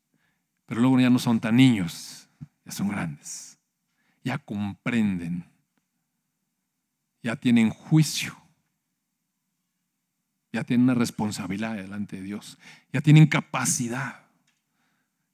pero 0.64 0.80
luego 0.80 1.00
ya 1.00 1.10
no 1.10 1.18
son 1.18 1.40
tan 1.40 1.56
niños, 1.56 2.28
ya 2.64 2.70
son 2.70 2.86
grandes, 2.86 3.58
ya 4.22 4.38
comprenden, 4.38 5.44
ya 7.20 7.34
tienen 7.34 7.70
juicio, 7.70 8.36
ya 10.52 10.62
tienen 10.62 10.84
una 10.84 10.94
responsabilidad 10.94 11.74
delante 11.74 12.14
de 12.14 12.22
Dios, 12.22 12.58
ya 12.92 13.00
tienen 13.00 13.26
capacidad. 13.26 14.20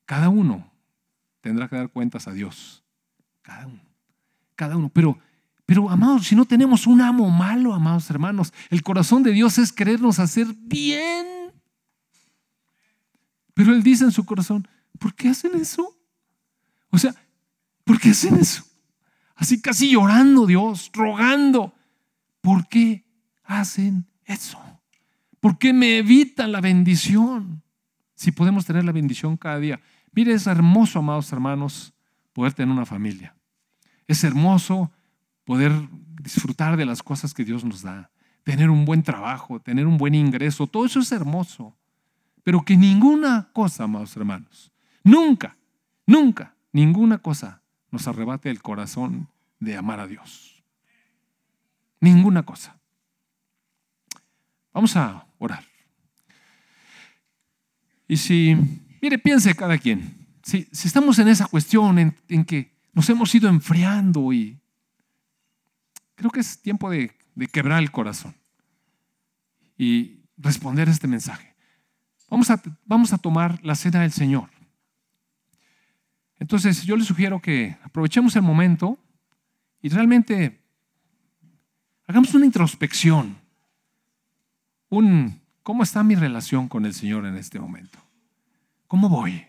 Cada 0.06 0.30
uno 0.30 0.72
tendrá 1.42 1.68
que 1.68 1.76
dar 1.76 1.90
cuentas 1.90 2.26
a 2.26 2.32
Dios, 2.32 2.82
cada 3.42 3.66
uno, 3.66 3.82
cada 4.54 4.78
uno, 4.78 4.88
pero 4.88 5.18
pero, 5.66 5.90
amados, 5.90 6.28
si 6.28 6.36
no 6.36 6.44
tenemos 6.44 6.86
un 6.86 7.00
amo 7.00 7.28
malo, 7.28 7.74
amados 7.74 8.08
hermanos, 8.08 8.54
el 8.70 8.84
corazón 8.84 9.24
de 9.24 9.32
Dios 9.32 9.58
es 9.58 9.72
querernos 9.72 10.20
hacer 10.20 10.46
bien. 10.56 11.35
Pero 13.56 13.72
Él 13.72 13.82
dice 13.82 14.04
en 14.04 14.12
su 14.12 14.26
corazón, 14.26 14.68
¿por 14.98 15.14
qué 15.14 15.30
hacen 15.30 15.54
eso? 15.54 15.98
O 16.90 16.98
sea, 16.98 17.14
¿por 17.84 17.98
qué 17.98 18.10
hacen 18.10 18.36
eso? 18.36 18.62
Así 19.34 19.62
casi 19.62 19.90
llorando 19.90 20.44
Dios, 20.44 20.90
rogando. 20.92 21.72
¿Por 22.42 22.68
qué 22.68 23.06
hacen 23.44 24.06
eso? 24.26 24.60
¿Por 25.40 25.56
qué 25.56 25.72
me 25.72 25.96
evitan 25.96 26.52
la 26.52 26.60
bendición? 26.60 27.62
Si 28.14 28.30
podemos 28.30 28.66
tener 28.66 28.84
la 28.84 28.92
bendición 28.92 29.38
cada 29.38 29.58
día. 29.58 29.80
Mire, 30.12 30.34
es 30.34 30.46
hermoso, 30.46 30.98
amados 30.98 31.32
hermanos, 31.32 31.94
poder 32.34 32.52
tener 32.52 32.74
una 32.74 32.84
familia. 32.84 33.34
Es 34.06 34.22
hermoso 34.22 34.92
poder 35.44 35.72
disfrutar 36.20 36.76
de 36.76 36.84
las 36.84 37.02
cosas 37.02 37.32
que 37.32 37.44
Dios 37.46 37.64
nos 37.64 37.80
da, 37.80 38.10
tener 38.44 38.68
un 38.68 38.84
buen 38.84 39.02
trabajo, 39.02 39.60
tener 39.60 39.86
un 39.86 39.96
buen 39.96 40.14
ingreso, 40.14 40.66
todo 40.66 40.84
eso 40.84 41.00
es 41.00 41.10
hermoso. 41.10 41.74
Pero 42.46 42.62
que 42.62 42.76
ninguna 42.76 43.48
cosa, 43.52 43.84
amados 43.84 44.16
hermanos, 44.16 44.70
nunca, 45.02 45.56
nunca, 46.06 46.54
ninguna 46.70 47.18
cosa 47.18 47.60
nos 47.90 48.06
arrebate 48.06 48.50
el 48.50 48.62
corazón 48.62 49.28
de 49.58 49.76
amar 49.76 49.98
a 49.98 50.06
Dios. 50.06 50.62
Ninguna 51.98 52.44
cosa. 52.44 52.78
Vamos 54.72 54.94
a 54.94 55.26
orar. 55.38 55.64
Y 58.06 58.16
si, 58.16 58.54
mire, 59.02 59.18
piense 59.18 59.56
cada 59.56 59.76
quien, 59.78 60.28
si, 60.44 60.68
si 60.70 60.86
estamos 60.86 61.18
en 61.18 61.26
esa 61.26 61.48
cuestión 61.48 61.98
en, 61.98 62.44
que 62.44 62.76
nos 62.92 63.10
hemos 63.10 63.34
ido 63.34 63.48
enfriando 63.48 64.32
y 64.32 64.60
Creo 66.16 66.30
que 66.30 66.40
es 66.40 66.60
tiempo 66.60 66.90
de, 66.90 67.14
quebrar 67.52 67.82
el 67.82 67.90
corazón 67.90 68.34
y 69.76 70.22
responder 70.38 70.88
este 70.88 71.06
mensaje. 71.06 71.54
Vamos 72.28 72.50
a, 72.50 72.60
vamos 72.84 73.12
a 73.12 73.18
tomar 73.18 73.58
la 73.64 73.74
cena 73.74 74.00
del 74.00 74.12
Señor. 74.12 74.50
Entonces 76.38 76.84
yo 76.84 76.96
les 76.96 77.06
sugiero 77.06 77.40
que 77.40 77.76
aprovechemos 77.82 78.36
el 78.36 78.42
momento 78.42 78.98
y 79.80 79.88
realmente 79.88 80.60
hagamos 82.06 82.34
una 82.34 82.46
introspección. 82.46 83.38
Un, 84.88 85.40
¿Cómo 85.62 85.82
está 85.82 86.02
mi 86.02 86.14
relación 86.14 86.68
con 86.68 86.84
el 86.84 86.94
Señor 86.94 87.26
en 87.26 87.36
este 87.36 87.58
momento? 87.58 87.98
¿Cómo 88.86 89.08
voy? 89.08 89.46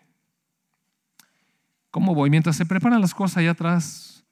¿Cómo 1.91 2.15
voy? 2.15 2.30
Mientras 2.30 2.55
se 2.55 2.65
preparan 2.65 3.01
las 3.01 3.13
cosas 3.13 3.38
allá 3.38 3.51
atrás, 3.51 4.25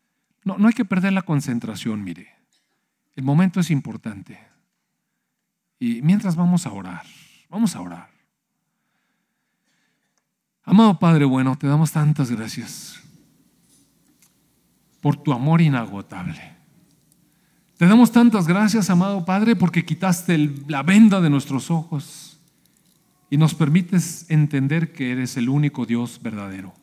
no, 0.44 0.58
no 0.58 0.68
hay 0.68 0.74
que 0.74 0.86
perder 0.86 1.14
la 1.14 1.22
concentración, 1.22 2.04
mire. 2.04 2.34
El 3.16 3.24
momento 3.24 3.60
es 3.60 3.70
importante. 3.72 4.40
Y 5.80 6.02
mientras 6.02 6.36
vamos 6.36 6.66
a 6.66 6.72
orar, 6.72 7.06
vamos 7.50 7.76
a 7.76 7.82
orar. 7.82 8.15
Amado 10.66 11.00
Padre 11.00 11.26
bueno, 11.26 11.56
te 11.58 11.68
damos 11.68 11.92
tantas 11.92 12.32
gracias 12.32 13.00
por 15.02 15.16
tu 15.16 15.32
amor 15.32 15.62
inagotable. 15.62 16.56
Te 17.78 17.86
damos 17.86 18.12
tantas 18.12 18.48
gracias, 18.48 18.90
amado 18.90 19.26
Padre, 19.26 19.56
porque 19.56 19.86
quitaste 19.86 20.54
la 20.68 20.82
venda 20.82 21.22
de 21.22 21.30
nuestros 21.30 21.70
ojos 21.70 22.40
y 23.30 23.38
nos 23.38 23.54
permites 23.54 24.26
entender 24.30 24.94
que 24.94 25.12
eres 25.12 25.38
el 25.38 25.50
único 25.50 25.86
Dios 25.86 26.20
verdadero, 26.22 26.74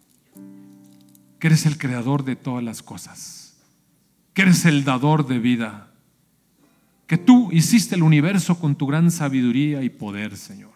que 1.38 1.48
eres 1.48 1.66
el 1.66 1.78
creador 1.78 2.24
de 2.24 2.36
todas 2.36 2.62
las 2.62 2.82
cosas 2.82 3.42
que 4.32 4.42
eres 4.42 4.64
el 4.64 4.84
dador 4.84 5.26
de 5.26 5.38
vida, 5.38 5.88
que 7.06 7.18
tú 7.18 7.50
hiciste 7.52 7.94
el 7.94 8.02
universo 8.02 8.58
con 8.58 8.76
tu 8.76 8.86
gran 8.86 9.10
sabiduría 9.10 9.82
y 9.82 9.90
poder, 9.90 10.36
Señor, 10.36 10.71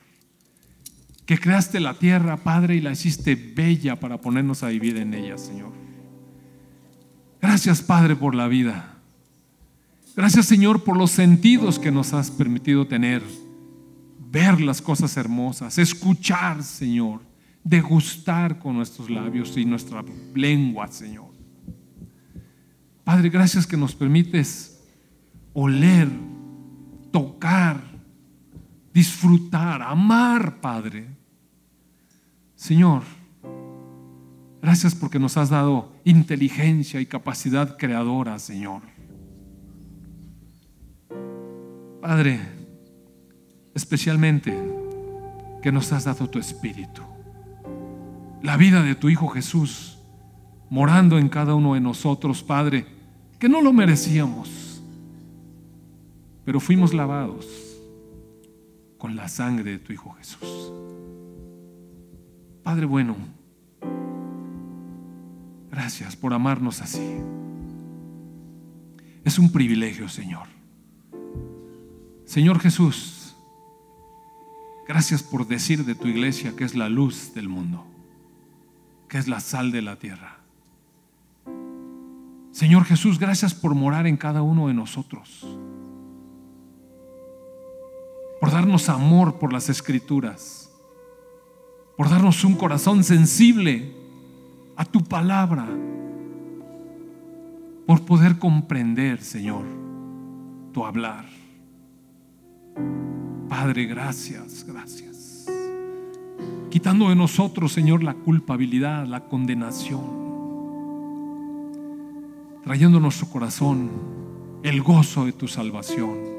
que 1.27 1.39
creaste 1.39 1.81
la 1.81 1.95
tierra, 1.95 2.37
Padre, 2.37 2.77
y 2.77 2.81
la 2.81 2.93
hiciste 2.93 3.35
bella 3.35 3.99
para 3.99 4.21
ponernos 4.21 4.63
a 4.63 4.69
vivir 4.69 4.97
en 4.97 5.13
ella, 5.13 5.37
Señor. 5.37 5.73
Gracias, 7.43 7.83
Padre, 7.83 8.15
por 8.15 8.35
la 8.35 8.47
vida. 8.47 8.97
Gracias, 10.17 10.47
Señor, 10.47 10.85
por 10.85 10.97
los 10.97 11.11
sentidos 11.11 11.79
que 11.79 11.91
nos 11.91 12.15
has 12.15 12.31
permitido 12.31 12.87
tener, 12.87 13.23
ver 14.31 14.61
las 14.61 14.81
cosas 14.81 15.17
hermosas, 15.17 15.77
escuchar, 15.79 16.63
Señor, 16.63 17.21
degustar 17.63 18.59
con 18.61 18.77
nuestros 18.77 19.11
labios 19.11 19.57
y 19.57 19.65
nuestra 19.65 20.05
lengua, 20.35 20.87
Señor. 20.89 21.27
Padre, 23.05 23.29
gracias 23.29 23.67
que 23.67 23.77
nos 23.77 23.95
permites 23.95 24.81
oler, 25.53 26.09
tocar, 27.11 27.96
disfrutar, 28.97 29.83
amar, 29.83 30.59
Padre. 30.59 31.07
Señor, 32.55 33.03
gracias 34.63 34.95
porque 34.95 35.19
nos 35.19 35.37
has 35.37 35.51
dado 35.51 35.93
inteligencia 36.03 36.99
y 36.99 37.05
capacidad 37.05 37.77
creadora, 37.77 38.39
Señor. 38.39 38.81
Padre, 42.01 42.41
especialmente 43.75 44.57
que 45.63 45.71
nos 45.71 45.93
has 45.93 46.05
dado 46.05 46.31
tu 46.31 46.39
espíritu, 46.39 47.03
la 48.43 48.57
vida 48.57 48.83
de 48.83 48.95
tu 48.95 49.11
Hijo 49.11 49.29
Jesús, 49.29 49.99
morando 50.71 51.19
en 51.19 51.29
cada 51.29 51.55
uno 51.55 51.75
de 51.75 51.81
nosotros, 51.81 52.43
Padre 52.43 52.87
que 53.39 53.51
no 53.51 53.61
lo 53.61 53.75
merecíamos, 53.75 54.81
pero 56.47 56.61
fuimos 56.61 56.95
lavados 56.95 57.66
con 58.99 59.17
la 59.17 59.29
sangre 59.29 59.73
de 59.73 59.79
tu 59.79 59.93
Hijo 59.93 60.13
Jesús. 60.13 60.73
Padre 62.63 62.87
bueno, 62.87 63.17
gracias 65.71 66.17
por 66.17 66.33
amarnos 66.33 66.81
así. 66.81 67.19
Es 69.25 69.39
un 69.39 69.53
privilegio, 69.53 70.09
Señor. 70.09 70.49
Señor 72.25 72.59
Jesús, 72.59 73.37
gracias 74.89 75.23
por 75.23 75.47
decir 75.47 75.85
de 75.85 75.95
tu 75.95 76.09
iglesia 76.09 76.57
que 76.57 76.65
es 76.65 76.75
la 76.75 76.89
luz 76.89 77.35
del 77.35 77.49
mundo, 77.49 77.85
que 79.09 79.19
es 79.19 79.29
la 79.29 79.41
sal 79.41 79.71
de 79.71 79.83
la 79.83 79.97
tierra 79.97 80.37
Señor 82.57 82.87
Jesús, 82.87 83.19
gracias 83.19 83.53
por 83.53 83.75
morar 83.75 84.07
en 84.07 84.17
cada 84.17 84.41
uno 84.41 84.69
de 84.69 84.73
nosotros. 84.73 85.47
Por 88.41 88.51
darnos 88.51 88.89
amor 88.89 89.39
por 89.39 89.53
las 89.53 89.69
escrituras. 89.69 90.71
Por 91.97 92.11
darnos 92.11 92.45
un 92.45 92.55
corazón 92.55 93.03
sensible 93.05 93.95
a 94.77 94.85
tu 94.85 95.03
palabra. 95.03 95.67
Por 97.87 98.05
poder 98.05 98.39
comprender, 98.39 99.23
Señor, 99.23 99.65
tu 100.73 100.85
hablar. 100.85 101.25
Padre, 103.49 103.87
gracias, 103.87 104.65
gracias. 104.67 105.47
Quitando 106.71 107.09
de 107.09 107.17
nosotros, 107.17 107.73
Señor, 107.73 108.03
la 108.03 108.15
culpabilidad, 108.15 109.07
la 109.07 109.21
condenación. 109.21 110.27
Trayendo 112.65 112.99
a 112.99 113.01
nuestro 113.01 113.29
corazón 113.29 113.91
el 114.63 114.83
gozo 114.83 115.25
de 115.25 115.33
tu 115.33 115.47
salvación, 115.49 116.36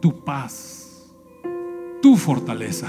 tu 0.00 0.24
paz, 0.24 1.10
tu 2.02 2.16
fortaleza, 2.16 2.88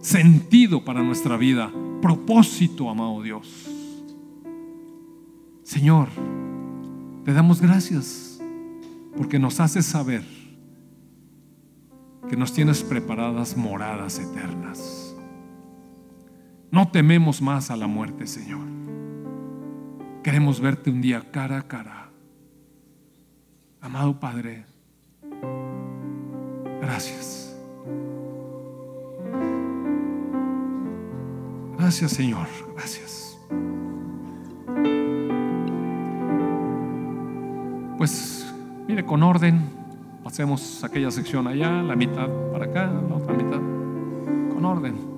sentido 0.00 0.84
para 0.84 1.02
nuestra 1.02 1.36
vida, 1.36 1.70
propósito, 2.00 2.88
amado 2.88 3.22
Dios. 3.22 3.68
Señor, 5.62 6.08
te 7.24 7.32
damos 7.32 7.60
gracias 7.60 8.40
porque 9.16 9.38
nos 9.38 9.60
haces 9.60 9.86
saber 9.86 10.24
que 12.28 12.36
nos 12.36 12.52
tienes 12.52 12.82
preparadas 12.82 13.56
moradas 13.56 14.18
eternas. 14.18 15.14
No 16.70 16.88
tememos 16.88 17.40
más 17.40 17.70
a 17.70 17.76
la 17.76 17.86
muerte, 17.86 18.26
Señor. 18.26 18.66
Queremos 20.22 20.60
verte 20.60 20.90
un 20.90 21.00
día 21.00 21.30
cara 21.30 21.58
a 21.58 21.68
cara. 21.68 22.10
Amado 23.80 24.18
Padre, 24.18 24.64
gracias. 26.84 27.54
Gracias, 31.78 32.12
Señor. 32.12 32.46
Gracias. 32.74 33.38
Pues 37.98 38.46
mire 38.88 39.04
con 39.04 39.22
orden. 39.22 39.60
Hacemos 40.24 40.82
aquella 40.82 41.10
sección 41.10 41.46
allá, 41.46 41.82
la 41.82 41.94
mitad 41.94 42.28
para 42.50 42.64
acá, 42.64 42.86
la 42.86 43.14
otra 43.14 43.34
mitad, 43.34 43.60
con 44.52 44.64
orden. 44.64 45.13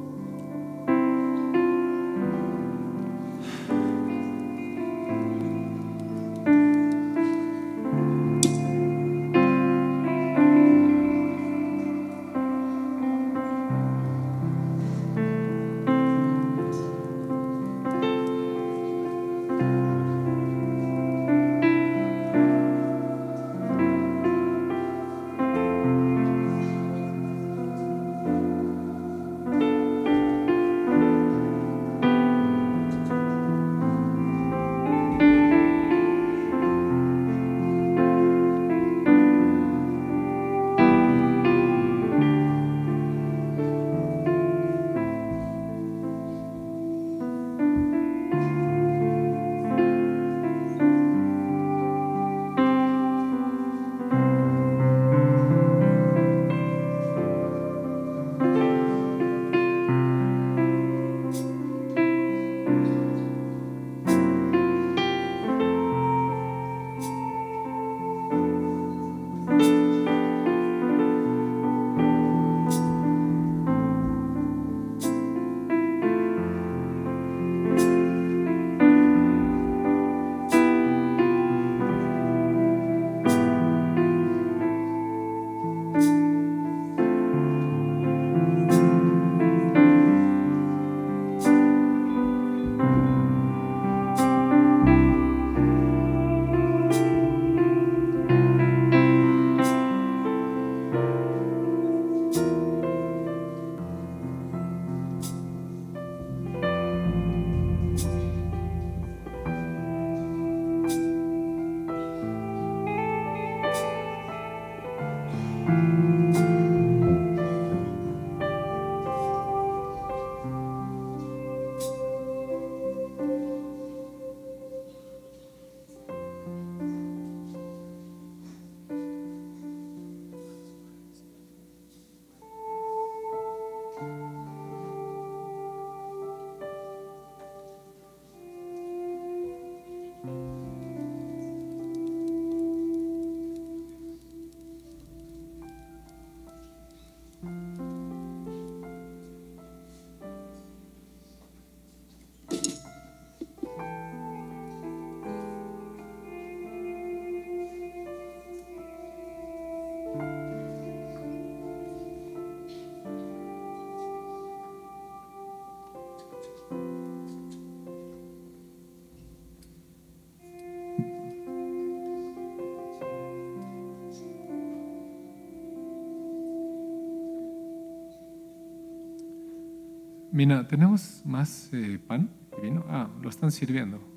Mina, 180.37 180.69
¿tenemos 180.69 181.23
más 181.25 181.71
eh, 181.73 181.99
pan 181.99 182.29
y 182.59 182.61
vino? 182.61 182.85
Ah, 182.91 183.09
lo 183.23 183.31
están 183.31 183.51
sirviendo. 183.51 184.16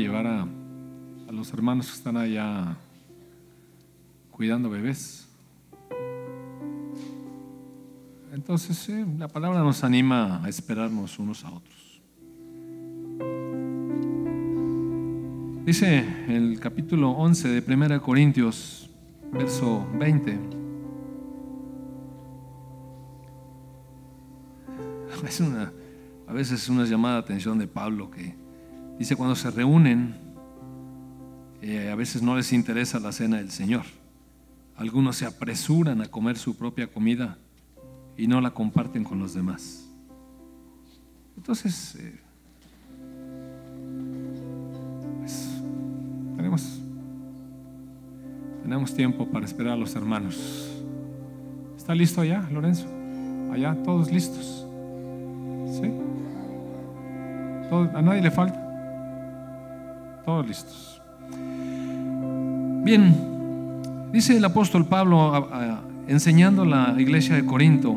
Llevar 0.00 0.26
a, 0.26 0.46
los 1.30 1.52
hermanos 1.52 1.86
que 1.86 1.92
están 1.92 2.16
allá 2.16 2.76
cuidando 4.32 4.68
bebés. 4.68 5.28
Entonces, 8.32 8.88
la 9.18 9.28
palabra 9.28 9.60
nos 9.60 9.84
anima 9.84 10.42
a 10.42 10.48
esperarnos 10.48 11.18
unos 11.20 11.44
a 11.44 11.52
otros. 11.52 12.00
Dice 15.64 16.04
el 16.28 16.58
capítulo 16.58 17.10
11 17.10 17.60
de 17.60 17.74
1 17.74 18.02
Corintios, 18.02 18.90
verso 19.32 19.86
20. 19.98 20.38
Es 25.28 25.38
una, 25.40 25.70
a 26.26 26.32
veces 26.32 26.62
es 26.62 26.68
una 26.70 26.86
llamada 26.86 27.16
de 27.16 27.20
atención 27.20 27.58
de 27.58 27.66
Pablo 27.66 28.10
que 28.10 28.34
dice 29.00 29.16
cuando 29.16 29.34
se 29.34 29.50
reúnen, 29.50 30.14
eh, 31.62 31.88
a 31.90 31.94
veces 31.94 32.20
no 32.20 32.36
les 32.36 32.52
interesa 32.52 33.00
la 33.00 33.12
cena 33.12 33.38
del 33.38 33.50
Señor. 33.50 33.84
Algunos 34.76 35.16
se 35.16 35.24
apresuran 35.24 36.02
a 36.02 36.08
comer 36.08 36.36
su 36.36 36.54
propia 36.54 36.86
comida 36.86 37.38
y 38.18 38.26
no 38.26 38.42
la 38.42 38.50
comparten 38.50 39.02
con 39.02 39.18
los 39.18 39.32
demás. 39.32 39.88
Entonces, 41.34 41.96
eh, 41.98 42.20
pues, 45.20 45.48
tenemos, 46.36 46.80
tenemos 48.62 48.94
tiempo 48.94 49.26
para 49.26 49.46
esperar 49.46 49.72
a 49.72 49.76
los 49.76 49.94
hermanos. 49.94 50.70
¿Está 51.74 51.94
listo 51.94 52.20
allá, 52.20 52.46
Lorenzo? 52.52 52.86
Allá, 53.50 53.74
todos 53.82 54.12
listos. 54.12 54.66
¿Sí? 55.72 55.90
¿A 57.94 58.02
nadie 58.02 58.20
le 58.20 58.30
falta? 58.30 58.69
Todos 60.24 60.46
listos. 60.46 61.00
Bien, 62.84 63.14
dice 64.12 64.36
el 64.36 64.44
apóstol 64.44 64.86
Pablo 64.86 65.48
enseñando 66.08 66.64
la 66.64 66.94
iglesia 66.98 67.36
de 67.36 67.44
Corinto, 67.44 67.96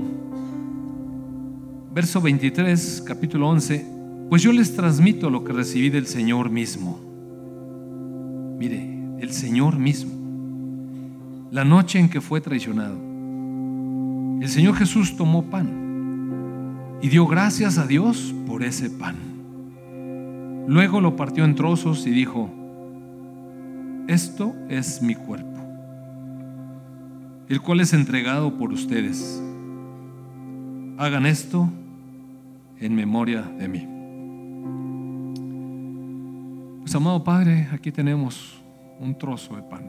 verso 1.93 2.21
23, 2.21 3.03
capítulo 3.05 3.49
11, 3.49 3.85
pues 4.29 4.41
yo 4.41 4.51
les 4.51 4.75
transmito 4.75 5.29
lo 5.29 5.43
que 5.43 5.53
recibí 5.53 5.89
del 5.89 6.07
Señor 6.07 6.49
mismo. 6.49 6.99
Mire, 8.57 9.17
el 9.19 9.31
Señor 9.31 9.77
mismo. 9.77 10.11
La 11.51 11.63
noche 11.63 11.99
en 11.99 12.09
que 12.09 12.21
fue 12.21 12.41
traicionado, 12.41 12.97
el 14.41 14.49
Señor 14.49 14.75
Jesús 14.75 15.15
tomó 15.15 15.43
pan 15.43 16.99
y 17.01 17.09
dio 17.09 17.27
gracias 17.27 17.77
a 17.77 17.85
Dios 17.85 18.33
por 18.47 18.63
ese 18.63 18.89
pan. 18.89 19.32
Luego 20.67 21.01
lo 21.01 21.15
partió 21.15 21.45
en 21.45 21.55
trozos 21.55 22.05
y 22.07 22.11
dijo, 22.11 22.49
esto 24.07 24.53
es 24.69 25.01
mi 25.01 25.15
cuerpo 25.15 25.53
el 27.49 27.61
cual 27.61 27.81
es 27.81 27.93
entregado 27.93 28.57
por 28.57 28.71
ustedes. 28.71 29.41
Hagan 30.97 31.25
esto 31.25 31.69
en 32.79 32.95
memoria 32.95 33.41
de 33.41 33.67
mí. 33.67 33.87
Pues 36.81 36.95
amado 36.95 37.23
Padre, 37.23 37.67
aquí 37.71 37.91
tenemos 37.91 38.61
un 38.99 39.17
trozo 39.17 39.55
de 39.55 39.61
pan. 39.63 39.83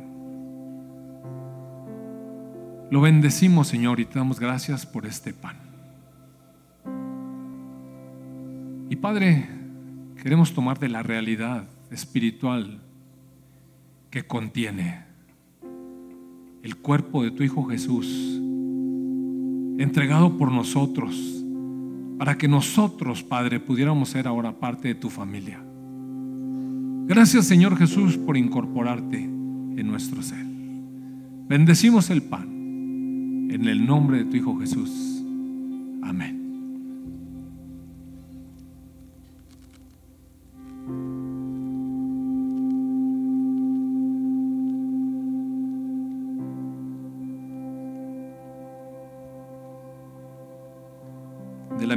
Lo 2.90 3.00
bendecimos, 3.00 3.68
Señor, 3.68 3.98
y 3.98 4.04
te 4.04 4.18
damos 4.18 4.38
gracias 4.38 4.84
por 4.84 5.06
este 5.06 5.32
pan. 5.32 5.56
Y 8.90 8.96
Padre, 8.96 9.48
queremos 10.24 10.54
tomar 10.54 10.78
de 10.78 10.88
la 10.88 11.02
realidad 11.02 11.68
espiritual 11.90 12.80
que 14.08 14.26
contiene 14.26 15.04
el 16.62 16.76
cuerpo 16.76 17.22
de 17.22 17.30
tu 17.30 17.42
Hijo 17.42 17.64
Jesús, 17.64 18.40
entregado 19.78 20.38
por 20.38 20.50
nosotros, 20.50 21.44
para 22.16 22.38
que 22.38 22.48
nosotros, 22.48 23.22
Padre, 23.22 23.60
pudiéramos 23.60 24.08
ser 24.08 24.26
ahora 24.26 24.58
parte 24.58 24.88
de 24.88 24.94
tu 24.94 25.10
familia. 25.10 25.62
Gracias, 27.06 27.44
Señor 27.44 27.76
Jesús, 27.76 28.16
por 28.16 28.38
incorporarte 28.38 29.18
en 29.18 29.86
nuestro 29.86 30.22
ser. 30.22 30.46
Bendecimos 31.48 32.08
el 32.08 32.22
pan 32.22 32.48
en 33.50 33.68
el 33.68 33.84
nombre 33.84 34.24
de 34.24 34.24
tu 34.24 34.36
Hijo 34.38 34.58
Jesús. 34.58 35.22
Amén. 36.02 36.43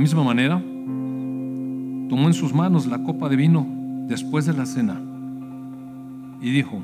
Misma 0.07 0.23
manera, 0.23 0.55
tomó 2.07 2.27
en 2.27 2.33
sus 2.33 2.53
manos 2.53 2.85
la 2.85 3.03
copa 3.03 3.27
de 3.27 3.35
vino 3.35 3.67
después 4.07 4.45
de 4.45 4.53
la 4.53 4.65
cena 4.65 5.01
y 6.39 6.49
dijo, 6.49 6.79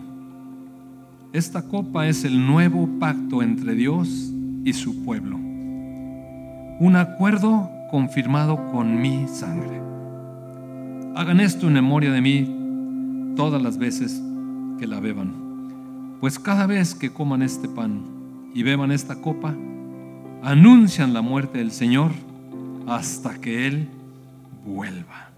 esta 1.32 1.62
copa 1.62 2.06
es 2.06 2.26
el 2.26 2.46
nuevo 2.46 2.86
pacto 3.00 3.42
entre 3.42 3.76
Dios 3.76 4.34
y 4.66 4.74
su 4.74 5.06
pueblo, 5.06 5.38
un 5.38 6.98
acuerdo 6.98 7.70
confirmado 7.92 8.70
con 8.74 9.02
mi 9.02 9.26
sangre. 9.30 9.82
Hagan 11.16 11.40
esto 11.40 11.68
en 11.68 11.74
memoria 11.76 12.12
de 12.12 12.20
mí 12.20 13.36
todas 13.38 13.62
las 13.62 13.78
veces 13.78 14.22
que 14.80 14.86
la 14.86 15.00
beban, 15.00 16.18
pues 16.20 16.38
cada 16.40 16.68
vez 16.68 16.94
que 16.94 17.10
coman 17.10 17.42
este 17.42 17.70
pan 17.70 18.02
y 18.54 18.64
beban 18.64 18.92
esta 18.92 19.16
copa, 19.16 19.56
anuncian 20.44 21.14
la 21.14 21.22
muerte 21.22 21.60
del 21.60 21.72
Señor 21.72 22.12
hasta 22.88 23.40
que 23.40 23.68
Él 23.68 23.90
vuelva. 24.66 25.30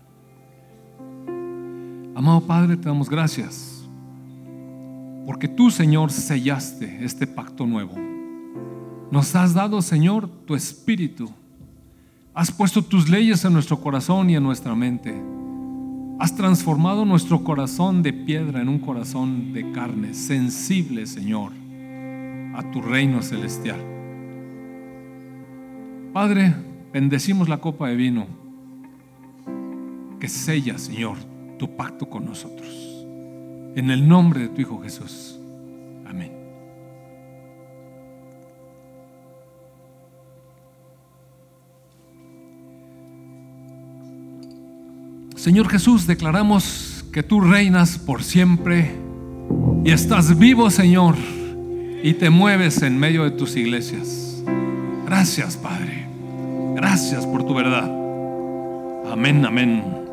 Amado 2.16 2.42
Padre, 2.42 2.78
te 2.78 2.88
damos 2.88 3.10
gracias 3.10 3.76
porque 5.26 5.48
tú, 5.48 5.72
Señor, 5.72 6.12
sellaste 6.12 7.04
este 7.04 7.26
pacto 7.26 7.66
nuevo. 7.66 7.96
Nos 9.12 9.36
has 9.36 9.54
dado, 9.54 9.82
Señor, 9.82 10.30
tu 10.46 10.56
espíritu. 10.56 11.30
Has 12.34 12.52
puesto 12.52 12.84
tus 12.84 13.10
leyes 13.10 13.44
en 13.44 13.54
nuestro 13.54 13.80
corazón 13.82 14.30
y 14.30 14.36
en 14.36 14.44
nuestra 14.44 14.76
mente. 14.76 15.16
Has 16.20 16.36
transformado 16.36 17.06
nuestro 17.06 17.44
corazón 17.44 18.04
de 18.04 18.14
piedra 18.14 18.62
en 18.62 18.70
un 18.70 18.80
corazón 18.80 19.52
de 19.52 19.72
carne, 19.72 20.14
sensible, 20.14 21.08
Señor, 21.08 21.52
a 22.56 22.64
tu 22.72 22.82
reino 22.82 23.22
celestial. 23.22 23.80
Padre, 26.14 26.54
bendecimos 26.96 27.50
la 27.50 27.58
copa 27.58 27.90
de 27.90 27.96
vino 27.98 28.26
que 30.18 30.30
sella, 30.30 30.78
Señor, 30.78 31.18
tu 31.60 31.76
pacto 31.76 32.10
con 32.10 32.24
nosotros. 32.24 32.70
En 33.76 33.92
el 33.92 34.08
nombre 34.08 34.44
de 34.44 34.48
tu 34.48 34.62
Hijo 34.62 34.82
Jesús. 34.82 35.38
Amén. 36.08 36.32
Señor 45.36 45.68
Jesús, 45.68 46.08
declaramos 46.08 47.06
que 47.12 47.24
tú 47.24 47.42
reinas 47.42 47.98
por 47.98 48.24
siempre 48.24 48.96
y 49.84 49.92
estás 49.92 50.40
vivo, 50.40 50.70
Señor, 50.70 51.16
y 52.02 52.14
te 52.14 52.30
mueves 52.30 52.82
en 52.84 52.98
medio 52.98 53.26
de 53.26 53.32
tus 53.32 53.58
iglesias. 53.58 54.42
Gracias, 55.06 55.58
Padre. 55.58 56.05
Gracias 56.76 57.26
por 57.26 57.44
tu 57.46 57.54
verdad. 57.54 57.90
Amén, 59.10 59.46
amén. 59.46 60.05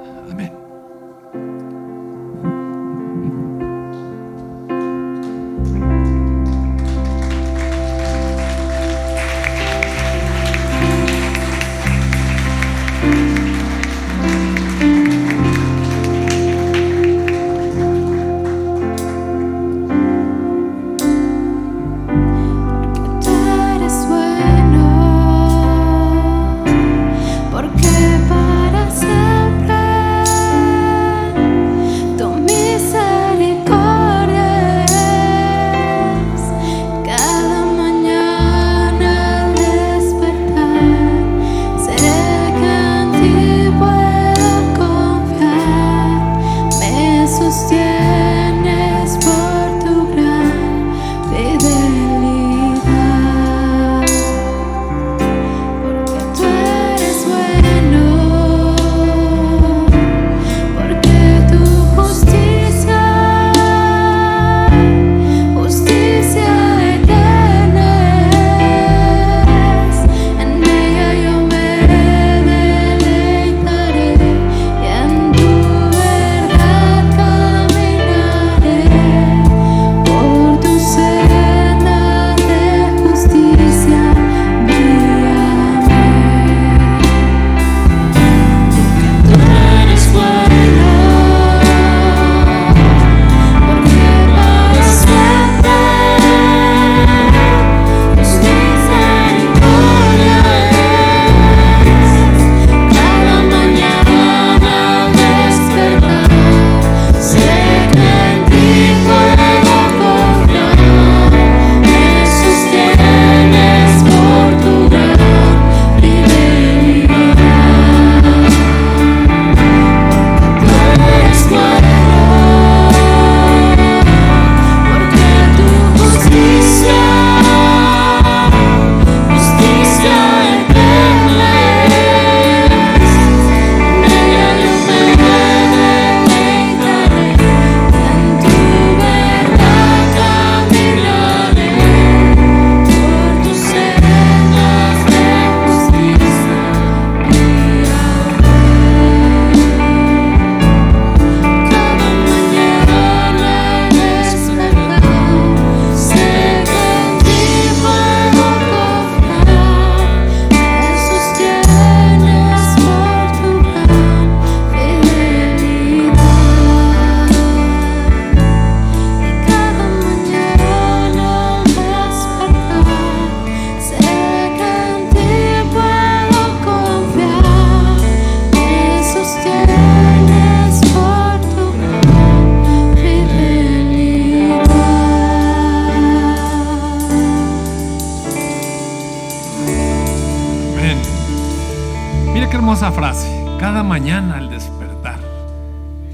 Frase. 193.03 193.45
Cada 193.59 193.83
mañana 193.83 194.39
al 194.39 194.49
despertar 194.49 195.19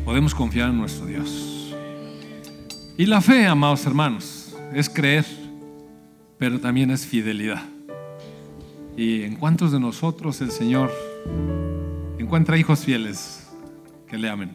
podemos 0.06 0.34
confiar 0.34 0.70
en 0.70 0.78
nuestro 0.78 1.04
Dios. 1.04 1.74
Y 2.96 3.04
la 3.04 3.20
fe, 3.20 3.46
amados 3.46 3.84
hermanos, 3.84 4.56
es 4.72 4.88
creer, 4.88 5.26
pero 6.38 6.58
también 6.58 6.90
es 6.90 7.06
fidelidad. 7.06 7.62
Y 8.96 9.24
en 9.24 9.36
cuántos 9.36 9.70
de 9.70 9.78
nosotros 9.78 10.40
el 10.40 10.50
Señor 10.50 10.90
encuentra 12.18 12.56
hijos 12.56 12.86
fieles 12.86 13.46
que 14.08 14.16
le 14.16 14.30
amen. 14.30 14.52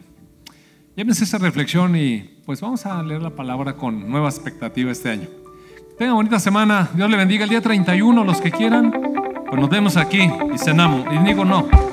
Llévense 0.95 1.25
esa 1.25 1.37
reflexión 1.37 1.95
y 1.95 2.41
pues 2.47 2.61
vamos 2.61 2.83
a 2.87 3.03
leer 3.03 3.21
la 3.21 3.35
palabra 3.35 3.73
con 3.73 4.09
nueva 4.09 4.29
expectativa 4.29 4.91
este 4.91 5.11
año. 5.11 5.27
Tengan 5.99 6.15
bonita 6.15 6.39
semana. 6.39 6.89
Dios 6.95 7.11
le 7.11 7.15
bendiga 7.15 7.43
el 7.43 7.51
día 7.51 7.61
31, 7.61 8.23
los 8.23 8.41
que 8.41 8.49
quieran. 8.49 8.91
Pues 8.91 9.61
nos 9.61 9.69
vemos 9.69 9.97
aquí 9.97 10.27
y 10.51 10.57
cenamos. 10.57 11.05
Y 11.13 11.17
digo 11.27 11.45
no. 11.45 11.92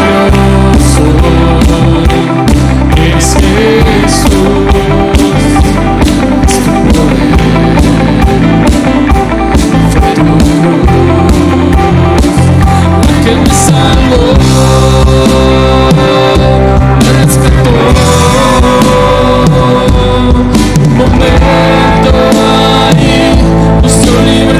only 24.21 24.50